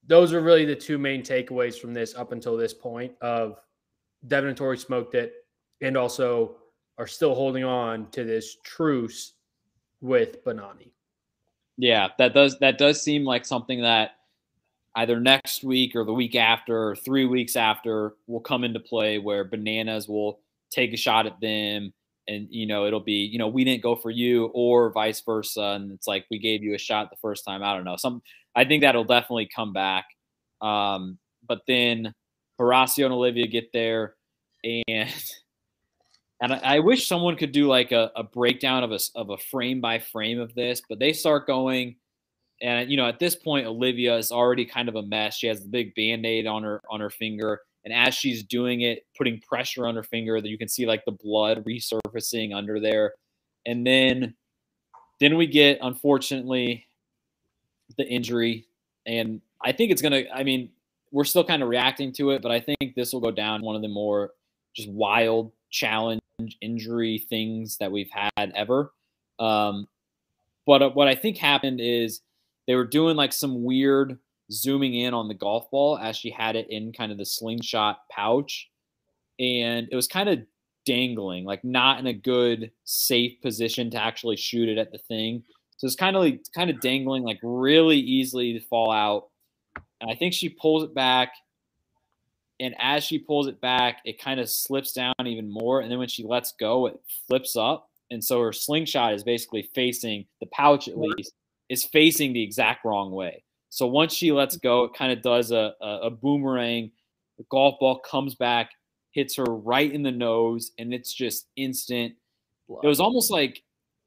those 0.08 0.34
are 0.34 0.42
really 0.42 0.66
the 0.66 0.76
two 0.76 0.98
main 0.98 1.22
takeaways 1.22 1.80
from 1.80 1.94
this 1.94 2.16
up 2.16 2.32
until 2.32 2.58
this 2.58 2.74
point 2.74 3.14
of 3.22 3.60
Devin 4.28 4.50
and 4.50 4.58
Tori 4.58 4.78
smoked 4.78 5.16
it 5.16 5.34
and 5.82 5.98
also 5.98 6.58
are 6.98 7.08
still 7.08 7.36
holding 7.36 7.64
on 7.64 8.10
to 8.12 8.24
this 8.24 8.58
truce 8.64 9.34
with 10.02 10.44
Banani. 10.44 10.92
Yeah, 11.78 12.10
that 12.18 12.34
does 12.34 12.60
that 12.60 12.78
does 12.78 13.02
seem 13.02 13.24
like 13.26 13.46
something 13.46 13.82
that 13.82 14.12
either 14.96 15.20
next 15.20 15.64
week 15.64 15.96
or 15.96 16.06
the 16.06 16.14
week 16.14 16.36
after 16.36 16.90
or 16.90 16.96
three 16.96 17.26
weeks 17.26 17.56
after 17.56 18.14
will 18.28 18.40
come 18.40 18.64
into 18.64 18.80
play 18.80 19.18
where 19.18 19.44
bananas 19.44 20.08
will 20.08 20.40
take 20.70 20.94
a 20.94 20.98
shot 20.98 21.26
at 21.26 21.40
them 21.42 21.92
and 22.28 22.48
you 22.50 22.66
know 22.66 22.86
it'll 22.86 23.00
be 23.00 23.26
you 23.32 23.38
know 23.38 23.48
we 23.48 23.64
didn't 23.64 23.84
go 23.84 23.96
for 23.96 24.10
you 24.10 24.46
or 24.54 24.92
vice 24.92 25.22
versa 25.22 25.74
and 25.76 25.92
it's 25.92 26.08
like 26.08 26.26
we 26.32 26.40
gave 26.40 26.64
you 26.64 26.74
a 26.74 26.78
shot 26.78 27.10
the 27.10 27.18
first 27.18 27.46
time 27.46 27.64
i 27.64 27.74
don't 27.74 27.84
know 27.84 27.98
some 27.98 28.22
i 28.56 28.64
think 28.64 28.82
that'll 28.82 29.04
definitely 29.04 29.50
come 29.54 29.74
back 29.74 30.06
um 30.62 31.18
but 31.48 31.62
then 31.68 32.14
horacio 32.60 33.06
and 33.06 33.14
olivia 33.14 33.48
get 33.48 33.72
there 33.74 34.16
and 34.64 35.14
and 36.42 36.54
I, 36.54 36.62
I 36.64 36.80
wish 36.80 37.08
someone 37.08 37.38
could 37.38 37.54
do 37.54 37.68
like 37.68 37.92
a, 37.92 38.12
a 38.18 38.24
breakdown 38.24 38.84
of 38.84 38.92
a, 38.92 39.00
of 39.16 39.30
a 39.30 39.38
frame 39.38 39.82
by 39.82 40.00
frame 40.00 40.40
of 40.40 40.54
this 40.56 40.82
but 40.88 41.00
they 41.00 41.14
start 41.14 41.48
going 41.48 41.96
and 42.62 42.90
you 42.90 42.98
know 42.98 43.08
at 43.08 43.20
this 43.20 43.36
point 43.36 43.68
olivia 43.68 44.16
is 44.16 44.32
already 44.32 44.66
kind 44.66 44.88
of 44.88 44.96
a 44.96 45.04
mess 45.04 45.36
she 45.36 45.48
has 45.48 45.62
the 45.62 45.70
big 45.70 45.94
band-aid 45.96 46.48
on 46.48 46.64
her 46.64 46.82
on 46.90 47.00
her 47.00 47.10
finger 47.10 47.62
and 47.86 47.94
as 47.94 48.14
she's 48.16 48.44
doing 48.44 48.82
it 48.82 49.06
putting 49.18 49.40
pressure 49.42 49.86
on 49.86 49.96
her 49.96 50.04
finger 50.04 50.40
that 50.40 50.50
you 50.50 50.58
can 50.58 50.68
see 50.68 50.86
like 50.86 51.04
the 51.06 51.12
blood 51.12 51.64
resurfacing 51.66 52.56
under 52.56 52.80
there. 52.80 53.14
And 53.66 53.86
then 53.86 54.36
then 55.20 55.38
we 55.38 55.48
get 55.48 55.80
unfortunately 55.82 56.88
the 57.98 58.08
injury. 58.08 58.68
And 59.06 59.42
i 59.64 59.72
think 59.72 59.92
it's 59.92 60.02
gonna 60.02 60.24
i 60.34 60.44
mean 60.44 60.70
we're 61.12 61.24
still 61.24 61.44
kind 61.44 61.62
of 61.62 61.70
reacting 61.70 62.12
to 62.12 62.32
it 62.32 62.42
but 62.42 62.52
i 62.52 62.60
think 62.60 62.96
this 62.96 63.14
will 63.14 63.22
go 63.22 63.32
down 63.32 63.62
one 63.62 63.76
of 63.76 63.82
the 63.82 63.88
more 63.88 64.32
just 64.74 64.90
wild 64.90 65.52
challenge 65.70 66.22
injury 66.62 67.26
things 67.30 67.78
that 67.78 67.92
we've 67.92 68.10
had 68.12 68.52
ever. 68.56 68.92
Um 69.40 69.88
but 70.66 70.82
uh, 70.82 70.90
what 70.92 71.08
i 71.08 71.16
think 71.16 71.38
happened 71.38 71.80
is 71.82 72.22
they 72.68 72.76
were 72.76 72.86
doing 72.86 73.16
like 73.16 73.34
some 73.34 73.64
weird 73.64 74.18
zooming 74.54 74.94
in 74.94 75.14
on 75.14 75.28
the 75.28 75.34
golf 75.34 75.70
ball 75.72 75.98
as 75.98 76.16
she 76.16 76.30
had 76.30 76.56
it 76.56 76.70
in 76.70 76.94
kind 76.94 77.12
of 77.12 77.18
the 77.18 77.26
slingshot 77.26 78.00
pouch. 78.10 78.70
And 79.40 79.88
it 79.92 79.96
was 79.96 80.08
kind 80.08 80.30
of 80.30 80.40
dangling 80.86 81.46
like 81.46 81.64
not 81.64 82.00
in 82.00 82.08
a 82.08 82.14
good 82.14 82.72
safe 82.84 83.42
position 83.42 83.90
to 83.92 83.98
actually 83.98 84.36
shoot 84.36 84.70
it 84.70 84.78
at 84.78 84.92
the 84.92 84.98
thing. 84.98 85.44
So 85.78 85.88
it's 85.88 85.96
kind 85.96 86.16
of 86.16 86.22
like 86.22 86.44
kind 86.54 86.70
of 86.70 86.80
dangling 86.80 87.24
like 87.24 87.40
really 87.42 87.98
easily 87.98 88.54
to 88.54 88.66
fall 88.68 88.92
out. 88.92 89.30
And 90.02 90.12
i 90.12 90.16
think 90.16 90.34
she 90.34 90.50
pulls 90.50 90.84
it 90.84 90.94
back. 90.94 91.34
And 92.60 92.76
as 92.80 93.04
she 93.04 93.20
pulls 93.20 93.48
it 93.48 93.60
back 93.62 94.00
it 94.06 94.22
kind 94.22 94.40
of 94.40 94.50
slips 94.50 94.94
down 94.94 95.14
even 95.26 95.50
more. 95.50 95.82
And 95.82 95.92
then 95.92 96.00
when 96.00 96.08
she 96.08 96.24
lets 96.24 96.54
go 96.60 96.88
it 96.88 97.00
flips 97.28 97.56
up. 97.56 97.90
And 98.12 98.24
so 98.24 98.42
her 98.42 98.54
slingshot 98.54 99.14
is 99.14 99.24
basically 99.24 99.70
facing 99.74 100.26
the 100.40 100.48
pouch 100.48 100.88
at 100.88 100.98
least 100.98 101.34
is 101.70 101.86
facing 101.86 102.34
the 102.34 102.44
exact 102.44 102.86
wrong 102.86 103.12
way 103.12 103.44
so 103.74 103.88
once 103.88 104.14
she 104.14 104.32
lets 104.32 104.56
go, 104.58 104.84
it 104.84 104.94
kind 104.94 105.12
of 105.12 105.24
does 105.24 105.50
a, 105.50 105.74
a, 105.82 106.00
a 106.04 106.10
boomerang. 106.12 106.92
The 107.40 107.46
golf 107.50 107.80
ball 107.80 107.98
comes 107.98 108.36
back, 108.36 108.70
hits 109.14 109.36
her 109.38 109.46
right 109.46 109.92
in 109.92 110.04
the 110.04 110.12
nose, 110.12 110.74
and 110.78 110.94
it's 110.94 111.12
just 111.12 111.48
instant. 111.56 112.14
It 112.84 112.88
was 112.88 113.00
almost 113.00 113.32
like 113.32 113.64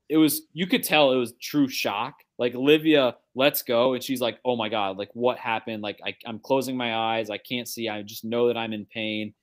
it 0.08 0.18
was, 0.18 0.42
you 0.52 0.68
could 0.68 0.84
tell 0.84 1.10
it 1.10 1.16
was 1.16 1.32
true 1.42 1.68
shock. 1.68 2.14
Like 2.38 2.54
Olivia 2.54 3.16
lets 3.34 3.62
go, 3.62 3.94
and 3.94 4.04
she's 4.04 4.20
like, 4.20 4.38
oh 4.44 4.54
my 4.54 4.68
God, 4.68 4.98
like 4.98 5.10
what 5.14 5.36
happened? 5.36 5.82
Like 5.82 5.98
I, 6.06 6.14
I'm 6.26 6.38
closing 6.38 6.76
my 6.76 6.94
eyes. 6.94 7.28
I 7.28 7.38
can't 7.38 7.66
see. 7.66 7.88
I 7.88 8.02
just 8.02 8.24
know 8.24 8.46
that 8.46 8.56
I'm 8.56 8.72
in 8.72 8.86
pain. 8.86 9.34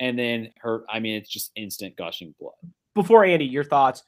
And 0.00 0.18
then 0.18 0.54
her, 0.62 0.86
I 0.88 1.00
mean, 1.00 1.16
it's 1.16 1.28
just 1.28 1.52
instant 1.54 1.96
gushing 1.96 2.34
blood. 2.40 2.54
Before 2.94 3.26
Andy, 3.26 3.44
your 3.44 3.64
thoughts. 3.64 4.04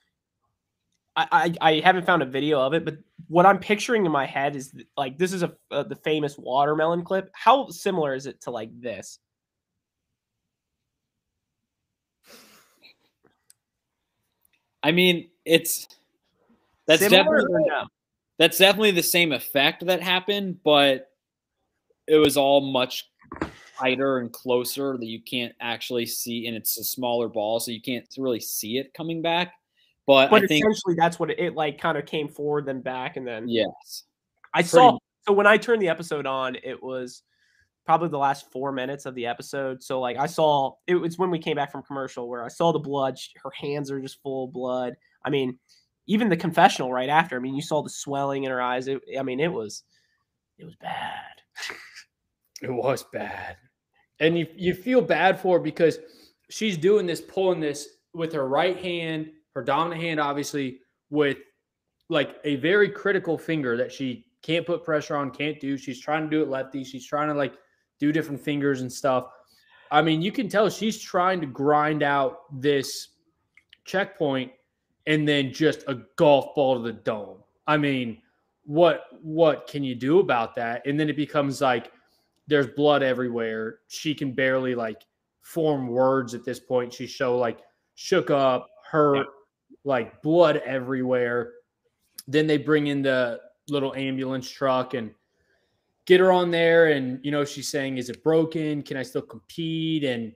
I, 1.19 1.27
I, 1.33 1.55
I 1.61 1.81
haven't 1.81 2.07
found 2.07 2.23
a 2.23 2.27
video 2.27 2.61
of 2.61 2.75
it, 2.75 2.85
but 2.85 2.99
what 3.27 3.45
I'm 3.45 3.59
picturing 3.59 4.07
in 4.07 4.13
my 4.13 4.25
head 4.25 4.55
is 4.55 4.73
like 4.97 5.19
this 5.19 5.33
is 5.33 5.43
a 5.43 5.53
uh, 5.71 5.83
the 5.83 5.97
famous 5.97 6.39
watermelon 6.39 7.05
clip. 7.05 7.31
How 7.33 7.69
similar 7.71 8.15
is 8.15 8.27
it 8.27 8.41
to 8.43 8.53
like 8.53 8.71
this? 8.81 9.19
I 14.81 14.93
mean, 14.93 15.29
it's 15.45 15.89
that's 16.87 17.01
Similar 17.01 17.41
definitely 17.41 17.65
no? 17.67 17.87
that's 18.39 18.59
definitely 18.59 18.93
the 18.93 19.03
same 19.03 19.33
effect 19.33 19.87
that 19.87 20.01
happened, 20.01 20.61
but 20.63 21.11
it 22.07 22.17
was 22.17 22.37
all 22.37 22.61
much 22.61 23.11
tighter 23.77 24.19
and 24.19 24.33
closer 24.33 24.97
that 24.97 25.07
you 25.07 25.21
can't 25.21 25.53
actually 25.61 26.07
see, 26.07 26.47
and 26.47 26.57
it's 26.57 26.79
a 26.79 26.85
smaller 26.85 27.29
ball, 27.29 27.59
so 27.59 27.73
you 27.73 27.83
can't 27.83 28.07
really 28.17 28.41
see 28.41 28.79
it 28.79 28.95
coming 28.95 29.21
back. 29.21 29.55
But, 30.09 30.31
But 30.31 30.45
I 30.45 30.47
think 30.47 30.65
essentially, 30.65 30.95
that's 30.97 31.19
what 31.19 31.31
it, 31.31 31.39
it 31.39 31.55
like 31.55 31.79
kind 31.79 31.99
of 31.99 32.07
came 32.07 32.29
forward, 32.29 32.65
then 32.65 32.81
back, 32.81 33.19
and 33.19 33.27
then 33.27 33.47
yes, 33.47 34.05
I 34.55 34.61
pretty 34.61 34.69
saw. 34.69 34.99
So 35.27 35.35
when 35.35 35.47
I 35.47 35.59
turned 35.59 35.83
the 35.83 35.91
episode 35.91 36.27
on, 36.27 36.57
it 36.65 36.83
was 36.83 37.23
probably 37.85 38.09
the 38.09 38.17
last 38.17 38.51
four 38.51 38.73
minutes 38.73 39.05
of 39.05 39.15
the 39.15 39.27
episode. 39.27 39.83
So 39.83 40.01
like 40.01 40.17
I 40.17 40.25
saw 40.25 40.73
it 40.87 40.95
was 40.95 41.19
when 41.19 41.31
we 41.31 41.39
came 41.39 41.57
back 41.57 41.71
from 41.71 41.83
commercial 41.83 42.27
where 42.27 42.43
I 42.43 42.49
saw 42.49 42.73
the 42.73 42.79
blood. 42.79 43.19
Her 43.45 43.51
hands 43.55 43.91
are 43.91 44.01
just 44.01 44.23
full 44.23 44.47
of 44.47 44.53
blood. 44.55 44.95
I 45.27 45.29
mean, 45.29 45.59
even 46.07 46.31
the 46.31 46.39
confessional 46.39 46.91
right 46.91 47.11
after. 47.11 47.37
I 47.37 47.41
mean, 47.41 47.55
you 47.55 47.61
saw 47.61 47.83
the 47.83 47.91
swelling 47.91 48.45
in 48.45 48.51
her 48.51 48.63
eyes. 48.63 48.89
It, 48.89 49.03
I 49.19 49.23
mean, 49.23 49.41
it 49.41 49.53
was 49.53 49.85
it 50.57 50.65
was 50.65 50.75
bad. 50.77 51.23
It 52.61 52.73
was 52.73 53.05
bad. 53.13 53.57
And 54.19 54.37
you, 54.37 54.49
you 54.57 54.75
feel 54.75 55.01
bad 55.01 55.39
for 55.39 55.59
her 55.59 55.63
because 55.63 56.01
she's 56.51 56.77
doing 56.77 57.07
this, 57.07 57.21
pulling 57.21 57.61
this 57.61 57.87
with 58.13 58.33
her 58.33 58.49
right 58.49 58.77
hand, 58.77 59.31
her 59.55 59.63
dominant 59.63 60.01
hand, 60.01 60.21
obviously, 60.21 60.81
with 61.11 61.39
like 62.09 62.37
a 62.45 62.57
very 62.57 62.89
critical 62.89 63.37
finger 63.37 63.77
that 63.77 63.93
she 63.93 64.27
can't 64.43 64.67
put 64.67 64.85
pressure 64.85 65.17
on, 65.17 65.31
can't 65.31 65.61
do. 65.61 65.77
She's 65.77 66.01
trying 66.01 66.25
to 66.25 66.31
do 66.31 66.43
it 66.43 66.49
lefty. 66.49 66.85
She's 66.85 67.07
trying 67.07 67.29
to 67.29 67.35
like 67.35 67.55
do 67.99 68.13
different 68.13 68.41
fingers 68.41 68.81
and 68.81 68.93
stuff. 68.93 69.29
I 69.91 70.03
mean, 70.03 70.23
you 70.23 70.33
can 70.33 70.49
tell 70.49 70.69
she's 70.69 71.01
trying 71.01 71.41
to 71.41 71.47
grind 71.47 72.03
out 72.03 72.61
this 72.61 73.09
checkpoint 73.85 74.53
and 75.07 75.27
then 75.27 75.53
just 75.53 75.83
a 75.89 76.03
golf 76.17 76.55
ball 76.55 76.77
to 76.77 76.83
the 76.83 76.93
dome. 76.93 77.39
I 77.67 77.77
mean, 77.77 78.19
what 78.65 79.05
what 79.23 79.67
can 79.67 79.83
you 79.83 79.95
do 79.95 80.19
about 80.21 80.55
that? 80.57 80.87
And 80.87 81.01
then 81.01 81.09
it 81.09 81.17
becomes 81.17 81.61
like 81.61 81.91
there's 82.47 82.67
blood 82.67 83.03
everywhere. 83.03 83.81
She 83.89 84.15
can 84.15 84.33
barely 84.33 84.75
like 84.75 85.03
form 85.41 85.89
words 85.89 86.35
at 86.35 86.45
this 86.45 86.61
point. 86.61 86.93
She's 86.93 87.17
so 87.17 87.39
like 87.39 87.61
shook 87.95 88.31
up, 88.31 88.69
hurt, 88.85 89.27
like 89.85 90.23
blood 90.23 90.63
everywhere. 90.65 91.53
Then 92.27 92.47
they 92.47 92.59
bring 92.59 92.89
in 92.89 93.03
the 93.03 93.41
little 93.69 93.95
ambulance 93.95 94.51
truck 94.51 94.95
and 94.95 95.13
get 96.07 96.21
her 96.21 96.33
on 96.33 96.51
there. 96.51 96.89
And 96.89 97.21
you 97.25 97.31
know, 97.31 97.45
she's 97.45 97.69
saying, 97.69 97.99
Is 97.99 98.11
it 98.11 98.23
broken? 98.23 98.83
Can 98.83 98.97
I 98.97 99.03
still 99.03 99.23
compete? 99.23 100.05
And 100.05 100.33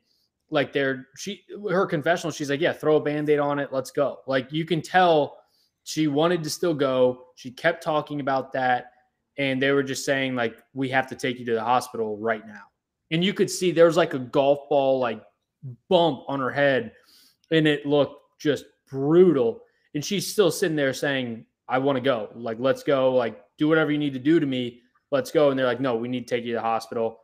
like 0.51 0.73
they're 0.73 1.09
she 1.17 1.43
her 1.71 1.87
confessional, 1.87 2.33
she's 2.33 2.51
like, 2.51 2.61
Yeah, 2.61 2.73
throw 2.73 2.97
a 2.97 3.01
band-aid 3.01 3.39
on 3.39 3.59
it, 3.59 3.73
let's 3.73 3.91
go. 3.91 4.21
Like 4.27 4.53
you 4.53 4.65
can 4.65 4.83
tell 4.83 5.39
she 5.85 6.07
wanted 6.07 6.45
to 6.45 6.51
still 6.51 6.75
go. 6.75 7.27
She 7.35 7.51
kept 7.51 7.83
talking 7.83 8.21
about 8.21 8.53
that 8.53 8.93
and 9.39 9.63
they 9.63 9.73
were 9.73 9.83
just 9.83 10.05
saying 10.05 10.35
like 10.35 10.63
we 10.75 10.89
have 10.89 11.07
to 11.09 11.17
take 11.17 11.39
you 11.39 11.45
to 11.47 11.55
the 11.55 11.63
hospital 11.63 12.17
right 12.19 12.47
now 12.47 12.63
and 13.11 13.25
you 13.25 13.33
could 13.33 13.51
see 13.51 13.71
there 13.71 13.87
was 13.87 13.97
like 13.97 14.15
a 14.15 14.19
golf 14.19 14.69
ball 14.69 14.99
like 14.99 15.23
bump 15.89 16.21
on 16.29 16.41
her 16.41 16.51
head 16.51 16.93
and 17.51 17.67
it 17.67 17.87
looked 17.87 18.17
just 18.39 18.65
brutal. 18.93 19.63
And 19.95 20.05
she's 20.05 20.31
still 20.31 20.51
sitting 20.51 20.77
there 20.77 20.93
saying 20.93 21.47
i 21.69 21.79
want 21.79 21.97
to 21.97 22.03
go. 22.03 22.29
Like 22.35 22.59
let's 22.61 22.83
go. 22.83 23.15
Like 23.15 23.43
do 23.59 23.67
whatever 23.67 23.91
you 23.91 23.99
need 23.99 24.13
to 24.13 24.19
do 24.19 24.39
to 24.39 24.47
me. 24.47 24.83
Let's 25.11 25.31
go. 25.31 25.51
And 25.51 25.59
they're 25.59 25.67
like 25.67 25.81
no 25.81 25.97
we 25.97 26.09
need 26.09 26.29
to 26.29 26.35
take 26.35 26.45
you 26.45 26.53
to 26.53 26.59
the 26.59 26.63
hospital. 26.63 27.21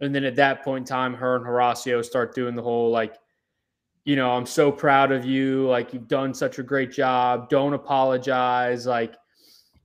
And 0.00 0.14
then 0.14 0.24
at 0.24 0.36
that 0.36 0.64
point 0.64 0.82
in 0.82 0.86
time 0.86 1.12
her 1.14 1.36
and 1.36 1.44
horacio 1.44 2.04
start 2.04 2.34
doing 2.34 2.54
the 2.54 2.62
whole 2.62 2.90
like 2.90 3.16
you 4.04 4.14
know 4.16 4.30
i'm 4.30 4.46
so 4.46 4.70
proud 4.70 5.12
of 5.12 5.24
you. 5.24 5.66
Like 5.66 5.92
you've 5.92 6.08
done 6.08 6.32
such 6.32 6.58
a 6.58 6.62
great 6.62 6.92
job. 6.92 7.48
Don't 7.48 7.74
apologize. 7.74 8.86
Like 8.86 9.16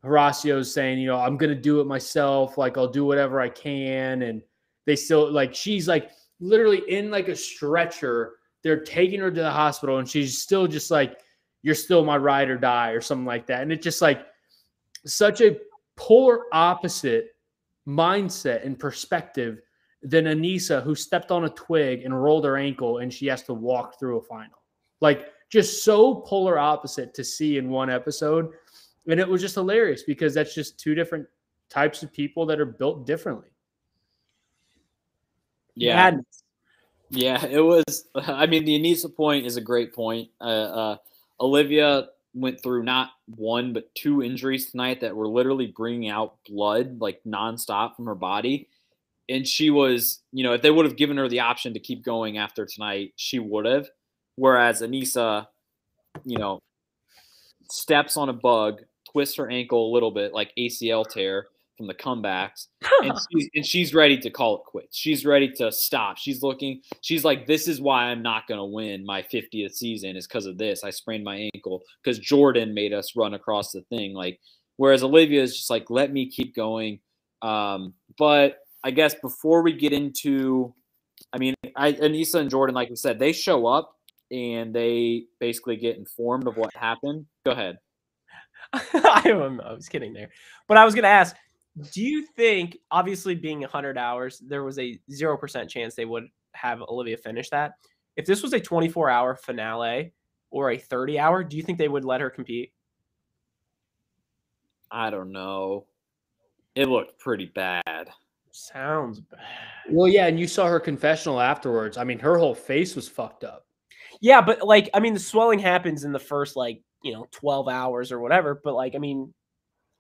Horacio's 0.04 0.74
saying, 0.74 1.00
you 1.00 1.08
know, 1.08 1.18
I'm 1.18 1.38
gonna 1.38 1.56
do 1.56 1.80
it 1.80 1.88
myself. 1.88 2.58
Like 2.58 2.78
I'll 2.78 2.88
do 2.88 3.06
whatever 3.06 3.40
I 3.40 3.50
can, 3.50 4.24
and 4.24 4.42
they 4.86 4.96
still 4.96 5.32
like 5.32 5.56
she's 5.56 5.88
like 5.88 6.12
literally 6.40 6.84
in 6.90 7.10
like 7.10 7.30
a 7.30 7.36
stretcher. 7.36 8.34
They're 8.64 8.84
taking 8.84 9.20
her 9.20 9.32
to 9.32 9.42
the 9.42 9.52
hospital, 9.52 9.98
and 9.98 10.10
she's 10.10 10.42
still 10.42 10.68
just 10.68 10.90
like, 10.90 11.20
"You're 11.62 11.76
still 11.76 12.04
my 12.04 12.18
ride 12.18 12.50
or 12.50 12.58
die," 12.58 12.92
or 12.92 13.02
something 13.02 13.26
like 13.26 13.48
that. 13.48 13.62
And 13.62 13.72
it's 13.72 13.84
just 13.84 14.02
like 14.02 14.26
such 15.06 15.42
a 15.42 15.58
polar 15.96 16.44
opposite 16.54 17.36
mindset 17.88 18.66
and 18.66 18.80
perspective 18.80 19.60
than 20.02 20.26
Aneesa, 20.26 20.82
who 20.84 20.96
stepped 20.96 21.32
on 21.32 21.46
a 21.46 21.50
twig 21.50 22.04
and 22.04 22.24
rolled 22.24 22.46
her 22.46 22.58
ankle, 22.58 23.00
and 23.00 23.14
she 23.14 23.28
has 23.28 23.44
to 23.44 23.54
walk 23.54 24.00
through 24.00 24.18
a 24.18 24.24
final. 24.24 24.62
Like 25.02 25.28
just 25.50 25.84
so 25.84 26.16
polar 26.16 26.58
opposite 26.58 27.14
to 27.14 27.24
see 27.24 27.58
in 27.58 27.70
one 27.70 27.90
episode 27.90 28.54
and 29.08 29.20
it 29.20 29.28
was 29.28 29.42
just 29.42 29.56
hilarious 29.56 30.04
because 30.04 30.34
that's 30.34 30.56
just 30.56 30.80
two 30.80 30.96
different 30.96 31.28
types 31.70 32.04
of 32.04 32.12
people 32.14 32.46
that 32.46 32.60
are 32.60 32.66
built 32.66 33.06
differently. 33.06 33.50
yeah, 35.76 35.96
Madness. 35.96 36.43
Yeah, 37.14 37.46
it 37.46 37.60
was. 37.60 38.08
I 38.16 38.48
mean, 38.48 38.66
the 38.66 38.80
Aneesa 38.80 39.14
point 39.14 39.46
is 39.46 39.56
a 39.56 39.62
great 39.62 39.94
point. 39.94 40.30
Uh, 40.42 40.44
uh, 40.44 40.98
Olivia 41.40 42.08
went 42.34 42.62
through 42.64 42.82
not 42.84 43.12
one 43.28 43.74
but 43.74 43.94
two 43.94 44.24
injuries 44.24 44.72
tonight 44.72 45.02
that 45.02 45.16
were 45.16 45.28
literally 45.28 45.68
bringing 45.68 46.10
out 46.10 46.38
blood 46.48 47.00
like 47.00 47.22
nonstop 47.24 47.96
from 47.96 48.06
her 48.08 48.16
body. 48.16 48.68
And 49.30 49.48
she 49.48 49.70
was, 49.70 50.22
you 50.32 50.44
know, 50.44 50.54
if 50.54 50.64
they 50.64 50.72
would 50.72 50.86
have 50.86 50.98
given 50.98 51.18
her 51.18 51.30
the 51.30 51.42
option 51.42 51.74
to 51.76 51.80
keep 51.80 52.04
going 52.04 52.38
after 52.40 52.66
tonight, 52.66 53.14
she 53.16 53.38
would 53.38 53.66
have. 53.66 53.88
Whereas 54.36 54.82
Aneesa, 54.82 55.48
you 56.26 56.38
know, 56.40 56.60
steps 57.70 58.18
on 58.18 58.30
a 58.30 58.34
bug, 58.34 58.82
twists 59.12 59.38
her 59.38 59.50
ankle 59.50 59.92
a 59.92 59.94
little 59.94 60.12
bit, 60.12 60.34
like 60.34 60.52
ACL 60.58 61.08
tear 61.08 61.46
from 61.78 61.88
the 61.88 61.94
comebacks, 61.94 62.68
and 63.04 63.14
she's, 63.32 63.50
and 63.56 63.66
she's 63.66 63.94
ready 63.94 64.18
to 64.18 64.30
call 64.30 64.58
it 64.58 64.64
quits. 64.66 64.98
She's 64.98 65.26
ready 65.26 65.50
to 65.54 65.72
stop. 65.72 66.18
She's 66.18 66.44
looking. 66.44 66.82
She's 67.02 67.24
like, 67.24 67.48
"This 67.48 67.68
is 67.68 67.82
why 67.82 68.06
I'm 68.06 68.22
not 68.22 68.48
going 68.48 68.60
to 68.60 68.66
win 68.66 69.06
my 69.06 69.22
50th 69.24 69.74
season 69.74 70.16
is 70.16 70.28
because 70.28 70.46
of 70.46 70.58
this. 70.58 70.84
I 70.84 70.90
sprained 70.90 71.24
my 71.24 71.50
ankle 71.54 71.82
because 72.04 72.20
Jordan 72.20 72.74
made 72.74 72.94
us 72.94 73.16
run 73.16 73.34
across 73.34 73.72
the 73.72 73.82
thing." 73.84 74.14
Like, 74.14 74.40
whereas 74.78 75.04
Olivia 75.04 75.42
is 75.42 75.56
just 75.56 75.70
like, 75.70 75.90
"Let 75.90 76.12
me 76.12 76.30
keep 76.30 76.56
going." 76.56 77.00
Um, 77.42 77.94
but 78.18 78.60
I 78.84 78.92
guess 78.92 79.16
before 79.16 79.62
we 79.62 79.74
get 79.74 79.94
into, 79.94 80.74
I 81.32 81.38
mean, 81.38 81.56
I, 81.76 81.94
Aneesa 81.94 82.36
and 82.36 82.50
Jordan, 82.50 82.76
like 82.76 82.90
we 82.90 82.96
said, 82.96 83.20
they 83.20 83.34
show 83.34 83.66
up 83.66 83.96
and 84.32 84.74
they 84.74 85.26
basically 85.40 85.78
get 85.78 85.98
informed 85.98 86.48
of 86.48 86.58
what 86.58 86.74
happened. 86.76 87.26
Go 87.46 87.52
ahead. 87.52 87.78
I, 88.74 89.30
I 89.30 89.74
was 89.74 89.88
kidding 89.88 90.14
there, 90.14 90.30
but 90.68 90.78
I 90.78 90.86
was 90.86 90.96
going 90.96 91.04
to 91.04 91.10
ask: 91.10 91.36
Do 91.92 92.04
you 92.04 92.26
think, 92.36 92.78
obviously, 92.92 93.36
being 93.36 93.62
100 93.62 93.98
hours, 93.98 94.40
there 94.46 94.64
was 94.64 94.78
a 94.78 95.00
zero 95.12 95.38
percent 95.38 95.70
chance 95.70 95.96
they 95.96 96.06
would 96.06 96.28
have 96.54 96.82
Olivia 96.82 97.18
finish 97.18 97.50
that? 97.50 97.74
If 98.16 98.26
this 98.26 98.44
was 98.44 98.54
a 98.54 98.60
24 98.60 99.10
hour 99.10 99.36
finale 99.36 100.14
or 100.52 100.72
a 100.72 100.78
30 100.78 101.18
hour, 101.18 101.44
do 101.44 101.58
you 101.58 101.64
think 101.64 101.80
they 101.80 101.88
would 101.88 102.06
let 102.06 102.22
her 102.22 102.30
compete? 102.30 102.72
I 104.92 105.10
don't 105.10 105.32
know. 105.32 105.86
It 106.76 106.88
looked 106.88 107.20
pretty 107.20 107.46
bad. 107.46 108.10
Sounds 108.52 109.20
bad. 109.20 109.40
Well, 109.90 110.08
yeah, 110.08 110.28
and 110.28 110.40
you 110.40 110.48
saw 110.48 110.68
her 110.68 110.80
confessional 110.80 111.42
afterwards. 111.42 111.98
I 111.98 112.04
mean, 112.04 112.20
her 112.20 112.38
whole 112.38 112.54
face 112.54 112.96
was 112.96 113.10
fucked 113.10 113.44
up. 113.44 113.66
Yeah, 114.22 114.42
but 114.42 114.62
like, 114.62 114.92
I 114.94 115.00
mean, 115.00 115.16
the 115.16 115.20
swelling 115.20 115.58
happens 115.58 116.04
in 116.04 116.12
the 116.12 116.20
first 116.20 116.56
like 116.56 116.82
you 117.02 117.14
know 117.14 117.28
12 117.32 117.68
hours 117.68 118.12
or 118.12 118.20
whatever. 118.20 118.62
But 118.64 118.76
like, 118.76 118.94
I 118.94 119.00
mean, 119.00 119.34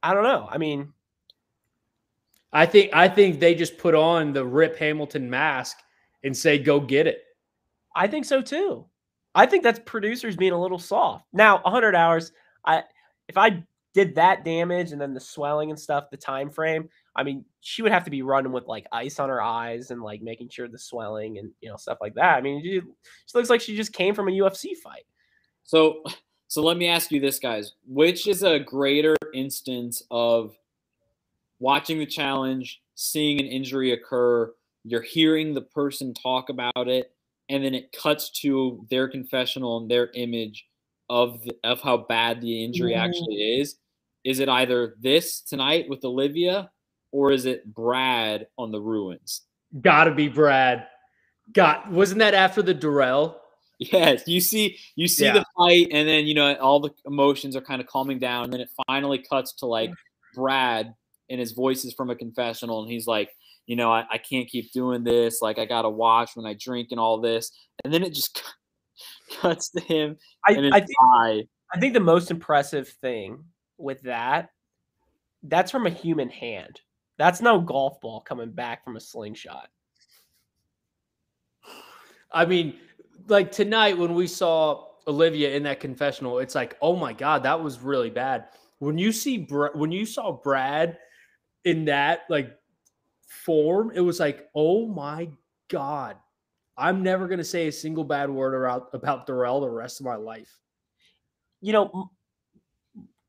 I 0.03 0.13
don't 0.13 0.23
know. 0.23 0.47
I 0.49 0.59
mean, 0.59 0.93
I 2.53 2.67
think 2.67 2.91
I 2.93 3.07
think 3.07 3.39
they 3.39 3.55
just 3.55 3.77
put 3.77 3.95
on 3.95 4.31
the 4.31 4.45
Rip 4.45 4.77
Hamilton 4.77 5.29
mask 5.29 5.77
and 6.23 6.37
say, 6.37 6.59
"Go 6.59 6.79
get 6.79 7.07
it." 7.07 7.23
I 7.95 8.07
think 8.07 8.25
so 8.25 8.41
too. 8.41 8.85
I 9.35 9.47
think 9.47 9.63
that's 9.63 9.79
producers 9.79 10.35
being 10.35 10.51
a 10.51 10.61
little 10.61 10.79
soft. 10.79 11.25
Now, 11.33 11.59
100 11.63 11.95
hours, 11.95 12.31
I 12.65 12.83
if 13.27 13.37
I 13.37 13.63
did 13.93 14.15
that 14.15 14.43
damage 14.45 14.91
and 14.91 15.01
then 15.01 15.13
the 15.13 15.19
swelling 15.19 15.69
and 15.69 15.79
stuff, 15.79 16.09
the 16.09 16.17
time 16.17 16.49
frame, 16.49 16.89
I 17.15 17.23
mean, 17.23 17.45
she 17.61 17.81
would 17.81 17.91
have 17.91 18.03
to 18.05 18.11
be 18.11 18.21
running 18.21 18.51
with 18.51 18.65
like 18.67 18.85
ice 18.91 19.19
on 19.19 19.29
her 19.29 19.41
eyes 19.41 19.91
and 19.91 20.01
like 20.01 20.21
making 20.21 20.49
sure 20.49 20.67
the 20.67 20.79
swelling 20.79 21.39
and 21.39 21.51
you 21.61 21.69
know 21.69 21.77
stuff 21.77 21.97
like 22.01 22.13
that. 22.15 22.35
I 22.35 22.41
mean, 22.41 22.61
she, 22.61 22.81
she 22.81 23.37
looks 23.37 23.49
like 23.49 23.61
she 23.61 23.75
just 23.75 23.93
came 23.93 24.13
from 24.13 24.27
a 24.27 24.31
UFC 24.31 24.75
fight. 24.77 25.05
So, 25.63 26.03
so 26.47 26.61
let 26.61 26.77
me 26.77 26.87
ask 26.87 27.11
you 27.11 27.19
this, 27.19 27.39
guys: 27.39 27.73
Which 27.87 28.27
is 28.27 28.43
a 28.43 28.59
greater 28.59 29.15
instance 29.33 30.03
of 30.11 30.55
watching 31.63 31.97
the 31.97 32.05
challenge, 32.05 32.81
seeing 32.95 33.39
an 33.39 33.45
injury 33.45 33.93
occur, 33.93 34.53
you're 34.83 35.01
hearing 35.01 35.53
the 35.53 35.61
person 35.61 36.13
talk 36.13 36.49
about 36.49 36.89
it, 36.89 37.13
and 37.47 37.63
then 37.63 37.73
it 37.73 37.95
cuts 37.97 38.29
to 38.41 38.85
their 38.89 39.07
confessional 39.07 39.77
and 39.77 39.89
their 39.89 40.11
image 40.13 40.67
of 41.09 41.41
the, 41.43 41.55
of 41.63 41.79
how 41.81 41.95
bad 41.95 42.41
the 42.41 42.65
injury 42.65 42.91
mm-hmm. 42.91 43.05
actually 43.05 43.59
is? 43.59 43.77
Is 44.25 44.39
it 44.39 44.49
either 44.49 44.95
this 44.99 45.39
tonight 45.39 45.85
with 45.87 46.03
Olivia, 46.03 46.69
or 47.13 47.31
is 47.31 47.45
it 47.45 47.73
Brad 47.73 48.47
on 48.57 48.71
the 48.71 48.81
ruins? 48.81 49.43
Got 49.81 50.05
to 50.05 50.13
be 50.13 50.27
Brad. 50.27 50.87
Got 51.53 51.89
wasn't 51.89 52.19
that 52.19 52.33
after 52.33 52.61
the 52.61 52.73
Durrell? 52.73 53.39
Yes, 53.79 54.23
you 54.27 54.39
see, 54.39 54.77
you 54.95 55.07
see 55.07 55.25
Yeah. 55.25 55.33
the 55.33 55.45
fight, 55.57 55.87
and 55.91 56.07
then 56.07 56.25
you 56.25 56.33
know 56.33 56.53
all 56.55 56.79
the 56.79 56.91
emotions 57.05 57.55
are 57.55 57.61
kind 57.61 57.81
of 57.81 57.87
calming 57.87 58.19
down, 58.19 58.45
and 58.45 58.53
then 58.53 58.61
it 58.61 58.69
finally 58.87 59.19
cuts 59.19 59.53
to 59.55 59.65
like 59.65 59.91
Brad, 60.33 60.93
and 61.33 61.39
his 61.39 61.51
voice 61.51 61.83
is 61.83 61.95
from 61.95 62.11
a 62.11 62.15
confessional, 62.15 62.83
and 62.83 62.91
he's 62.91 63.07
like, 63.07 63.31
you 63.65 63.75
know, 63.75 63.91
I, 63.91 64.05
I 64.11 64.17
can't 64.19 64.47
keep 64.47 64.71
doing 64.71 65.03
this. 65.03 65.41
Like, 65.41 65.57
I 65.57 65.65
gotta 65.65 65.89
watch 65.89 66.31
when 66.35 66.45
I 66.45 66.53
drink 66.53 66.89
and 66.91 66.99
all 66.99 67.19
this, 67.19 67.51
and 67.83 67.91
then 67.91 68.03
it 68.03 68.13
just 68.13 68.41
cuts 69.41 69.71
to 69.71 69.81
him 69.81 70.17
I, 70.47 70.53
and 70.53 70.65
his 70.65 70.73
I 70.73 70.79
think 70.79 70.97
eye. 71.01 71.43
I 71.73 71.79
think 71.79 71.95
the 71.95 71.99
most 71.99 72.29
impressive 72.29 72.87
thing 73.01 73.43
with 73.79 74.03
that, 74.03 74.49
that's 75.41 75.71
from 75.71 75.87
a 75.87 75.89
human 75.89 76.29
hand. 76.29 76.79
That's 77.17 77.41
no 77.41 77.59
golf 77.59 77.99
ball 77.99 78.21
coming 78.21 78.51
back 78.51 78.83
from 78.83 78.95
a 78.95 79.01
slingshot. 79.01 79.69
I 82.31 82.45
mean, 82.45 82.75
like 83.27 83.51
tonight 83.51 83.97
when 83.97 84.13
we 84.13 84.27
saw 84.27 84.85
Olivia 85.07 85.55
in 85.55 85.63
that 85.63 85.79
confessional, 85.79 86.39
it's 86.39 86.55
like, 86.55 86.77
oh 86.79 86.95
my 86.95 87.13
god, 87.13 87.43
that 87.43 87.61
was 87.61 87.79
really 87.79 88.11
bad. 88.11 88.45
When 88.79 88.97
you 88.97 89.11
see 89.11 89.37
Br- 89.39 89.75
when 89.75 89.91
you 89.91 90.05
saw 90.05 90.31
Brad 90.31 90.97
in 91.65 91.85
that 91.85 92.21
like 92.29 92.57
form, 93.27 93.91
it 93.93 94.01
was 94.01 94.19
like, 94.19 94.47
oh 94.55 94.87
my 94.87 95.29
god, 95.69 96.17
I'm 96.77 97.03
never 97.03 97.27
gonna 97.27 97.43
say 97.43 97.67
a 97.67 97.71
single 97.71 98.03
bad 98.03 98.29
word 98.29 98.55
about 98.55 98.89
about 98.93 99.27
Darrell 99.27 99.61
the 99.61 99.69
rest 99.69 99.99
of 99.99 100.05
my 100.05 100.15
life. 100.15 100.59
You 101.61 101.73
know, 101.73 102.11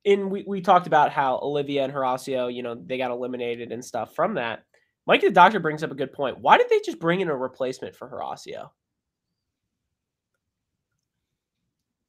in 0.04 0.30
we, 0.30 0.44
we 0.46 0.60
talked 0.60 0.86
about 0.86 1.12
how 1.12 1.38
Olivia 1.42 1.84
and 1.84 1.92
Horacio, 1.92 2.52
you 2.52 2.62
know, 2.62 2.74
they 2.74 2.98
got 2.98 3.10
eliminated 3.10 3.72
and 3.72 3.84
stuff 3.84 4.14
from 4.14 4.34
that. 4.34 4.64
Mike 5.06 5.20
the 5.20 5.30
doctor 5.30 5.60
brings 5.60 5.82
up 5.82 5.90
a 5.90 5.94
good 5.94 6.12
point. 6.12 6.38
Why 6.38 6.56
did 6.56 6.68
they 6.68 6.80
just 6.80 6.98
bring 6.98 7.20
in 7.20 7.28
a 7.28 7.36
replacement 7.36 7.94
for 7.94 8.08
Horacio? 8.08 8.70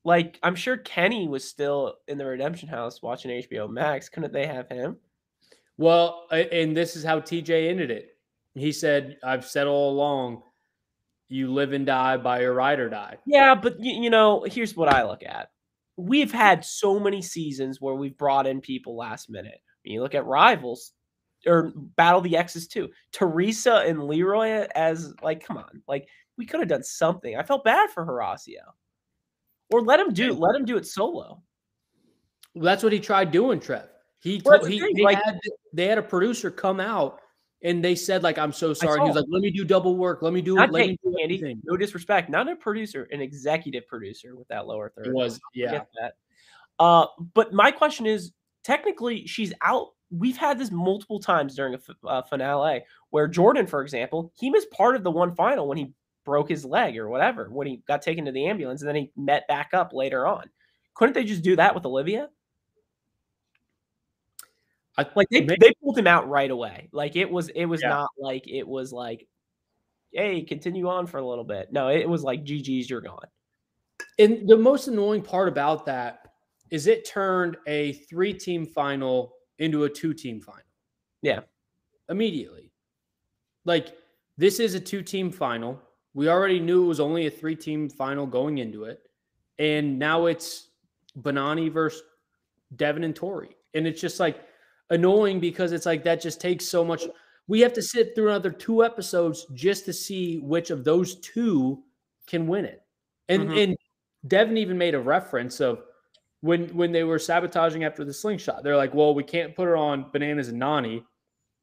Like, 0.05 0.39
I'm 0.43 0.55
sure 0.55 0.77
Kenny 0.77 1.27
was 1.27 1.43
still 1.43 1.95
in 2.07 2.19
the 2.19 2.25
Redemption 2.25 2.69
House 2.69 3.01
watching 3.01 3.31
HBO 3.31 3.67
Max. 3.69 4.07
Couldn't 4.07 4.33
they 4.33 4.45
have 4.45 4.69
him? 4.69 4.97
Well, 5.77 6.27
and 6.31 6.75
this 6.75 6.95
is 6.95 7.03
how 7.03 7.19
TJ 7.19 7.69
ended 7.69 7.91
it. 7.91 8.17
He 8.53 8.71
said, 8.71 9.17
"I've 9.23 9.45
said 9.45 9.67
all 9.67 9.91
along, 9.91 10.43
you 11.27 11.51
live 11.51 11.73
and 11.73 11.85
die 11.85 12.17
by 12.17 12.41
your 12.41 12.53
ride 12.53 12.79
or 12.79 12.89
die." 12.89 13.17
Yeah, 13.25 13.55
but 13.55 13.79
you, 13.79 14.03
you 14.03 14.09
know, 14.09 14.43
here's 14.43 14.75
what 14.75 14.93
I 14.93 15.03
look 15.03 15.23
at. 15.23 15.49
We've 15.97 16.31
had 16.31 16.63
so 16.63 16.99
many 16.99 17.21
seasons 17.21 17.81
where 17.81 17.95
we've 17.95 18.17
brought 18.17 18.47
in 18.47 18.61
people 18.61 18.95
last 18.95 19.29
minute. 19.29 19.59
When 19.83 19.93
you 19.93 20.01
look 20.01 20.15
at 20.15 20.25
rivals 20.25 20.93
or 21.45 21.73
Battle 21.75 22.21
the 22.21 22.37
Exes 22.37 22.67
too. 22.67 22.89
Teresa 23.11 23.83
and 23.85 24.07
Leroy 24.07 24.67
as 24.75 25.13
like, 25.21 25.45
come 25.45 25.57
on, 25.57 25.81
like 25.87 26.07
we 26.37 26.45
could 26.45 26.59
have 26.59 26.69
done 26.69 26.83
something. 26.83 27.35
I 27.35 27.43
felt 27.43 27.63
bad 27.63 27.89
for 27.91 28.05
Horacio. 28.05 28.73
Or 29.71 29.81
let 29.81 29.99
him 29.99 30.13
do 30.13 30.33
let 30.33 30.55
him 30.55 30.65
do 30.65 30.77
it 30.77 30.85
solo. 30.85 31.41
Well, 32.53 32.63
that's 32.63 32.83
what 32.83 32.93
he 32.93 32.99
tried 32.99 33.31
doing, 33.31 33.59
Trev. 33.59 33.89
He, 34.21 34.41
Well, 34.43 34.59
told, 34.59 34.61
that's 34.61 34.65
the 34.65 34.71
he 34.71 34.79
thing, 34.79 34.95
they, 34.95 35.03
like- 35.03 35.23
had, 35.23 35.39
they 35.73 35.87
had 35.87 35.97
a 35.97 36.03
producer 36.03 36.49
come 36.49 36.79
out 36.79 37.19
and 37.63 37.83
they 37.83 37.95
said 37.95 38.21
like, 38.23 38.37
"I'm 38.37 38.53
so 38.53 38.73
sorry." 38.73 38.99
He 39.01 39.07
was 39.07 39.15
like, 39.15 39.25
"Let 39.27 39.41
me 39.41 39.49
do 39.49 39.65
double 39.65 39.97
work. 39.97 40.21
Let 40.21 40.33
me 40.33 40.41
do 40.41 40.55
Not 40.55 40.71
let 40.71 40.87
me 40.87 40.97
do 41.03 41.15
Andy, 41.21 41.35
everything." 41.35 41.61
no 41.63 41.75
disrespect, 41.75 42.29
not 42.29 42.49
a 42.49 42.55
producer, 42.55 43.07
an 43.11 43.21
executive 43.21 43.87
producer 43.87 44.35
with 44.35 44.47
that 44.49 44.67
lower 44.67 44.91
third. 44.95 45.07
It 45.07 45.13
was 45.13 45.39
yeah. 45.53 45.83
that. 45.99 46.13
Uh, 46.77 47.07
but 47.33 47.53
my 47.53 47.71
question 47.71 48.05
is, 48.05 48.33
technically, 48.63 49.25
she's 49.25 49.51
out. 49.61 49.89
We've 50.11 50.37
had 50.37 50.59
this 50.59 50.69
multiple 50.69 51.19
times 51.19 51.55
during 51.55 51.73
a 51.73 51.77
f- 51.77 51.95
uh, 52.05 52.21
finale 52.23 52.83
where 53.09 53.27
Jordan, 53.27 53.65
for 53.65 53.81
example, 53.81 54.31
he 54.35 54.49
missed 54.49 54.69
part 54.69 54.95
of 54.95 55.03
the 55.03 55.11
one 55.11 55.33
final 55.35 55.67
when 55.67 55.77
he 55.77 55.93
broke 56.23 56.49
his 56.49 56.65
leg 56.65 56.97
or 56.97 57.09
whatever 57.09 57.49
when 57.49 57.67
he 57.67 57.81
got 57.87 58.01
taken 58.01 58.25
to 58.25 58.31
the 58.31 58.45
ambulance, 58.47 58.81
and 58.81 58.89
then 58.89 58.95
he 58.95 59.11
met 59.15 59.47
back 59.47 59.69
up 59.73 59.93
later 59.93 60.27
on. 60.27 60.49
Couldn't 60.93 61.13
they 61.13 61.23
just 61.23 61.43
do 61.43 61.55
that 61.55 61.73
with 61.73 61.85
Olivia? 61.85 62.29
I, 64.97 65.05
Like 65.15 65.27
they 65.29 65.41
May- 65.41 65.57
they 65.59 65.73
pulled 65.83 65.97
him 65.97 66.07
out 66.07 66.27
right 66.29 66.49
away. 66.51 66.89
Like 66.91 67.15
it 67.15 67.29
was 67.29 67.49
it 67.49 67.65
was 67.65 67.81
Yeah. 67.81 67.89
not 67.89 68.09
like 68.17 68.47
it 68.47 68.67
was 68.67 68.93
like, 68.93 69.27
hey, 70.13 70.41
continue 70.41 70.87
on 70.87 71.05
for 71.07 71.17
a 71.17 71.27
little 71.27 71.43
bit. 71.43 71.71
No, 71.73 71.89
it 71.89 72.07
was 72.07 72.23
like 72.23 72.43
GG's, 72.43 72.89
you're 72.89 73.01
gone. 73.01 73.27
And 74.19 74.47
the 74.47 74.57
most 74.57 74.87
annoying 74.87 75.21
part 75.21 75.47
about 75.49 75.85
that 75.87 76.31
is 76.71 76.87
it 76.87 77.05
turned 77.05 77.57
a 77.67 77.93
three 77.93 78.33
team 78.33 78.65
final 78.65 79.33
into 79.59 79.83
a 79.83 79.89
two 79.89 80.13
team 80.13 80.39
final. 80.41 80.61
Yeah. 81.21 81.41
Immediately. 82.09 82.71
Like, 83.65 83.97
this 84.37 84.59
is 84.59 84.75
a 84.75 84.79
two 84.79 85.01
team 85.01 85.31
final. 85.31 85.81
We 86.13 86.29
already 86.29 86.59
knew 86.59 86.83
it 86.85 86.87
was 86.87 86.99
only 86.99 87.25
a 87.27 87.31
three 87.31 87.55
team 87.55 87.89
final 87.89 88.25
going 88.25 88.59
into 88.59 88.85
it. 88.85 89.01
And 89.59 89.97
now 89.99 90.25
it's 90.27 90.69
Banani 91.19 91.71
versus 91.71 92.03
Devin 92.75 93.03
and 93.03 93.15
Tori. 93.15 93.55
And 93.73 93.85
it's 93.87 93.99
just 94.01 94.19
like 94.19 94.41
annoying 94.89 95.39
because 95.39 95.71
it's 95.71 95.85
like 95.85 96.03
that 96.03 96.21
just 96.21 96.39
takes 96.39 96.65
so 96.65 96.83
much. 96.83 97.03
We 97.47 97.59
have 97.61 97.73
to 97.73 97.81
sit 97.81 98.15
through 98.15 98.29
another 98.29 98.51
two 98.51 98.83
episodes 98.83 99.45
just 99.53 99.85
to 99.85 99.93
see 99.93 100.39
which 100.39 100.69
of 100.69 100.83
those 100.83 101.15
two 101.15 101.83
can 102.27 102.47
win 102.47 102.65
it. 102.65 102.81
And 103.29 103.49
Mhm. 103.49 103.63
and 103.63 103.77
Devin 104.27 104.57
even 104.57 104.77
made 104.77 104.95
a 104.95 104.99
reference 104.99 105.59
of 105.59 105.83
when 106.41 106.67
when 106.75 106.91
they 106.91 107.03
were 107.03 107.19
sabotaging 107.19 107.83
after 107.83 108.03
the 108.03 108.13
slingshot. 108.13 108.63
They're 108.63 108.77
like, 108.77 108.93
well, 108.93 109.13
we 109.13 109.23
can't 109.23 109.55
put 109.55 109.67
it 109.67 109.75
on 109.75 110.09
Bananas 110.11 110.49
and 110.49 110.61
Nany. 110.61 111.03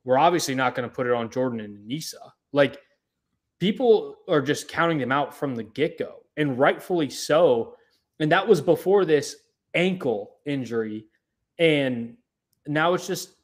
We're 0.04 0.18
obviously 0.18 0.54
not 0.54 0.74
going 0.74 0.88
to 0.88 0.94
put 0.94 1.06
it 1.06 1.12
on 1.12 1.30
Jordan 1.30 1.60
and 1.60 1.86
Nisa. 1.86 2.32
Like 2.52 2.78
people 3.60 4.16
are 4.28 4.42
just 4.42 4.68
counting 4.68 4.98
them 4.98 5.12
out 5.12 5.32
from 5.34 5.54
the 5.54 5.62
get 5.62 5.98
go, 5.98 6.24
and 6.36 6.58
rightfully 6.58 7.10
so. 7.10 7.76
And 8.18 8.30
that 8.32 8.46
was 8.46 8.60
before 8.60 9.04
this 9.04 9.36
ankle 9.74 10.36
injury, 10.44 11.06
and 11.58 12.16
now 12.66 12.94
it's 12.94 13.06
just 13.06 13.34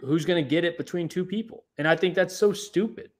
who's 0.00 0.24
going 0.24 0.42
to 0.42 0.48
get 0.48 0.64
it 0.64 0.76
between 0.78 1.08
two 1.08 1.24
people. 1.24 1.64
And 1.78 1.88
I 1.88 1.96
think 1.96 2.14
that's 2.14 2.36
so 2.36 2.52
stupid. 2.52 3.10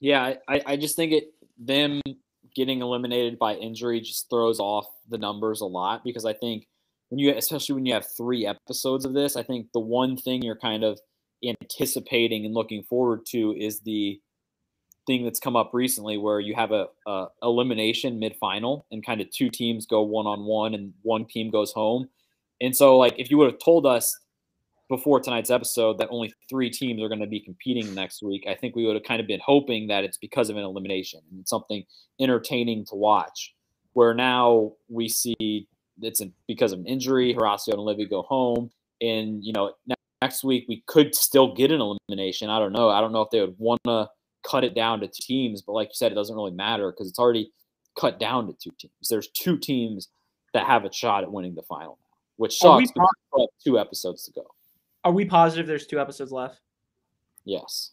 Yeah, 0.00 0.22
I- 0.22 0.38
I, 0.48 0.62
I 0.66 0.76
just 0.76 0.96
think 0.96 1.12
it 1.12 1.34
them 1.58 2.00
getting 2.54 2.82
eliminated 2.82 3.38
by 3.38 3.54
injury 3.54 4.00
just 4.00 4.28
throws 4.28 4.60
off 4.60 4.86
the 5.08 5.18
numbers 5.18 5.60
a 5.60 5.66
lot 5.66 6.02
because 6.04 6.24
I 6.24 6.32
think 6.32 6.66
when 7.08 7.18
you 7.18 7.34
especially 7.34 7.74
when 7.74 7.86
you 7.86 7.94
have 7.94 8.06
three 8.16 8.46
episodes 8.46 9.04
of 9.04 9.12
this, 9.14 9.36
I 9.36 9.42
think 9.42 9.68
the 9.72 9.80
one 9.80 10.16
thing 10.16 10.42
you're 10.42 10.56
kind 10.56 10.82
of 10.84 10.98
anticipating 11.46 12.44
and 12.44 12.54
looking 12.54 12.82
forward 12.82 13.26
to 13.26 13.54
is 13.58 13.80
the 13.80 14.20
thing 15.06 15.24
that's 15.24 15.40
come 15.40 15.56
up 15.56 15.70
recently 15.72 16.16
where 16.16 16.40
you 16.40 16.54
have 16.54 16.70
a, 16.70 16.86
a 17.06 17.26
elimination 17.42 18.18
mid 18.18 18.36
final 18.36 18.86
and 18.92 19.04
kind 19.04 19.20
of 19.20 19.28
two 19.30 19.50
teams 19.50 19.84
go 19.86 20.02
one 20.02 20.26
on 20.26 20.44
one 20.44 20.74
and 20.74 20.92
one 21.02 21.26
team 21.26 21.50
goes 21.50 21.72
home. 21.72 22.08
And 22.62 22.74
so 22.74 22.96
like 22.96 23.14
if 23.18 23.30
you 23.30 23.36
would 23.38 23.50
have 23.50 23.60
told 23.62 23.84
us 23.84 24.16
before 24.88 25.20
tonight's 25.20 25.50
episode 25.50 25.98
that 25.98 26.08
only 26.10 26.32
three 26.48 26.70
teams 26.70 27.02
are 27.02 27.08
going 27.08 27.20
to 27.20 27.26
be 27.26 27.40
competing 27.40 27.92
next 27.94 28.22
week, 28.22 28.44
I 28.48 28.54
think 28.54 28.76
we 28.76 28.86
would 28.86 28.94
have 28.94 29.04
kind 29.04 29.20
of 29.20 29.26
been 29.26 29.40
hoping 29.44 29.88
that 29.88 30.04
it's 30.04 30.16
because 30.16 30.48
of 30.48 30.56
an 30.56 30.62
elimination 30.62 31.20
and 31.32 31.46
something 31.46 31.84
entertaining 32.20 32.86
to 32.86 32.94
watch. 32.94 33.54
Where 33.94 34.14
now 34.14 34.72
we 34.88 35.08
see 35.08 35.66
it's 36.00 36.22
because 36.46 36.72
of 36.72 36.78
an 36.78 36.86
injury, 36.86 37.34
Horacio 37.34 37.72
and 37.72 37.78
Olivia 37.78 38.06
go 38.06 38.22
home, 38.22 38.70
and 39.02 39.44
you 39.44 39.52
know 39.52 39.72
next 40.22 40.44
week 40.44 40.64
we 40.68 40.82
could 40.86 41.14
still 41.14 41.54
get 41.54 41.72
an 41.72 41.80
elimination. 41.80 42.48
I 42.48 42.58
don't 42.58 42.72
know. 42.72 42.88
I 42.88 43.00
don't 43.00 43.12
know 43.12 43.20
if 43.22 43.30
they 43.30 43.40
would 43.40 43.56
want 43.58 43.80
to 43.84 44.08
cut 44.48 44.64
it 44.64 44.74
down 44.74 45.00
to 45.00 45.08
teams, 45.08 45.62
but 45.62 45.72
like 45.72 45.88
you 45.88 45.94
said, 45.94 46.12
it 46.12 46.14
doesn't 46.14 46.34
really 46.34 46.52
matter 46.52 46.90
because 46.90 47.08
it's 47.08 47.18
already 47.18 47.52
cut 47.98 48.18
down 48.18 48.46
to 48.46 48.54
two 48.54 48.70
teams. 48.78 49.08
There's 49.10 49.28
two 49.28 49.58
teams 49.58 50.08
that 50.54 50.66
have 50.66 50.84
a 50.84 50.92
shot 50.92 51.22
at 51.22 51.32
winning 51.32 51.54
the 51.54 51.62
final 51.62 51.98
which 52.36 52.62
Are 52.62 52.78
we 52.78 52.86
sucks. 52.86 52.92
because 52.92 53.08
we 53.12 53.26
still 53.26 53.40
have 53.40 53.64
two 53.64 53.78
episodes 53.78 54.24
to 54.24 54.32
go. 54.32 54.46
Are 55.04 55.12
we 55.12 55.24
positive 55.24 55.66
there's 55.66 55.86
two 55.86 56.00
episodes 56.00 56.32
left? 56.32 56.60
Yes. 57.44 57.92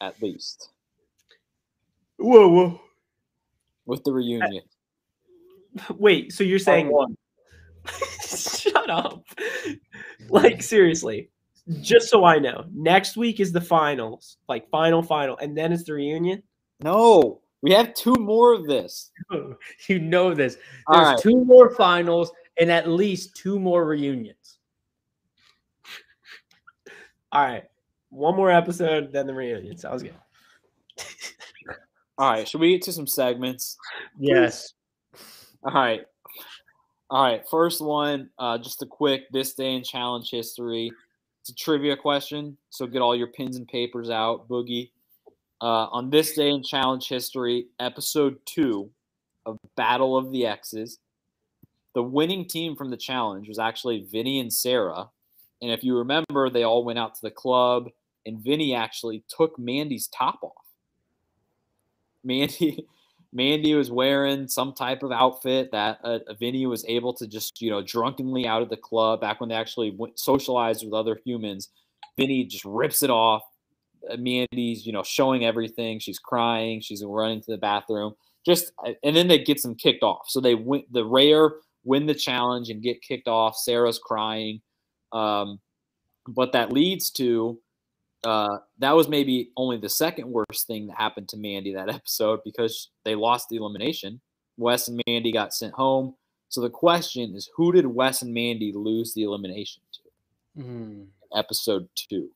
At 0.00 0.20
least. 0.22 0.70
Whoa, 2.18 2.48
whoa. 2.48 2.80
With 3.86 4.04
the 4.04 4.12
reunion. 4.12 4.62
Wait, 5.96 6.32
so 6.32 6.44
you're 6.44 6.58
saying 6.58 6.90
one. 6.90 7.16
Shut 8.26 8.90
up. 8.90 9.24
Like 10.28 10.62
seriously, 10.62 11.30
just 11.80 12.08
so 12.08 12.24
I 12.24 12.38
know, 12.38 12.64
next 12.72 13.16
week 13.16 13.38
is 13.40 13.52
the 13.52 13.60
finals, 13.60 14.38
like 14.48 14.68
final 14.70 15.02
final, 15.02 15.36
and 15.38 15.56
then 15.56 15.72
it's 15.72 15.84
the 15.84 15.92
reunion. 15.94 16.42
No. 16.80 17.40
We 17.62 17.72
have 17.72 17.94
two 17.94 18.14
more 18.14 18.52
of 18.52 18.66
this. 18.66 19.10
You 19.88 19.98
know 19.98 20.34
this. 20.34 20.56
There's 20.90 21.06
right. 21.06 21.18
two 21.18 21.44
more 21.44 21.70
finals 21.70 22.32
and 22.58 22.70
at 22.70 22.88
least 22.88 23.36
two 23.36 23.58
more 23.58 23.84
reunions. 23.84 24.58
All 27.32 27.42
right, 27.42 27.64
one 28.10 28.36
more 28.36 28.50
episode, 28.50 29.12
then 29.12 29.26
the 29.26 29.34
reunion. 29.34 29.76
Sounds 29.76 30.02
good. 30.02 30.14
All 32.18 32.30
right. 32.30 32.48
Should 32.48 32.60
we 32.60 32.72
get 32.72 32.82
to 32.82 32.92
some 32.92 33.06
segments? 33.06 33.76
Yes. 34.18 34.72
All 35.62 35.72
right. 35.72 36.00
All 37.10 37.22
right. 37.22 37.42
First 37.50 37.82
one, 37.82 38.30
uh, 38.38 38.58
just 38.58 38.82
a 38.82 38.86
quick 38.86 39.24
this 39.32 39.54
day 39.54 39.74
in 39.74 39.82
challenge 39.82 40.30
history. 40.30 40.90
It's 41.42 41.50
a 41.50 41.54
trivia 41.54 41.96
question. 41.96 42.56
So 42.70 42.86
get 42.86 43.02
all 43.02 43.14
your 43.14 43.28
pens 43.28 43.56
and 43.56 43.68
papers 43.68 44.08
out, 44.08 44.48
Boogie. 44.48 44.90
Uh, 45.60 45.88
on 45.90 46.10
this 46.10 46.34
day 46.34 46.50
in 46.50 46.62
challenge 46.62 47.08
history, 47.08 47.66
episode 47.80 48.38
two 48.46 48.90
of 49.44 49.58
Battle 49.76 50.16
of 50.16 50.32
the 50.32 50.46
Exes, 50.46 50.98
the 51.96 52.02
winning 52.02 52.44
team 52.44 52.76
from 52.76 52.90
the 52.90 52.96
challenge 52.96 53.48
was 53.48 53.58
actually 53.58 54.06
Vinny 54.12 54.38
and 54.38 54.52
Sarah 54.52 55.08
And 55.62 55.70
if 55.70 55.82
you 55.82 55.96
remember, 55.96 56.50
they 56.50 56.62
all 56.62 56.84
went 56.84 56.98
out 56.98 57.14
to 57.14 57.22
the 57.22 57.30
club, 57.30 57.88
and 58.26 58.38
Vinny 58.38 58.74
actually 58.74 59.24
took 59.34 59.58
Mandy's 59.58 60.06
top 60.08 60.40
off. 60.42 60.66
Mandy, 62.22 62.86
Mandy 63.32 63.74
was 63.74 63.90
wearing 63.90 64.46
some 64.46 64.74
type 64.74 65.02
of 65.02 65.10
outfit 65.10 65.72
that 65.72 65.98
uh, 66.04 66.18
Vinny 66.38 66.66
was 66.66 66.84
able 66.86 67.14
to 67.14 67.26
just, 67.26 67.62
you 67.62 67.70
know, 67.70 67.80
drunkenly 67.80 68.46
out 68.46 68.60
of 68.60 68.68
the 68.68 68.76
club 68.76 69.22
back 69.22 69.40
when 69.40 69.48
they 69.48 69.54
actually 69.54 69.90
went, 69.90 70.18
socialized 70.18 70.84
with 70.84 70.92
other 70.92 71.18
humans. 71.24 71.70
Vinny 72.18 72.44
just 72.44 72.66
rips 72.66 73.02
it 73.02 73.08
off. 73.08 73.42
Uh, 74.10 74.18
Mandy's, 74.18 74.84
you 74.84 74.92
know, 74.92 75.02
showing 75.02 75.46
everything. 75.46 75.98
She's 76.00 76.18
crying. 76.18 76.82
She's 76.82 77.02
running 77.02 77.40
to 77.40 77.52
the 77.52 77.56
bathroom. 77.58 78.16
Just 78.44 78.72
uh, 78.84 78.92
and 79.02 79.16
then 79.16 79.28
they 79.28 79.38
get 79.38 79.62
them 79.62 79.74
kicked 79.74 80.02
off. 80.02 80.28
So 80.28 80.42
they 80.42 80.54
went 80.54 80.92
the 80.92 81.06
rare 81.06 81.52
win 81.86 82.04
the 82.04 82.14
challenge 82.14 82.68
and 82.68 82.82
get 82.82 83.00
kicked 83.00 83.28
off. 83.28 83.56
Sarah's 83.56 83.98
crying. 83.98 84.60
Um, 85.12 85.60
but 86.28 86.52
that 86.52 86.72
leads 86.72 87.10
to 87.12 87.58
uh, 88.24 88.58
that 88.78 88.90
was 88.90 89.08
maybe 89.08 89.52
only 89.56 89.76
the 89.76 89.88
second 89.88 90.28
worst 90.28 90.66
thing 90.66 90.88
that 90.88 90.96
happened 90.96 91.28
to 91.28 91.36
Mandy 91.36 91.72
that 91.74 91.88
episode 91.94 92.40
because 92.44 92.90
they 93.04 93.14
lost 93.14 93.48
the 93.48 93.56
elimination. 93.56 94.20
Wes 94.58 94.88
and 94.88 95.00
Mandy 95.06 95.32
got 95.32 95.54
sent 95.54 95.74
home. 95.74 96.14
So 96.48 96.60
the 96.60 96.70
question 96.70 97.34
is, 97.36 97.48
who 97.54 97.72
did 97.72 97.86
Wes 97.86 98.22
and 98.22 98.34
Mandy 98.34 98.72
lose 98.74 99.14
the 99.14 99.22
elimination 99.22 99.82
to? 99.92 100.62
Mm. 100.62 101.06
Episode 101.34 101.88
two. 101.94 102.30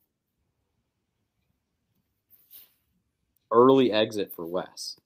Early 3.51 3.91
exit 3.91 4.31
for 4.33 4.45
Wes. 4.45 4.97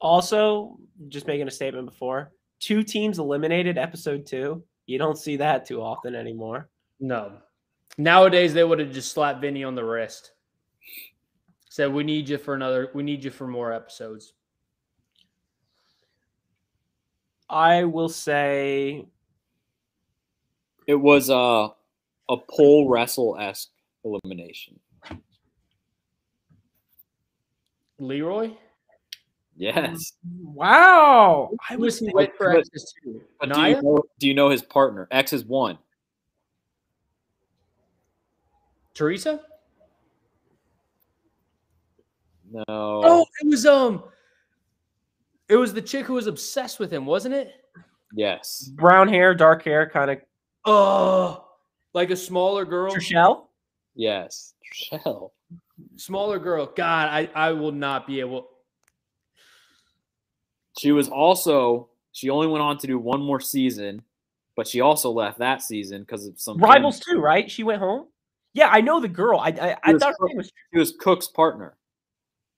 Also, 0.00 0.78
just 1.08 1.26
making 1.26 1.48
a 1.48 1.50
statement 1.50 1.86
before 1.86 2.30
two 2.60 2.82
teams 2.82 3.18
eliminated 3.18 3.78
episode 3.78 4.26
two. 4.26 4.62
You 4.86 4.98
don't 4.98 5.18
see 5.18 5.36
that 5.36 5.66
too 5.66 5.80
often 5.82 6.14
anymore. 6.14 6.68
No. 7.00 7.38
Nowadays, 7.98 8.54
they 8.54 8.64
would 8.64 8.78
have 8.78 8.92
just 8.92 9.12
slapped 9.12 9.40
Vinny 9.40 9.64
on 9.64 9.74
the 9.74 9.84
wrist. 9.84 10.32
Said, 11.68 11.92
"We 11.92 12.04
need 12.04 12.28
you 12.28 12.38
for 12.38 12.54
another. 12.54 12.90
We 12.94 13.02
need 13.02 13.24
you 13.24 13.30
for 13.30 13.46
more 13.46 13.72
episodes." 13.72 14.32
I 17.48 17.84
will 17.84 18.08
say 18.08 19.06
It 20.86 20.94
was 20.94 21.30
a 21.30 21.68
a 22.28 22.36
pole 22.36 22.88
wrestle 22.88 23.36
esque 23.38 23.70
elimination. 24.04 24.80
Leroy. 27.98 28.50
Yes. 29.56 30.12
Wow. 30.42 31.50
I 31.70 31.76
was 31.76 32.00
was 32.00 32.08
he 32.08 32.10
with 32.12 32.30
for 32.36 32.52
but- 32.54 32.64
too? 33.02 33.22
But 33.40 33.52
do 33.54 33.60
you, 33.62 33.82
know, 33.82 34.02
do 34.18 34.28
you 34.28 34.34
know 34.34 34.50
his 34.50 34.62
partner? 34.62 35.08
X 35.10 35.32
is 35.32 35.44
one. 35.44 35.78
Teresa? 38.94 39.40
No. 42.50 42.64
Oh, 42.68 43.26
it 43.42 43.46
was 43.48 43.66
um, 43.66 44.04
it 45.48 45.56
was 45.56 45.74
the 45.74 45.82
chick 45.82 46.06
who 46.06 46.14
was 46.14 46.26
obsessed 46.26 46.78
with 46.78 46.92
him, 46.92 47.04
wasn't 47.04 47.34
it? 47.34 47.52
Yes. 48.14 48.70
brown 48.74 49.08
hair, 49.08 49.34
dark 49.34 49.62
hair, 49.64 49.88
kind 49.88 50.10
of 50.10 50.18
Oh, 50.64 51.44
like 51.92 52.10
a 52.10 52.16
smaller 52.16 52.64
girl. 52.64 52.92
Trishelle. 52.92 53.46
Yes. 53.94 54.54
Shell. 54.72 55.32
Smaller 55.96 56.38
girl. 56.38 56.66
God, 56.66 57.08
I 57.08 57.28
I 57.34 57.52
will 57.52 57.72
not 57.72 58.06
be 58.06 58.20
able. 58.20 58.48
She 60.78 60.92
was 60.92 61.08
also 61.08 61.88
she 62.12 62.30
only 62.30 62.46
went 62.46 62.62
on 62.62 62.78
to 62.78 62.86
do 62.86 62.98
one 62.98 63.20
more 63.20 63.40
season, 63.40 64.02
but 64.56 64.66
she 64.66 64.80
also 64.80 65.10
left 65.10 65.38
that 65.38 65.62
season 65.62 66.02
because 66.02 66.26
of 66.26 66.40
some 66.40 66.58
Rivals 66.58 67.00
too, 67.00 67.18
right? 67.20 67.50
She 67.50 67.62
went 67.62 67.80
home. 67.80 68.06
Yeah, 68.54 68.68
I 68.70 68.80
know 68.80 69.00
the 69.00 69.08
girl. 69.08 69.38
I 69.38 69.48
I, 69.48 69.76
I 69.82 69.92
was 69.92 70.02
thought 70.02 70.12
her 70.12 70.16
Cook. 70.18 70.28
name 70.28 70.36
was. 70.38 70.52
She 70.72 70.78
was 70.78 70.92
Cook's 70.98 71.28
partner. 71.28 71.76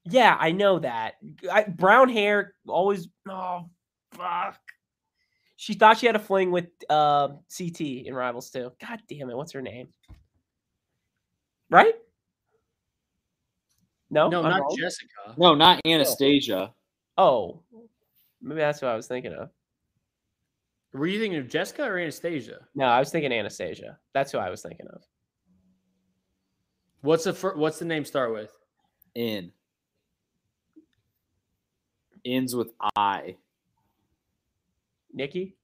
Yeah, 0.04 0.36
I 0.38 0.52
know 0.52 0.78
that. 0.78 1.14
I, 1.52 1.64
brown 1.64 2.08
hair, 2.08 2.54
always. 2.66 3.08
Oh, 3.28 3.68
fuck. 4.12 4.58
She 5.56 5.74
thought 5.74 5.98
she 5.98 6.06
had 6.06 6.14
a 6.14 6.20
fling 6.20 6.52
with 6.52 6.68
uh, 6.88 7.28
CT 7.56 7.80
in 7.80 8.14
Rivals 8.14 8.48
too. 8.50 8.72
God 8.80 9.02
damn 9.08 9.28
it! 9.28 9.36
What's 9.36 9.52
her 9.52 9.62
name? 9.62 9.88
Right? 11.68 11.94
No, 14.10 14.28
No, 14.28 14.42
I'm 14.42 14.50
not 14.50 14.60
wrong? 14.60 14.76
Jessica. 14.78 15.34
No, 15.36 15.54
not 15.54 15.80
Anastasia. 15.84 16.72
Oh, 17.18 17.60
maybe 18.41 18.61
that's 18.61 18.82
what 18.82 18.91
I 18.91 18.97
was 18.97 19.07
thinking 19.07 19.32
of. 19.32 19.51
Were 20.93 21.07
you 21.07 21.20
thinking 21.20 21.39
of 21.39 21.49
Jessica 21.49 21.82
or 21.82 21.99
Anastasia? 21.99 22.66
No, 22.74 22.86
I 22.86 22.99
was 22.99 23.11
thinking 23.11 23.32
Anastasia. 23.32 23.99
That's 24.14 24.32
who 24.32 24.39
I 24.39 24.51
was 24.51 24.62
thinking 24.62 24.86
of. 24.89 25.03
What's 27.03 27.24
the 27.24 27.32
fir- 27.34 27.57
What's 27.57 27.78
the 27.78 27.84
name 27.84 28.05
start 28.05 28.32
with? 28.32 28.51
N. 29.14 29.53
Ends 32.24 32.57
with 32.57 32.72
I. 32.97 33.36
Nikki. 35.12 35.57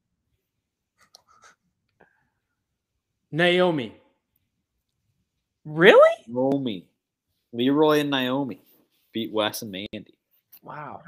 Naomi. 3.33 3.97
Really? 5.65 6.25
Naomi. 6.29 6.87
Leroy 7.53 8.01
and 8.01 8.11
Naomi 8.11 8.61
beat 9.13 9.33
Wes 9.33 9.63
and 9.63 9.71
Mandy. 9.71 10.19
Wow. 10.63 11.03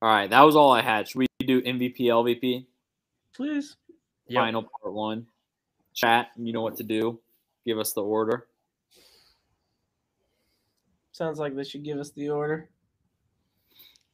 All 0.00 0.08
right, 0.08 0.30
that 0.30 0.42
was 0.42 0.54
all 0.54 0.70
I 0.70 0.80
had. 0.80 1.08
Should 1.08 1.18
we 1.18 1.26
do 1.40 1.60
MVP, 1.62 2.00
LVP? 2.02 2.66
Please. 3.34 3.76
Yep. 4.28 4.40
Final 4.40 4.62
part 4.62 4.94
one. 4.94 5.26
Chat, 5.94 6.28
you 6.36 6.52
know 6.52 6.62
what 6.62 6.76
to 6.76 6.84
do. 6.84 7.18
Give 7.66 7.78
us 7.78 7.92
the 7.92 8.02
order. 8.02 8.46
Sounds 11.10 11.40
like 11.40 11.56
they 11.56 11.64
should 11.64 11.82
give 11.82 11.98
us 11.98 12.10
the 12.10 12.28
order. 12.28 12.70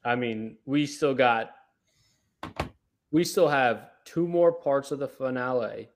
I 0.05 0.15
mean, 0.15 0.57
we 0.65 0.87
still 0.87 1.15
got. 1.15 1.51
We 3.11 3.25
still 3.25 3.49
have 3.49 3.91
two 4.05 4.27
more 4.27 4.53
parts 4.53 4.91
of 4.91 4.99
the 4.99 5.09
finale, 5.09 5.91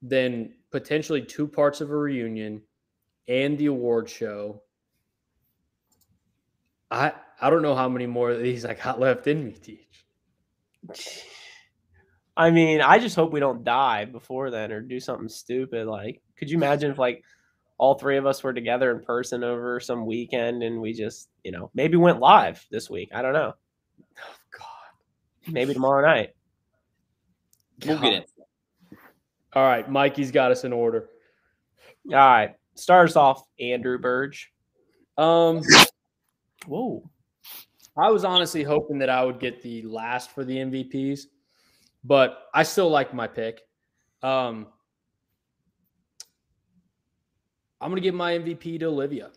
then 0.00 0.54
potentially 0.70 1.22
two 1.22 1.46
parts 1.46 1.80
of 1.80 1.90
a 1.90 1.96
reunion, 1.96 2.62
and 3.28 3.58
the 3.58 3.66
award 3.66 4.08
show. 4.08 4.62
I 6.90 7.12
I 7.40 7.50
don't 7.50 7.62
know 7.62 7.74
how 7.74 7.88
many 7.88 8.06
more 8.06 8.30
of 8.30 8.40
these 8.40 8.64
I 8.64 8.74
got 8.74 9.00
left 9.00 9.26
in 9.26 9.44
me, 9.44 9.52
Teach. 9.52 10.02
I 12.36 12.50
mean, 12.50 12.82
I 12.82 12.98
just 12.98 13.16
hope 13.16 13.32
we 13.32 13.40
don't 13.40 13.64
die 13.64 14.04
before 14.04 14.50
then 14.50 14.70
or 14.70 14.80
do 14.80 15.00
something 15.00 15.28
stupid. 15.28 15.86
Like, 15.86 16.20
could 16.36 16.50
you 16.50 16.58
imagine 16.58 16.90
if 16.90 16.98
like 16.98 17.24
all 17.78 17.94
three 17.94 18.18
of 18.18 18.26
us 18.26 18.42
were 18.42 18.52
together 18.52 18.90
in 18.90 19.02
person 19.02 19.42
over 19.42 19.80
some 19.80 20.04
weekend 20.04 20.62
and 20.62 20.80
we 20.80 20.92
just, 20.92 21.30
you 21.44 21.52
know, 21.52 21.70
maybe 21.74 21.96
went 21.96 22.20
live 22.20 22.64
this 22.70 22.90
week? 22.90 23.08
I 23.14 23.22
don't 23.22 23.32
know. 23.32 23.54
Oh 24.18 24.36
God. 24.58 25.52
Maybe 25.52 25.72
tomorrow 25.72 26.06
night. 26.06 26.34
We'll 27.86 27.98
get 28.00 28.12
it. 28.12 28.30
All 29.54 29.62
right, 29.66 29.90
Mikey's 29.90 30.30
got 30.30 30.50
us 30.50 30.64
in 30.64 30.72
order. 30.74 31.08
All 32.10 32.16
right. 32.16 32.54
Start 32.74 33.08
us 33.08 33.16
off, 33.16 33.42
Andrew 33.58 33.98
Burge. 33.98 34.52
Um, 35.16 35.62
Whoa. 36.66 37.08
I 37.96 38.10
was 38.10 38.24
honestly 38.24 38.62
hoping 38.62 38.98
that 38.98 39.08
I 39.08 39.24
would 39.24 39.40
get 39.40 39.62
the 39.62 39.82
last 39.82 40.30
for 40.30 40.44
the 40.44 40.56
MVPs, 40.56 41.22
but 42.04 42.44
I 42.52 42.62
still 42.62 42.90
like 42.90 43.14
my 43.14 43.26
pick. 43.26 43.62
Um, 44.22 44.66
I'm 47.80 47.90
going 47.90 48.00
to 48.00 48.06
give 48.06 48.14
my 48.14 48.32
MVP 48.38 48.80
to 48.80 48.86
Olivia. 48.86 49.30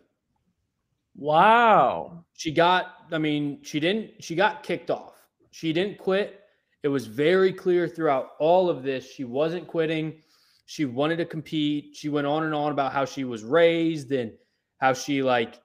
Wow. 1.16 2.26
She 2.34 2.52
got, 2.52 2.88
I 3.12 3.18
mean, 3.18 3.60
she 3.64 3.80
didn't, 3.80 4.24
she 4.24 4.36
got 4.36 4.64
kicked 4.64 4.90
off. 4.90 5.16
She 5.52 5.74
didn't 5.74 5.98
quit. 5.98 6.42
It 6.84 6.88
was 6.88 7.08
very 7.08 7.52
clear 7.52 7.88
throughout 7.88 8.32
all 8.40 8.70
of 8.70 8.84
this. 8.84 9.10
She 9.10 9.24
wasn't 9.24 9.68
quitting. 9.68 10.22
She 10.66 10.86
wanted 10.86 11.18
to 11.18 11.26
compete. 11.26 11.96
She 11.96 12.10
went 12.10 12.28
on 12.28 12.44
and 12.44 12.54
on 12.54 12.72
about 12.72 12.94
how 12.94 13.04
she 13.04 13.24
was 13.24 13.44
raised 13.44 14.12
and 14.12 14.32
how 14.78 14.94
she 14.94 15.22
like 15.24 15.60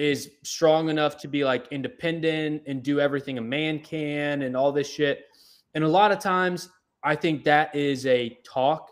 is 0.00 0.30
strong 0.42 0.88
enough 0.88 1.18
to 1.18 1.28
be 1.28 1.44
like 1.44 1.66
independent 1.70 2.62
and 2.66 2.82
do 2.82 3.00
everything 3.00 3.38
a 3.38 3.42
man 3.42 3.78
can 3.80 4.42
and 4.42 4.56
all 4.56 4.72
this 4.72 4.88
shit. 4.88 5.26
And 5.74 5.84
a 5.84 5.88
lot 5.88 6.10
of 6.10 6.18
times 6.18 6.70
I 7.02 7.14
think 7.14 7.44
that 7.44 7.74
is 7.74 8.06
a 8.06 8.38
talk. 8.44 8.90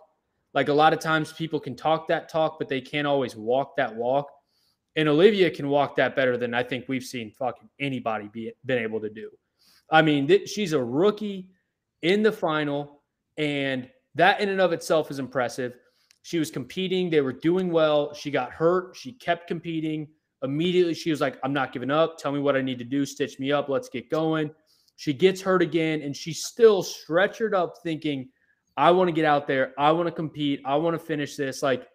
Like 0.54 0.68
a 0.68 0.72
lot 0.72 0.92
of 0.92 0.98
times 0.98 1.32
people 1.32 1.60
can 1.60 1.76
talk 1.76 2.08
that 2.08 2.28
talk, 2.28 2.58
but 2.58 2.68
they 2.68 2.80
can't 2.80 3.06
always 3.06 3.36
walk 3.36 3.76
that 3.76 3.94
walk. 3.94 4.30
And 4.96 5.08
Olivia 5.08 5.50
can 5.50 5.68
walk 5.68 5.96
that 5.96 6.16
better 6.16 6.36
than 6.36 6.54
I 6.54 6.62
think 6.62 6.86
we've 6.88 7.04
seen 7.04 7.30
fucking 7.30 7.68
anybody 7.80 8.28
be 8.32 8.52
been 8.64 8.78
able 8.78 9.00
to 9.00 9.08
do. 9.08 9.30
I 9.90 10.02
mean, 10.02 10.26
th- 10.26 10.48
she's 10.48 10.72
a 10.72 10.82
rookie 10.82 11.48
in 12.02 12.22
the 12.22 12.32
final, 12.32 13.02
and 13.36 13.88
that 14.14 14.40
in 14.40 14.48
and 14.48 14.60
of 14.60 14.72
itself 14.72 15.10
is 15.10 15.18
impressive. 15.18 15.74
She 16.22 16.38
was 16.38 16.50
competing, 16.50 17.08
they 17.08 17.20
were 17.20 17.32
doing 17.32 17.70
well. 17.70 18.12
She 18.12 18.30
got 18.30 18.50
hurt, 18.50 18.96
she 18.96 19.12
kept 19.12 19.46
competing. 19.46 20.08
Immediately, 20.42 20.94
she 20.94 21.10
was 21.10 21.20
like, 21.20 21.38
I'm 21.42 21.52
not 21.52 21.72
giving 21.72 21.90
up. 21.90 22.18
Tell 22.18 22.32
me 22.32 22.40
what 22.40 22.56
I 22.56 22.62
need 22.62 22.78
to 22.78 22.84
do. 22.84 23.04
Stitch 23.04 23.38
me 23.38 23.50
up. 23.52 23.68
Let's 23.68 23.88
get 23.88 24.10
going. 24.10 24.50
She 24.96 25.12
gets 25.12 25.40
hurt 25.40 25.62
again, 25.62 26.02
and 26.02 26.16
she's 26.16 26.44
still 26.44 26.82
stretchered 26.82 27.54
up, 27.54 27.74
thinking, 27.82 28.28
I 28.76 28.90
want 28.90 29.08
to 29.08 29.12
get 29.12 29.24
out 29.24 29.46
there. 29.46 29.74
I 29.78 29.90
want 29.92 30.06
to 30.06 30.12
compete. 30.12 30.60
I 30.64 30.76
want 30.76 30.94
to 30.94 31.04
finish 31.04 31.36
this. 31.36 31.62
Like 31.62 31.88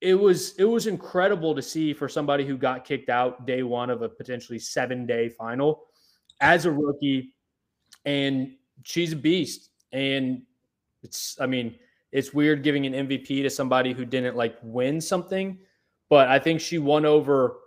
it 0.00 0.14
was 0.14 0.54
it 0.58 0.64
was 0.64 0.86
incredible 0.86 1.54
to 1.54 1.62
see 1.62 1.94
for 1.94 2.08
somebody 2.08 2.44
who 2.44 2.56
got 2.56 2.84
kicked 2.84 3.08
out 3.08 3.46
day 3.46 3.62
one 3.62 3.90
of 3.90 4.02
a 4.02 4.08
potentially 4.08 4.58
seven 4.58 5.06
day 5.06 5.28
final 5.28 5.84
as 6.40 6.66
a 6.66 6.70
rookie 6.70 7.34
and 8.04 8.52
she's 8.82 9.12
a 9.12 9.16
beast 9.16 9.70
and 9.92 10.42
it's 11.02 11.36
i 11.40 11.46
mean 11.46 11.74
it's 12.12 12.34
weird 12.34 12.62
giving 12.62 12.84
an 12.84 13.08
mvp 13.08 13.26
to 13.26 13.48
somebody 13.48 13.92
who 13.92 14.04
didn't 14.04 14.36
like 14.36 14.56
win 14.62 15.00
something 15.00 15.58
but 16.08 16.28
i 16.28 16.38
think 16.38 16.60
she 16.60 16.78
won 16.78 17.04
over 17.04 17.58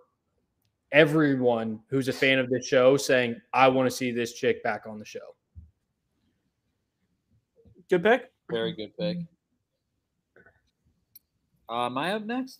everyone 0.91 1.79
who's 1.89 2.07
a 2.07 2.13
fan 2.13 2.39
of 2.39 2.49
the 2.49 2.61
show 2.61 2.97
saying 2.97 3.39
i 3.53 3.67
want 3.67 3.89
to 3.89 3.95
see 3.95 4.11
this 4.11 4.33
chick 4.33 4.63
back 4.63 4.85
on 4.87 4.97
the 4.97 5.05
show 5.05 5.35
Good 7.89 8.03
pick. 8.03 8.31
Very 8.51 8.71
good 8.73 8.95
pick. 8.95 9.17
Uh, 11.67 11.87
am 11.87 11.97
I 11.97 12.13
up 12.13 12.23
next? 12.23 12.59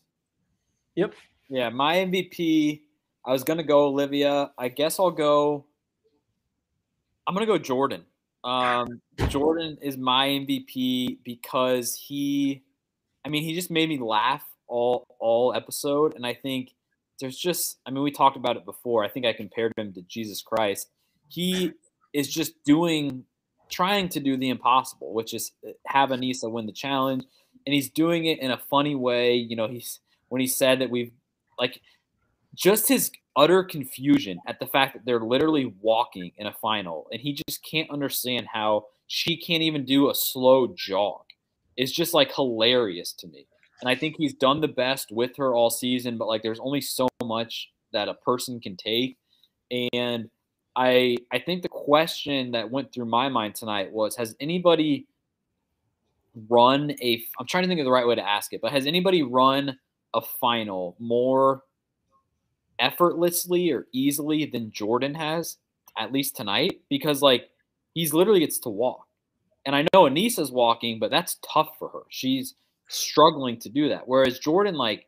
Yep. 0.95 1.13
Yeah, 1.49 1.69
my 1.69 1.97
MVP. 1.97 2.81
I 3.23 3.31
was 3.31 3.43
gonna 3.43 3.63
go 3.63 3.85
Olivia. 3.85 4.51
I 4.57 4.69
guess 4.69 4.99
I'll 4.99 5.11
go. 5.11 5.65
I'm 7.27 7.35
gonna 7.35 7.45
go 7.45 7.59
Jordan. 7.59 8.05
Um, 8.43 9.01
Jordan 9.27 9.77
is 9.83 9.97
my 9.97 10.27
MVP 10.29 11.19
because 11.23 11.95
he, 11.95 12.63
I 13.23 13.29
mean, 13.29 13.43
he 13.43 13.53
just 13.53 13.69
made 13.69 13.87
me 13.87 13.99
laugh 13.99 14.48
all 14.69 15.05
all 15.19 15.53
episode, 15.53 16.15
and 16.15 16.25
I 16.25 16.33
think 16.33 16.71
there's 17.19 17.37
just, 17.37 17.79
I 17.85 17.91
mean, 17.91 18.03
we 18.03 18.11
talked 18.11 18.37
about 18.37 18.55
it 18.55 18.65
before. 18.65 19.03
I 19.03 19.09
think 19.09 19.25
I 19.25 19.33
compared 19.33 19.73
him 19.77 19.93
to 19.93 20.01
Jesus 20.03 20.41
Christ. 20.41 20.89
He 21.27 21.73
is 22.13 22.29
just 22.29 22.63
doing, 22.63 23.25
trying 23.69 24.09
to 24.09 24.19
do 24.19 24.37
the 24.37 24.49
impossible, 24.49 25.13
which 25.13 25.33
is 25.33 25.51
uh, 25.67 25.71
have 25.85 26.09
Aneesa 26.09 26.49
win 26.49 26.65
the 26.65 26.71
challenge, 26.71 27.25
and 27.65 27.73
he's 27.73 27.89
doing 27.89 28.25
it 28.25 28.39
in 28.39 28.51
a 28.51 28.61
funny 28.69 28.95
way. 28.95 29.35
You 29.35 29.55
know, 29.55 29.67
he's 29.67 29.99
when 30.29 30.41
he 30.41 30.47
said 30.47 30.79
that 30.79 30.89
we've 30.89 31.11
like 31.57 31.81
just 32.55 32.87
his 32.87 33.11
utter 33.35 33.63
confusion 33.63 34.39
at 34.47 34.59
the 34.59 34.65
fact 34.65 34.93
that 34.93 35.05
they're 35.05 35.21
literally 35.21 35.73
walking 35.81 36.31
in 36.37 36.47
a 36.47 36.53
final 36.61 37.07
and 37.11 37.21
he 37.21 37.31
just 37.47 37.63
can't 37.63 37.89
understand 37.89 38.47
how 38.51 38.85
she 39.07 39.37
can't 39.37 39.61
even 39.61 39.85
do 39.85 40.09
a 40.09 40.15
slow 40.15 40.73
jog 40.75 41.21
is 41.77 41.91
just 41.91 42.13
like 42.13 42.33
hilarious 42.33 43.13
to 43.13 43.27
me 43.27 43.45
and 43.81 43.89
i 43.89 43.95
think 43.95 44.15
he's 44.17 44.33
done 44.33 44.61
the 44.61 44.67
best 44.67 45.11
with 45.11 45.35
her 45.37 45.53
all 45.53 45.69
season 45.69 46.17
but 46.17 46.27
like 46.27 46.43
there's 46.43 46.59
only 46.59 46.81
so 46.81 47.07
much 47.23 47.69
that 47.91 48.07
a 48.07 48.13
person 48.13 48.59
can 48.59 48.75
take 48.75 49.17
and 49.93 50.29
i 50.75 51.17
i 51.31 51.39
think 51.39 51.61
the 51.61 51.69
question 51.69 52.51
that 52.51 52.69
went 52.69 52.91
through 52.93 53.05
my 53.05 53.29
mind 53.29 53.55
tonight 53.55 53.91
was 53.91 54.15
has 54.15 54.35
anybody 54.39 55.07
run 56.49 56.91
a 57.01 57.23
i'm 57.39 57.47
trying 57.47 57.63
to 57.63 57.67
think 57.67 57.79
of 57.79 57.85
the 57.85 57.91
right 57.91 58.07
way 58.07 58.15
to 58.15 58.27
ask 58.27 58.53
it 58.53 58.61
but 58.61 58.71
has 58.71 58.85
anybody 58.85 59.23
run 59.23 59.77
a 60.13 60.21
final 60.21 60.95
more 60.99 61.63
effortlessly 62.79 63.71
or 63.71 63.87
easily 63.91 64.45
than 64.45 64.71
Jordan 64.71 65.13
has, 65.15 65.57
at 65.97 66.11
least 66.11 66.35
tonight, 66.35 66.81
because 66.89 67.21
like 67.21 67.49
he's 67.93 68.13
literally 68.13 68.39
gets 68.39 68.59
to 68.59 68.69
walk. 68.69 69.05
And 69.65 69.75
I 69.75 69.85
know 69.93 70.07
Aneesa's 70.07 70.51
walking, 70.51 70.99
but 70.99 71.11
that's 71.11 71.37
tough 71.53 71.71
for 71.77 71.89
her. 71.89 72.01
She's 72.09 72.55
struggling 72.89 73.57
to 73.59 73.69
do 73.69 73.89
that. 73.89 74.07
Whereas 74.07 74.39
Jordan, 74.39 74.75
like, 74.75 75.07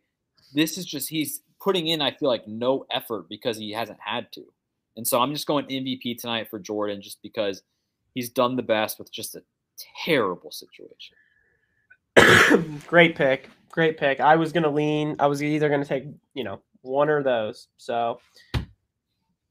this 0.54 0.78
is 0.78 0.86
just 0.86 1.10
he's 1.10 1.42
putting 1.60 1.88
in, 1.88 2.02
I 2.02 2.12
feel 2.12 2.30
like, 2.30 2.48
no 2.48 2.86
effort 2.92 3.28
because 3.28 3.58
he 3.58 3.72
hasn't 3.72 4.00
had 4.00 4.32
to. 4.34 4.46
And 4.96 5.08
so 5.08 5.20
I'm 5.20 5.34
just 5.34 5.48
going 5.48 5.66
MVP 5.66 6.20
tonight 6.20 6.50
for 6.50 6.60
Jordan 6.60 7.02
just 7.02 7.22
because 7.22 7.62
he's 8.14 8.30
done 8.30 8.56
the 8.56 8.64
best 8.64 9.00
with 9.00 9.12
just 9.12 9.36
a 9.36 9.44
terrible 10.06 10.52
situation. 10.52 11.16
Great 12.88 13.16
pick. 13.16 13.50
Great 13.70 13.98
pick. 13.98 14.20
I 14.20 14.36
was 14.36 14.52
gonna 14.52 14.70
lean. 14.70 15.16
I 15.20 15.28
was 15.28 15.42
either 15.42 15.70
gonna 15.70 15.86
take, 15.86 16.04
you 16.34 16.44
know, 16.44 16.62
one 16.82 17.10
or 17.10 17.24
those. 17.24 17.70
So 17.78 18.20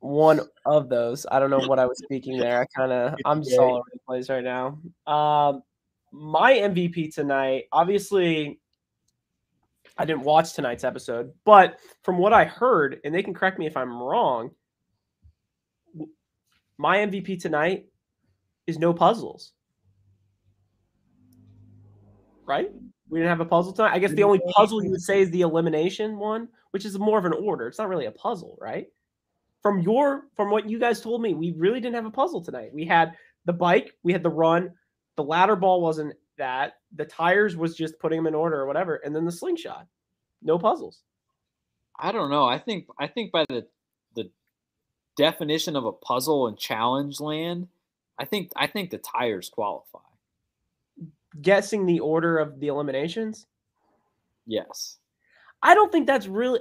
one 0.00 0.40
of 0.66 0.88
those. 0.88 1.24
I 1.30 1.38
don't 1.38 1.50
know 1.50 1.66
what 1.66 1.78
I 1.78 1.86
was 1.86 1.98
speaking 1.98 2.38
there. 2.38 2.60
I 2.60 2.66
kind 2.66 2.92
of 2.92 3.14
I'm 3.24 3.42
just 3.42 3.58
all 3.58 3.76
over 3.76 3.88
the 3.92 4.00
place 4.06 4.28
right 4.28 4.44
now. 4.44 4.78
Um, 5.06 5.62
my 6.12 6.52
MVP 6.52 7.14
tonight, 7.14 7.64
obviously, 7.72 8.60
I 9.96 10.04
didn't 10.04 10.22
watch 10.22 10.54
tonight's 10.54 10.84
episode, 10.84 11.32
but 11.44 11.78
from 12.02 12.18
what 12.18 12.32
I 12.32 12.44
heard, 12.44 13.00
and 13.04 13.14
they 13.14 13.22
can 13.22 13.34
correct 13.34 13.58
me 13.58 13.66
if 13.66 13.76
I'm 13.76 14.02
wrong, 14.02 14.50
my 16.78 16.98
MVP 16.98 17.40
tonight 17.40 17.86
is 18.66 18.78
no 18.78 18.94
puzzles. 18.94 19.52
Right? 22.46 22.70
We 23.08 23.18
didn't 23.18 23.28
have 23.28 23.40
a 23.40 23.44
puzzle 23.44 23.72
tonight. 23.72 23.92
I 23.92 23.98
guess 23.98 24.12
the 24.12 24.22
only 24.22 24.40
puzzle 24.56 24.82
you 24.82 24.90
would 24.90 25.02
say 25.02 25.20
is 25.20 25.30
the 25.30 25.42
elimination 25.42 26.16
one, 26.16 26.48
which 26.70 26.84
is 26.84 26.98
more 26.98 27.18
of 27.18 27.24
an 27.24 27.32
order. 27.32 27.66
It's 27.66 27.78
not 27.78 27.88
really 27.88 28.06
a 28.06 28.12
puzzle, 28.12 28.56
right? 28.60 28.86
From 29.62 29.80
your 29.80 30.22
from 30.34 30.50
what 30.50 30.68
you 30.68 30.78
guys 30.78 31.00
told 31.00 31.20
me, 31.20 31.34
we 31.34 31.52
really 31.52 31.80
didn't 31.80 31.96
have 31.96 32.06
a 32.06 32.10
puzzle 32.10 32.42
tonight. 32.42 32.70
We 32.72 32.86
had 32.86 33.14
the 33.44 33.52
bike, 33.52 33.94
we 34.02 34.12
had 34.12 34.22
the 34.22 34.30
run, 34.30 34.70
the 35.20 35.28
ladder 35.28 35.54
ball 35.54 35.82
wasn't 35.82 36.14
that. 36.38 36.78
The 36.96 37.04
tires 37.04 37.54
was 37.54 37.76
just 37.76 37.98
putting 37.98 38.16
them 38.16 38.26
in 38.26 38.34
order 38.34 38.58
or 38.58 38.66
whatever, 38.66 38.96
and 39.04 39.14
then 39.14 39.26
the 39.26 39.32
slingshot. 39.32 39.86
No 40.42 40.58
puzzles. 40.58 41.02
I 41.98 42.10
don't 42.10 42.30
know. 42.30 42.46
I 42.46 42.58
think 42.58 42.86
I 42.98 43.06
think 43.06 43.32
by 43.32 43.44
the 43.50 43.66
the 44.14 44.30
definition 45.14 45.76
of 45.76 45.84
a 45.84 45.92
puzzle 45.92 46.48
in 46.48 46.56
challenge 46.56 47.20
land, 47.20 47.68
I 48.18 48.24
think 48.24 48.50
I 48.56 48.66
think 48.66 48.88
the 48.88 48.96
tires 48.96 49.50
qualify. 49.50 49.98
Guessing 51.42 51.84
the 51.84 52.00
order 52.00 52.38
of 52.38 52.58
the 52.58 52.68
eliminations. 52.68 53.44
Yes. 54.46 54.96
I 55.62 55.74
don't 55.74 55.92
think 55.92 56.06
that's 56.06 56.28
really. 56.28 56.60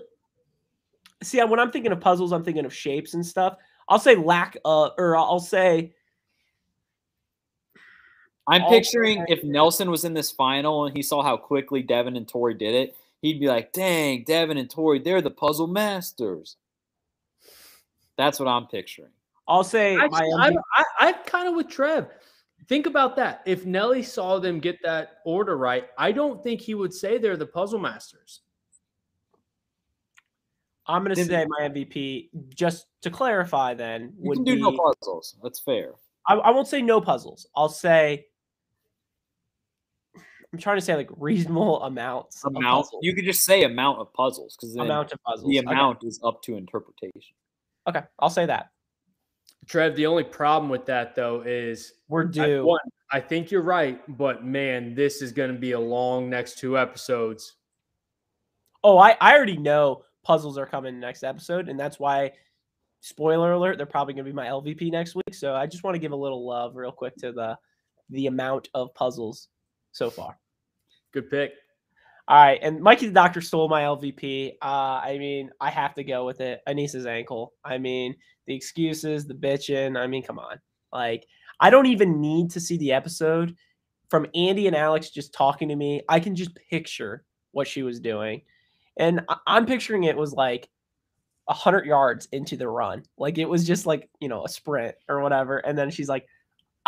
See, 1.24 1.42
when 1.42 1.62
I'm 1.62 1.72
thinking 1.72 1.94
of 1.94 2.02
puzzles, 2.02 2.34
I'm 2.34 2.44
thinking 2.44 2.66
of 2.66 2.74
shapes 2.74 3.14
and 3.14 3.26
stuff. 3.26 3.56
I'll 3.88 4.00
say 4.00 4.16
lack 4.16 4.58
of, 4.66 4.92
or 4.98 5.16
I'll 5.16 5.40
say 5.40 5.94
I'm 8.50 8.64
picturing 8.70 9.26
if 9.28 9.44
Nelson 9.44 9.92
was 9.92 10.06
in 10.06 10.14
this 10.14 10.32
final 10.32 10.86
and 10.86 10.96
he 10.96 11.04
saw 11.04 11.22
how 11.22 11.38
quickly 11.38 11.82
Devin 11.82 12.16
and 12.16 12.28
Tori 12.28 12.54
did 12.54 12.74
it, 12.74 12.96
he'd 13.22 13.40
be 13.40 13.48
like, 13.48 13.72
"Dang, 13.72 14.24
Devin 14.24 14.58
and 14.58 14.70
Tori, 14.70 15.00
they're 15.00 15.22
the 15.22 15.32
puzzle 15.32 15.68
masters." 15.68 16.58
That's 18.18 18.40
what 18.40 18.50
I'm 18.50 18.68
picturing. 18.68 19.12
I'll 19.48 19.64
say 19.64 19.98
Actually, 19.98 20.32
I, 20.38 20.52
I, 20.76 20.84
I'm 21.00 21.16
kind 21.26 21.48
of 21.48 21.56
with 21.56 21.70
Trev. 21.70 22.08
Think 22.68 22.86
about 22.86 23.16
that. 23.16 23.42
If 23.46 23.66
Nelly 23.66 24.04
saw 24.04 24.40
them 24.40 24.60
get 24.60 24.78
that 24.84 25.20
order 25.26 25.58
right, 25.58 25.88
I 25.98 26.12
don't 26.12 26.44
think 26.44 26.62
he 26.62 26.76
would 26.76 26.94
say 26.94 27.18
they're 27.18 27.38
the 27.38 27.48
puzzle 27.48 27.80
masters. 27.80 28.42
I'm 30.86 31.04
going 31.04 31.16
to 31.16 31.24
say 31.24 31.46
my 31.48 31.70
MVP. 31.70 32.30
Just 32.54 32.88
to 33.04 33.10
clarify, 33.10 33.74
then 33.74 34.14
You 34.20 34.30
would 34.30 34.36
can 34.38 34.44
do 34.44 34.56
be, 34.56 34.62
no 34.62 34.72
puzzles. 34.72 35.38
That's 35.42 35.60
fair. 35.60 35.94
I, 36.28 36.36
I 36.36 36.50
won't 36.52 36.68
say 36.68 36.82
no 36.82 37.00
puzzles. 37.00 37.48
I'll 37.56 37.70
say 37.70 38.26
I'm 40.54 40.60
trying 40.60 40.78
to 40.78 40.82
say 40.82 40.96
like 40.96 41.10
reasonable 41.18 41.82
amounts. 41.84 42.44
of 42.44 42.56
Amount. 42.56 42.86
puzzles. 42.86 43.00
You 43.04 43.14
could 43.14 43.26
just 43.26 43.44
say 43.44 43.64
amount 43.64 44.00
of 44.00 44.12
puzzles 44.14 44.56
because 44.56 44.74
then 44.74 44.86
amount 44.86 45.12
of 45.12 45.22
puzzles. 45.24 45.50
the 45.50 45.60
Okay. 45.60 45.68
amount 45.68 46.04
is 46.04 46.20
up 46.24 46.42
to 46.44 46.56
interpretation. 46.58 47.36
Okay, 47.88 48.02
I'll 48.20 48.30
say 48.30 48.46
that 48.48 48.70
Trev, 49.68 49.96
the 49.96 50.06
only 50.08 50.24
problem 50.24 50.70
with 50.72 50.86
that 50.88 51.16
though 51.16 51.42
is 51.42 51.94
we're 52.08 52.28
I, 52.28 52.32
due. 52.32 52.66
one, 52.66 52.80
I 53.12 53.20
think 53.20 53.52
you're 53.52 53.62
right, 53.62 54.02
but 54.18 54.44
man, 54.44 54.96
this 54.96 55.22
is 55.22 55.32
going 55.32 55.54
to 55.54 55.60
be 55.60 55.74
a 55.74 55.80
long 55.80 56.30
next 56.30 56.58
two 56.58 56.78
episodes. 56.78 57.56
Oh, 58.84 58.98
I, 58.98 59.18
I 59.22 59.36
already 59.36 59.58
know 59.58 60.04
puzzles 60.24 60.58
are 60.58 60.66
coming 60.66 61.00
next 61.00 61.24
episode, 61.24 61.70
and 61.70 61.80
that's 61.80 62.00
why. 62.00 62.32
Spoiler 63.02 63.54
alert: 63.54 63.78
They're 63.78 63.86
probably 63.86 64.14
going 64.14 64.26
to 64.26 64.30
be 64.30 64.36
my 64.36 64.48
LVP 64.48 64.92
next 64.92 65.16
week. 65.16 65.34
So 65.34 65.56
I 65.56 65.66
just 65.68 65.86
want 65.86 65.96
to 65.96 66.00
give 66.00 66.12
a 66.12 66.16
little 66.18 66.46
love, 66.46 66.76
real 66.76 66.92
quick, 66.92 67.16
to 67.20 67.32
the 67.32 67.58
the 68.10 68.28
amount 68.28 68.68
of 68.74 68.94
puzzles 68.94 69.48
so 69.92 70.10
far. 70.10 70.38
Good 71.14 71.30
pick. 71.30 71.54
All 72.28 72.38
right, 72.38 72.60
and 72.62 72.80
Mikey 72.80 73.08
the 73.08 73.12
Doctor 73.12 73.42
stole 73.42 73.68
my 73.70 73.82
LVP. 73.82 74.54
Uh, 74.62 74.66
I 75.04 75.18
mean, 75.18 75.50
I 75.60 75.72
have 75.72 75.96
to 75.96 76.04
go 76.04 76.26
with 76.28 76.42
it. 76.42 76.62
Aneesa's 76.68 77.08
ankle. 77.08 77.54
I 77.66 77.80
mean, 77.80 78.16
the 78.46 78.54
excuses, 78.54 79.26
the 79.26 79.34
bitching. 79.34 79.98
I 79.98 80.06
mean, 80.06 80.22
come 80.22 80.38
on. 80.38 80.60
Like, 80.94 81.26
I 81.60 81.72
don't 81.72 81.88
even 81.88 82.22
need 82.22 82.52
to 82.52 82.60
see 82.60 82.78
the 82.78 82.92
episode 82.92 83.56
from 84.12 84.28
Andy 84.36 84.68
and 84.68 84.76
Alex 84.76 85.10
just 85.10 85.34
talking 85.34 85.70
to 85.70 85.76
me. 85.76 86.04
I 86.08 86.20
can 86.20 86.36
just 86.36 86.52
picture 86.70 87.24
what 87.52 87.68
she 87.68 87.82
was 87.82 88.00
doing, 88.00 88.44
and 88.98 89.22
I- 89.28 89.38
I'm 89.48 89.66
picturing 89.66 90.04
it 90.04 90.16
was 90.16 90.32
like 90.32 90.70
a 91.48 91.54
hundred 91.54 91.88
yards 91.88 92.28
into 92.32 92.56
the 92.56 92.68
run. 92.68 93.02
Like 93.18 93.40
it 93.40 93.50
was 93.50 93.66
just 93.66 93.88
like 93.88 94.08
you 94.20 94.30
know 94.30 94.46
a 94.46 94.50
sprint 94.50 94.94
or 95.08 95.22
whatever, 95.22 95.58
and 95.58 95.76
then 95.76 95.90
she's 95.90 96.10
like, 96.10 96.28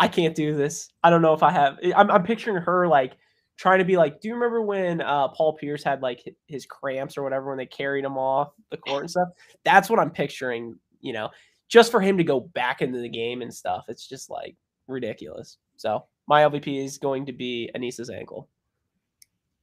"I 0.02 0.08
can't 0.08 0.34
do 0.34 0.56
this. 0.56 0.88
I 1.02 1.10
don't 1.10 1.22
know 1.22 1.32
if 1.32 1.42
I 1.42 1.50
have." 1.50 1.78
I'm, 1.96 2.10
I'm 2.10 2.22
picturing 2.22 2.56
her 2.56 2.88
like 2.88 3.16
trying 3.56 3.78
to 3.78 3.84
be 3.84 3.96
like, 3.96 4.20
do 4.20 4.28
you 4.28 4.34
remember 4.34 4.62
when 4.62 5.00
uh, 5.00 5.28
Paul 5.28 5.56
Pierce 5.56 5.84
had 5.84 6.02
like 6.02 6.20
his 6.46 6.66
cramps 6.66 7.16
or 7.16 7.22
whatever 7.22 7.48
when 7.48 7.58
they 7.58 7.66
carried 7.66 8.04
him 8.04 8.18
off 8.18 8.52
the 8.70 8.76
court 8.76 9.02
and 9.02 9.10
stuff? 9.10 9.28
That's 9.64 9.88
what 9.88 10.00
I'm 10.00 10.10
picturing, 10.10 10.76
you 11.00 11.12
know, 11.12 11.30
just 11.68 11.90
for 11.90 12.00
him 12.00 12.16
to 12.18 12.24
go 12.24 12.40
back 12.40 12.82
into 12.82 12.98
the 12.98 13.08
game 13.08 13.40
and 13.40 13.54
stuff. 13.54 13.84
It's 13.88 14.08
just 14.08 14.30
like 14.30 14.56
ridiculous. 14.88 15.58
So 15.76 16.04
my 16.26 16.42
LVP 16.42 16.84
is 16.84 16.98
going 16.98 17.26
to 17.26 17.32
be 17.32 17.70
Aneesa's 17.74 18.10
ankle. 18.10 18.48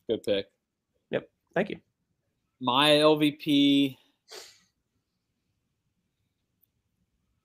Good 0.07 0.23
pick. 0.23 0.45
Yep. 1.11 1.29
Thank 1.53 1.69
you. 1.69 1.79
My 2.61 2.91
LVP. 2.91 3.97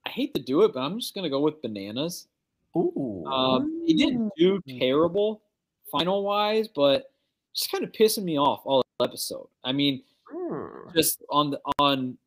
I 0.07 0.11
hate 0.11 0.35
to 0.35 0.41
do 0.41 0.63
it, 0.63 0.75
but 0.75 0.81
I'm 0.81 1.01
just 1.01 1.15
gonna 1.15 1.31
go 1.31 1.41
with 1.41 1.63
bananas. 1.63 2.29
Ooh. 2.77 3.25
Um, 3.27 3.83
he 3.87 3.95
didn't 3.95 4.31
do 4.37 4.61
terrible 4.79 5.43
final 5.91 6.25
wise, 6.25 6.69
but 6.69 7.11
just 7.55 7.71
kind 7.71 7.85
of 7.85 7.93
pissing 7.93 8.25
me 8.25 8.39
off 8.39 8.63
all 8.65 8.85
episode. 9.03 9.49
I 9.65 9.73
mean, 9.73 10.03
Hmm. 10.31 10.89
just 10.95 11.23
on 11.31 11.51
the 11.51 11.61
on, 11.79 12.19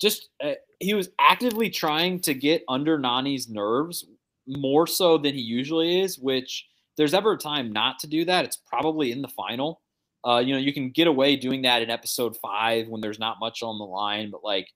just 0.00 0.30
uh, 0.42 0.54
he 0.78 0.94
was 0.94 1.10
actively 1.18 1.68
trying 1.68 2.20
to 2.20 2.32
get 2.32 2.64
under 2.68 2.98
Nany's 2.98 3.48
nerves 3.48 4.06
more 4.46 4.86
so 4.86 5.18
than 5.18 5.34
he 5.34 5.40
usually 5.40 6.00
is. 6.00 6.18
Which 6.18 6.66
there's 6.96 7.12
ever 7.14 7.32
a 7.32 7.38
time 7.38 7.72
not 7.72 7.98
to 8.00 8.06
do 8.06 8.24
that, 8.24 8.44
it's 8.44 8.56
probably 8.56 9.12
in 9.12 9.20
the 9.20 9.28
final. 9.28 9.82
Uh, 10.26 10.38
you 10.38 10.52
know, 10.52 10.58
you 10.58 10.72
can 10.72 10.90
get 10.90 11.06
away 11.06 11.36
doing 11.36 11.62
that 11.62 11.82
in 11.82 11.90
episode 11.90 12.36
five 12.38 12.88
when 12.88 13.00
there's 13.00 13.18
not 13.18 13.40
much 13.40 13.62
on 13.62 13.78
the 13.78 13.84
line, 13.84 14.30
but 14.30 14.44
like 14.44 14.68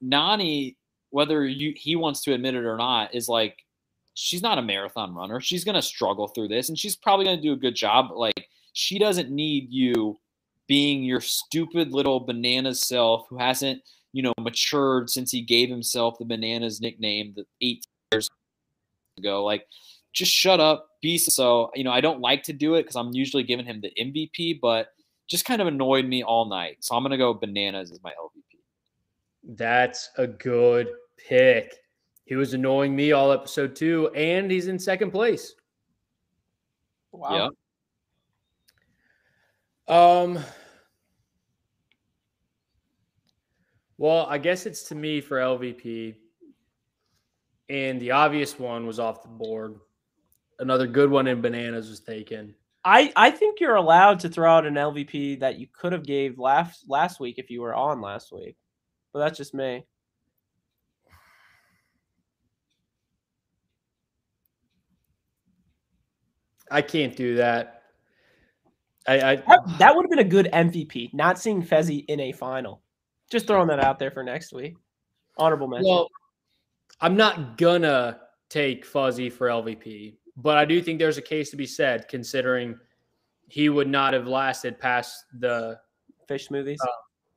Nani, 0.00 0.76
whether 1.10 1.46
you 1.46 1.72
he 1.76 1.96
wants 1.96 2.22
to 2.22 2.34
admit 2.34 2.54
it 2.54 2.64
or 2.64 2.76
not, 2.76 3.14
is 3.14 3.28
like 3.28 3.64
she's 4.14 4.42
not 4.42 4.58
a 4.58 4.62
marathon 4.62 5.14
runner. 5.14 5.40
She's 5.40 5.64
gonna 5.64 5.82
struggle 5.82 6.28
through 6.28 6.48
this, 6.48 6.68
and 6.68 6.78
she's 6.78 6.96
probably 6.96 7.24
gonna 7.24 7.40
do 7.40 7.52
a 7.52 7.56
good 7.56 7.74
job. 7.74 8.06
But 8.08 8.18
like 8.18 8.48
she 8.72 8.98
doesn't 8.98 9.30
need 9.30 9.70
you 9.70 10.18
being 10.66 11.02
your 11.02 11.20
stupid 11.20 11.92
little 11.92 12.20
bananas 12.20 12.80
self 12.80 13.26
who 13.28 13.36
hasn't, 13.36 13.82
you 14.12 14.22
know, 14.22 14.32
matured 14.40 15.10
since 15.10 15.30
he 15.30 15.42
gave 15.42 15.68
himself 15.68 16.18
the 16.18 16.24
bananas 16.24 16.80
nickname 16.80 17.32
the 17.36 17.44
eight 17.60 17.84
years 18.10 18.28
ago. 19.18 19.44
Like, 19.44 19.66
just 20.12 20.32
shut 20.32 20.60
up, 20.60 20.88
be 21.00 21.18
so. 21.18 21.70
You 21.74 21.84
know, 21.84 21.90
I 21.90 22.00
don't 22.00 22.20
like 22.20 22.42
to 22.44 22.52
do 22.52 22.74
it 22.74 22.82
because 22.82 22.96
I'm 22.96 23.12
usually 23.12 23.42
giving 23.42 23.66
him 23.66 23.80
the 23.80 23.92
MVP, 23.98 24.60
but 24.60 24.88
just 25.26 25.44
kind 25.44 25.60
of 25.60 25.68
annoyed 25.68 26.06
me 26.06 26.22
all 26.22 26.46
night. 26.46 26.78
So 26.80 26.94
I'm 26.94 27.02
gonna 27.02 27.18
go 27.18 27.34
bananas 27.34 27.90
as 27.90 28.02
my 28.02 28.10
LVP. 28.10 28.58
That's 29.56 30.10
a 30.18 30.26
good 30.26 30.88
pick. 31.28 31.74
He 32.24 32.36
was 32.36 32.54
annoying 32.54 32.94
me 32.94 33.12
all 33.12 33.32
episode 33.32 33.74
two, 33.74 34.08
and 34.14 34.50
he's 34.50 34.68
in 34.68 34.78
second 34.78 35.10
place. 35.10 35.54
Wow. 37.10 37.50
Um. 39.88 40.38
Well, 43.98 44.26
I 44.28 44.38
guess 44.38 44.66
it's 44.66 44.84
to 44.84 44.94
me 44.94 45.20
for 45.20 45.38
LVP, 45.38 46.16
and 47.68 48.00
the 48.00 48.10
obvious 48.12 48.58
one 48.58 48.86
was 48.86 48.98
off 48.98 49.22
the 49.22 49.28
board. 49.28 49.76
Another 50.58 50.86
good 50.86 51.10
one 51.10 51.26
in 51.26 51.40
bananas 51.40 51.88
was 51.88 52.00
taken. 52.00 52.54
I, 52.84 53.12
I 53.14 53.30
think 53.30 53.60
you're 53.60 53.76
allowed 53.76 54.20
to 54.20 54.28
throw 54.28 54.50
out 54.50 54.66
an 54.66 54.74
LVP 54.74 55.40
that 55.40 55.58
you 55.58 55.68
could 55.72 55.92
have 55.92 56.04
gave 56.04 56.38
last 56.38 56.84
last 56.88 57.20
week 57.20 57.38
if 57.38 57.48
you 57.48 57.60
were 57.60 57.74
on 57.74 58.00
last 58.00 58.32
week. 58.32 58.56
But 59.12 59.20
that's 59.20 59.38
just 59.38 59.54
me. 59.54 59.84
I 66.72 66.82
can't 66.82 67.14
do 67.14 67.36
that. 67.36 67.82
I, 69.06 69.14
I 69.20 69.36
That, 69.36 69.76
that 69.78 69.96
would 69.96 70.04
have 70.04 70.10
been 70.10 70.18
a 70.20 70.24
good 70.24 70.48
MVP. 70.52 71.12
Not 71.12 71.38
seeing 71.38 71.62
Fessy 71.62 72.04
in 72.08 72.20
a 72.20 72.32
final. 72.32 72.82
Just 73.30 73.46
throwing 73.46 73.68
that 73.68 73.80
out 73.80 73.98
there 73.98 74.10
for 74.10 74.22
next 74.22 74.52
week. 74.52 74.76
Honorable 75.38 75.68
mention. 75.68 75.88
well, 75.88 76.08
I'm 77.00 77.16
not 77.16 77.56
gonna 77.56 78.20
take 78.48 78.86
Fessy 78.86 79.32
for 79.32 79.48
LVP, 79.48 80.14
but 80.36 80.58
I 80.58 80.64
do 80.64 80.82
think 80.82 80.98
there's 80.98 81.18
a 81.18 81.22
case 81.22 81.50
to 81.50 81.56
be 81.56 81.66
said 81.66 82.06
considering 82.08 82.78
he 83.48 83.68
would 83.68 83.88
not 83.88 84.12
have 84.12 84.26
lasted 84.26 84.78
past 84.78 85.24
the 85.38 85.78
Fish 86.28 86.48
smoothies. 86.48 86.78
Uh, 86.82 86.92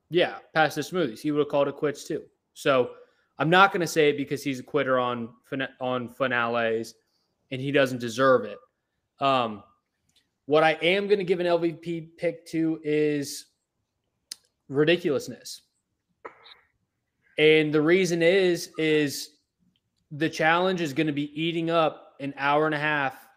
yeah, 0.10 0.36
past 0.54 0.76
the 0.76 0.82
smoothies. 0.82 1.20
He 1.20 1.32
would 1.32 1.40
have 1.40 1.50
called 1.50 1.68
it 1.68 1.76
quits 1.76 2.06
too. 2.06 2.24
So 2.54 2.92
I'm 3.38 3.50
not 3.50 3.72
going 3.72 3.82
to 3.82 3.88
say 3.88 4.10
it 4.10 4.18
because 4.18 4.44
he's 4.44 4.60
a 4.60 4.64
quitter 4.64 5.00
on 5.00 5.30
on 5.82 6.10
finales 6.10 6.96
and 7.52 7.60
he 7.62 7.72
doesn't 7.72 8.00
deserve 8.00 8.46
it. 8.46 8.58
Um, 9.20 9.63
what 10.45 10.63
I 10.63 10.74
am 10.82 11.07
going 11.07 11.20
to 11.20 11.26
give 11.26 11.39
an 11.39 11.45
LVP 11.45 12.18
pick 12.18 12.45
to 12.47 12.80
is 12.84 13.47
ridiculousness. 14.70 15.61
And 17.38 17.74
the 17.74 17.82
reason 17.82 18.22
is 18.22 18.72
is 18.78 19.32
the 20.11 20.30
challenge 20.30 20.82
is 20.82 20.93
going 20.93 21.07
to 21.07 21.13
be 21.13 21.39
eating 21.39 21.70
up 21.70 22.16
an 22.20 22.34
hour 22.38 22.66
and 22.66 22.76
a 22.76 22.80
half 22.80 23.28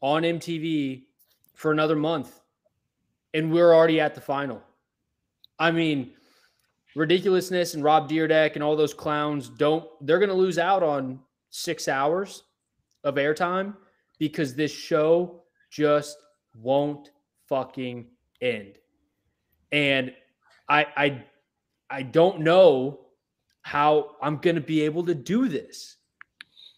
on 0.00 0.22
MTV 0.22 1.04
for 1.54 1.72
another 1.72 1.96
month. 1.96 2.40
And 3.34 3.50
we're 3.50 3.74
already 3.74 4.00
at 4.00 4.14
the 4.14 4.20
final. 4.20 4.62
I 5.58 5.70
mean, 5.70 6.12
ridiculousness 6.94 7.74
and 7.74 7.82
Rob 7.82 8.08
Dyrdek 8.08 8.54
and 8.54 8.62
all 8.62 8.76
those 8.76 8.94
clowns 8.94 9.48
don't 9.48 9.88
they're 10.02 10.18
going 10.18 10.28
to 10.28 10.34
lose 10.34 10.58
out 10.58 10.82
on 10.82 11.18
6 11.50 11.88
hours 11.88 12.44
of 13.04 13.14
airtime 13.14 13.74
because 14.22 14.54
this 14.54 14.70
show 14.70 15.42
just 15.68 16.16
won't 16.54 17.10
fucking 17.48 18.06
end. 18.40 18.74
And 19.72 20.14
I 20.68 20.86
I 20.96 21.24
I 21.90 22.02
don't 22.02 22.42
know 22.42 23.00
how 23.62 24.14
I'm 24.22 24.36
going 24.36 24.54
to 24.54 24.62
be 24.62 24.82
able 24.82 25.04
to 25.06 25.14
do 25.16 25.48
this. 25.48 25.96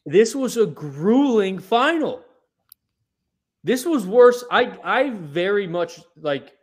This 0.06 0.34
was 0.34 0.56
a 0.56 0.64
grueling 0.64 1.58
final. 1.58 2.24
This 3.62 3.84
was 3.84 4.06
worse. 4.06 4.42
I 4.50 4.78
I 4.82 5.10
very 5.10 5.66
much 5.66 6.00
like 6.16 6.54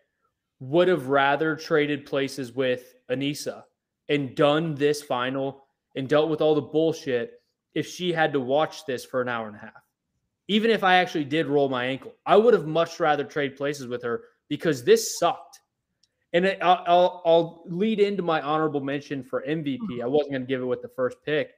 would 0.61 0.88
have 0.88 1.09
rather 1.09 1.55
traded 1.55 2.07
places 2.07 2.53
with 2.53 2.95
Aneesa 3.07 3.65
and 4.09 4.36
done 4.36 4.73
this 4.73 5.03
final 5.03 5.63
and 5.95 6.09
dealt 6.09 6.32
with 6.32 6.41
all 6.41 6.55
the 6.55 6.61
bullshit 6.61 7.39
if 7.75 7.86
she 7.86 8.11
had 8.11 8.34
to 8.34 8.39
watch 8.39 8.88
this 8.88 9.05
for 9.05 9.21
an 9.21 9.29
hour 9.29 9.45
and 9.45 9.57
a 9.57 9.59
half. 9.59 9.84
Even 10.52 10.70
if 10.70 10.84
I 10.84 10.95
actually 10.95 11.24
did 11.24 11.47
roll 11.47 11.70
my 11.70 11.86
ankle, 11.86 12.14
I 12.26 12.36
would 12.36 12.54
have 12.54 12.68
much 12.68 12.99
rather 12.99 13.24
trade 13.24 13.56
places 13.56 13.88
with 13.88 14.04
her 14.04 14.26
because 14.49 14.84
this 14.84 15.18
sucked. 15.18 15.62
And 16.34 16.43
it, 16.45 16.60
I'll, 16.62 16.84
I'll, 16.88 17.22
I'll 17.26 17.64
lead 17.68 18.02
into 18.02 18.22
my 18.22 18.41
honorable 18.41 18.82
mention 18.82 19.24
for 19.24 19.45
MVP. 19.47 19.80
Hmm. 19.80 20.02
I 20.02 20.08
wasn't 20.08 20.32
going 20.32 20.41
to 20.41 20.47
give 20.47 20.62
it 20.62 20.66
with 20.66 20.82
the 20.82 20.89
first 20.89 21.16
pick, 21.26 21.52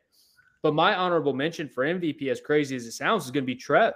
but 0.61 0.75
my 0.75 0.93
honorable 0.93 1.33
mention 1.33 1.67
for 1.67 1.83
MVP, 1.83 2.27
as 2.29 2.39
crazy 2.39 2.75
as 2.75 2.85
it 2.85 2.91
sounds, 2.91 3.25
is 3.25 3.31
going 3.31 3.43
to 3.43 3.47
be 3.47 3.55
Trev 3.55 3.95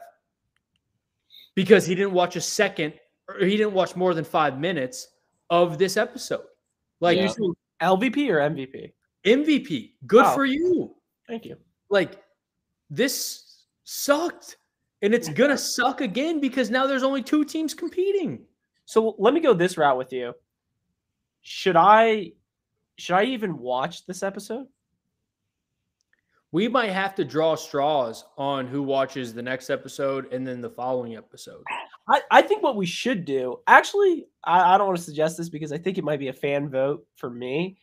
because 1.54 1.86
he 1.86 1.93
didn't 1.93 2.14
watch 2.14 2.36
a 2.36 2.41
second 2.41 2.93
or 3.30 3.45
he 3.45 3.56
didn't 3.56 3.74
watch 3.74 3.95
more 3.95 4.16
than 4.16 4.24
five 4.26 4.58
minutes 4.58 5.10
of 5.52 5.78
this 5.78 5.95
episode. 5.95 6.45
Like 7.02 7.18
Yeah. 7.18 7.32
You 7.38 7.56
LVP 7.84 8.30
or 8.30 8.39
MVP? 8.39 8.93
MVP, 9.26 9.93
good 10.08 10.24
Wow. 10.24 10.34
for 10.34 10.45
you. 10.45 10.95
Thank 11.28 11.45
you. 11.45 11.58
Like 11.89 12.24
this 12.89 13.66
sucked, 13.84 14.58
and 15.02 15.14
it's 15.14 15.30
gonna 15.30 15.58
suck 15.58 16.02
again 16.02 16.39
because 16.39 16.70
now 16.70 16.88
there's 16.88 17.04
only 17.04 17.24
two 17.24 17.43
teams 17.45 17.74
competing. 17.74 18.45
So 18.86 19.16
let 19.20 19.34
me 19.34 19.39
go 19.39 19.54
this 19.54 19.78
route 19.78 19.98
with 19.98 20.14
you. 20.14 20.34
Should 21.41 21.76
I 21.76 22.32
should 22.98 23.16
I 23.16 23.26
even 23.26 23.58
watch 23.58 24.06
this 24.06 24.24
episode? 24.24 24.68
We 26.52 26.68
might 26.68 26.91
have 26.91 27.14
to 27.16 27.26
draw 27.26 27.56
straws 27.56 28.26
on 28.38 28.68
who 28.68 28.82
watches 28.82 29.34
the 29.34 29.41
next 29.41 29.70
episode 29.70 30.32
and 30.34 30.48
then 30.48 30.62
the 30.62 30.70
following 30.70 31.16
episode. 31.16 31.62
I, 32.08 32.22
I 32.32 32.41
think 32.41 32.64
what 32.64 32.78
we 32.78 32.86
should 32.86 33.26
do, 33.26 33.58
actually, 33.68 34.28
I, 34.45 34.74
I 34.74 34.78
don't 34.78 34.88
want 34.88 34.98
to 34.98 35.04
suggest 35.04 35.38
this 35.38 35.50
because 35.50 35.74
I 35.74 35.78
think 35.78 35.98
it 35.98 36.06
might 36.06 36.20
be 36.20 36.30
a 36.30 36.34
fan 36.34 36.70
vote 36.70 37.06
for 37.16 37.30
me. 37.30 37.78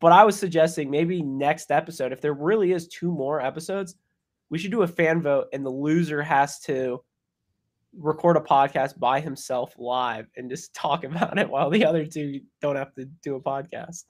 But 0.00 0.12
I 0.12 0.24
was 0.24 0.38
suggesting 0.38 0.90
maybe 0.90 1.22
next 1.22 1.72
episode, 1.72 2.12
if 2.12 2.20
there 2.20 2.34
really 2.34 2.70
is 2.70 2.86
two 2.86 3.10
more 3.10 3.40
episodes, 3.40 3.96
we 4.50 4.58
should 4.58 4.70
do 4.70 4.82
a 4.82 4.88
fan 4.88 5.22
vote 5.22 5.48
and 5.52 5.64
the 5.64 5.70
loser 5.70 6.22
has 6.22 6.60
to 6.60 7.02
record 7.96 8.36
a 8.36 8.40
podcast 8.40 8.98
by 8.98 9.20
himself 9.20 9.74
live 9.78 10.26
and 10.36 10.50
just 10.50 10.74
talk 10.74 11.04
about 11.04 11.38
it 11.38 11.48
while 11.48 11.70
the 11.70 11.84
other 11.84 12.04
two 12.04 12.40
don't 12.60 12.76
have 12.76 12.94
to 12.94 13.04
do 13.22 13.36
a 13.36 13.40
podcast. 13.40 14.04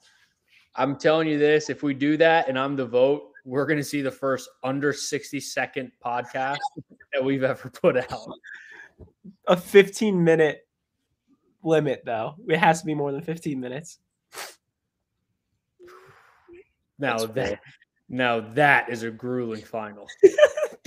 I'm 0.77 0.97
telling 0.97 1.29
you 1.29 1.39
this: 1.39 1.71
if 1.71 1.83
we 1.83 1.95
do 1.95 2.17
that 2.19 2.49
and 2.49 2.59
I'm 2.59 2.77
the 2.77 2.87
vote, 2.87 3.31
we're 3.45 3.67
gonna 3.67 3.83
see 3.83 4.03
the 4.03 4.11
first 4.11 4.49
under 4.63 4.93
60 4.93 5.41
second 5.41 5.91
podcast 6.05 6.59
that 7.13 7.25
we've 7.25 7.43
ever 7.43 7.69
put 7.71 7.97
out. 7.97 8.29
A 9.47 9.57
15 9.57 10.23
minute 10.23 10.69
limit, 11.63 12.03
though. 12.05 12.35
It 12.49 12.59
has 12.59 12.81
to 12.81 12.87
be 12.87 12.95
more 12.95 13.13
than 13.13 13.23
15 13.23 13.59
minutes. 13.59 13.99
Now 16.99 17.19
That's 17.19 17.27
that 17.27 17.49
fair. 17.49 17.61
Now 18.09 18.41
that 18.41 18.89
is 18.89 19.03
a 19.03 19.11
grueling 19.11 19.63
final. 19.63 20.07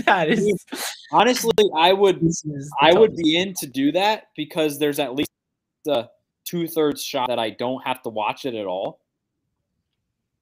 That 0.05 0.29
is. 0.29 0.65
Honestly, 1.11 1.51
I 1.75 1.93
would 1.93 2.21
this 2.21 2.43
is 2.45 2.69
the 2.69 2.75
I 2.81 2.93
would 2.93 3.15
be 3.15 3.37
in 3.37 3.53
to 3.55 3.67
do 3.67 3.91
that 3.91 4.29
because 4.35 4.79
there's 4.79 4.99
at 4.99 5.13
least 5.15 5.29
a 5.87 6.07
two 6.43 6.67
thirds 6.67 7.03
shot 7.03 7.27
that 7.27 7.39
I 7.39 7.51
don't 7.51 7.85
have 7.85 8.01
to 8.03 8.09
watch 8.09 8.45
it 8.45 8.55
at 8.55 8.65
all. 8.65 8.99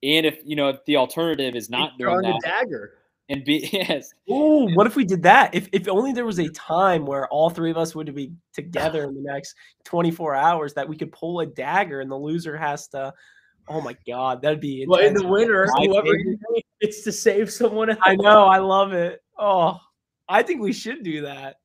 And 0.02 0.26
if 0.26 0.40
you 0.46 0.56
know 0.56 0.70
if 0.70 0.84
the 0.86 0.96
alternative 0.98 1.56
is 1.56 1.70
not 1.70 1.98
doing 1.98 2.22
Drawing 2.22 2.22
that, 2.24 2.42
the 2.42 2.48
dagger. 2.48 2.94
and 3.28 3.44
be 3.44 3.70
yes. 3.74 4.14
Ooh, 4.32 4.74
what 4.76 4.88
if 4.88 4.96
we 4.96 5.04
did 5.04 5.24
that? 5.24 5.54
If 5.54 5.68
if 5.74 5.88
only 5.88 6.14
there 6.14 6.26
was 6.26 6.40
a 6.40 6.50
time 6.50 7.06
where 7.06 7.28
all 7.28 7.50
three 7.50 7.72
of 7.72 7.78
us 7.78 7.96
would 7.96 8.14
be 8.16 8.32
together 8.54 9.04
in 9.10 9.14
the 9.16 9.22
next 9.22 9.56
24 9.86 10.36
hours 10.36 10.74
that 10.76 10.88
we 10.88 10.98
could 10.98 11.12
pull 11.12 11.42
a 11.42 11.46
dagger 11.46 12.00
and 12.02 12.10
the 12.10 12.16
loser 12.16 12.56
has 12.56 12.88
to 12.90 13.14
Oh 13.70 13.82
my 13.82 13.96
god, 14.08 14.42
that'd 14.42 14.60
be 14.60 14.86
Well, 14.88 15.00
in 15.00 15.14
the 15.14 15.28
winter, 15.28 15.68
whoever 15.78 16.08
think- 16.08 16.26
you 16.26 16.38
name, 16.50 16.64
it's 16.80 17.04
to 17.04 17.12
save 17.12 17.52
someone 17.52 17.90
else. 17.92 18.00
I 18.04 18.16
know, 18.16 18.46
I 18.46 18.58
love 18.58 18.94
it. 18.94 19.22
Oh, 19.38 19.80
I 20.28 20.44
think 20.44 20.62
we 20.62 20.74
should 20.74 21.04
do 21.04 21.22
that. 21.22 21.58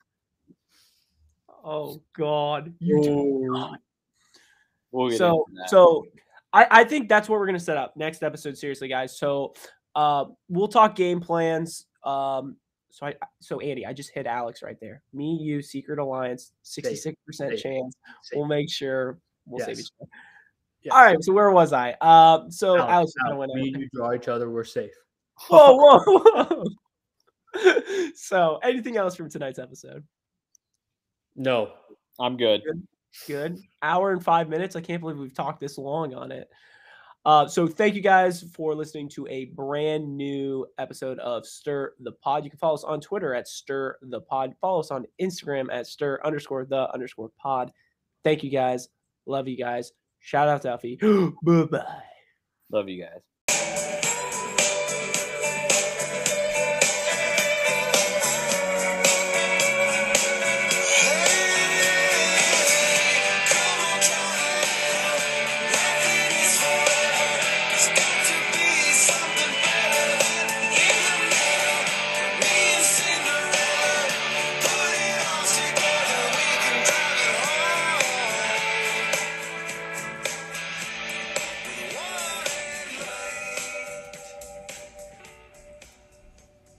Oh 1.65 2.03
god. 2.17 2.75
You 2.79 3.03
do 3.03 3.47
not. 3.51 3.81
We'll 4.93 5.09
get 5.09 5.19
so 5.19 5.47
that. 5.55 5.71
so 5.71 6.07
I, 6.53 6.67
I 6.71 6.85
think 6.85 7.09
that's 7.09 7.29
what 7.29 7.41
we're 7.41 7.47
gonna 7.47 7.59
set 7.59 7.77
up 7.77 7.97
next 7.97 8.23
episode 8.23 8.57
seriously 8.57 8.87
guys 8.87 9.19
so 9.19 9.55
uh 9.97 10.27
we'll 10.49 10.69
talk 10.69 10.95
game 10.95 11.21
plans 11.21 11.87
um 12.05 12.57
so 12.91 13.07
i 13.07 13.15
so 13.41 13.59
andy 13.59 13.85
i 13.85 13.93
just 13.93 14.11
hit 14.11 14.27
alex 14.27 14.63
right 14.63 14.77
there 14.81 15.03
me 15.13 15.37
you 15.41 15.63
secret 15.63 15.99
alliance 15.99 16.53
66% 16.65 17.17
chance 17.61 17.97
Safe. 18.23 18.37
we'll 18.37 18.47
make 18.47 18.71
sure 18.71 19.19
we'll 19.47 19.65
save 19.67 19.81
each 19.81 19.91
other 20.01 20.09
Yes. 20.85 20.95
all 20.95 21.03
right 21.03 21.17
so 21.23 21.33
where 21.33 21.51
was 21.51 21.73
i? 21.73 21.93
Um 22.01 22.51
so 22.51 22.77
Alex, 22.77 22.83
alex, 22.83 22.93
Alex, 22.93 23.15
kinda 23.23 23.37
went 23.37 23.55
me 23.55 23.61
over 23.61 23.67
and 23.69 23.83
you 23.83 23.89
draw 23.95 24.13
each 24.13 24.29
other, 24.29 24.51
we're 24.51 24.65
safe. 24.65 24.93
whoa 25.49 25.77
whoa, 25.77 26.03
whoa. 26.07 26.65
so 28.15 28.59
anything 28.63 28.97
else 28.97 29.17
from 29.17 29.31
tonight's 29.31 29.59
episode? 29.59 30.05
No. 31.37 31.73
I'm 32.21 32.37
good. 32.37 32.63
good. 33.27 33.59
Hour 33.83 34.13
and 34.13 34.23
five 34.23 34.49
minutes. 34.49 34.77
I 34.77 34.81
can't 34.81 35.01
believe 35.01 35.19
we've 35.19 35.35
talked 35.35 35.61
this 35.61 35.79
long 35.79 36.15
on 36.15 36.31
it. 36.31 36.49
Uh, 37.25 37.47
so 37.47 37.67
thank 37.67 37.95
you 37.95 38.03
guys 38.03 38.45
for 38.55 38.75
listening 38.75 39.09
to 39.09 39.27
a 39.29 39.47
brand 39.47 40.17
new 40.17 40.67
episode 40.79 41.19
of 41.21 41.47
stir 41.47 41.95
the 42.01 42.13
pod. 42.13 42.45
You 42.45 42.51
can 42.51 42.59
follow 42.59 42.75
us 42.75 42.85
on 42.85 43.01
twitter 43.01 43.35
at 43.35 43.49
stir 43.49 43.97
the 44.03 44.21
pod. 44.21 44.55
Follow 44.61 44.81
us 44.81 44.91
on 44.91 45.07
instagram 45.21 45.69
at 45.73 45.87
stir 45.87 46.21
underscore 46.23 46.67
the 46.67 46.93
underscore 46.93 47.31
pod. 47.39 47.73
Thank 48.25 48.45
you 48.45 48.51
guys. 48.51 48.89
Love 49.27 49.49
you 49.49 49.57
guys 49.57 49.93
shout 50.25 50.49
out 50.49 50.63
to 50.63 50.69
Duffy. 50.69 50.97
bye 51.43 51.65
bye 51.65 52.03
Love 52.73 52.89
you 52.89 53.03
guys. 53.05 53.21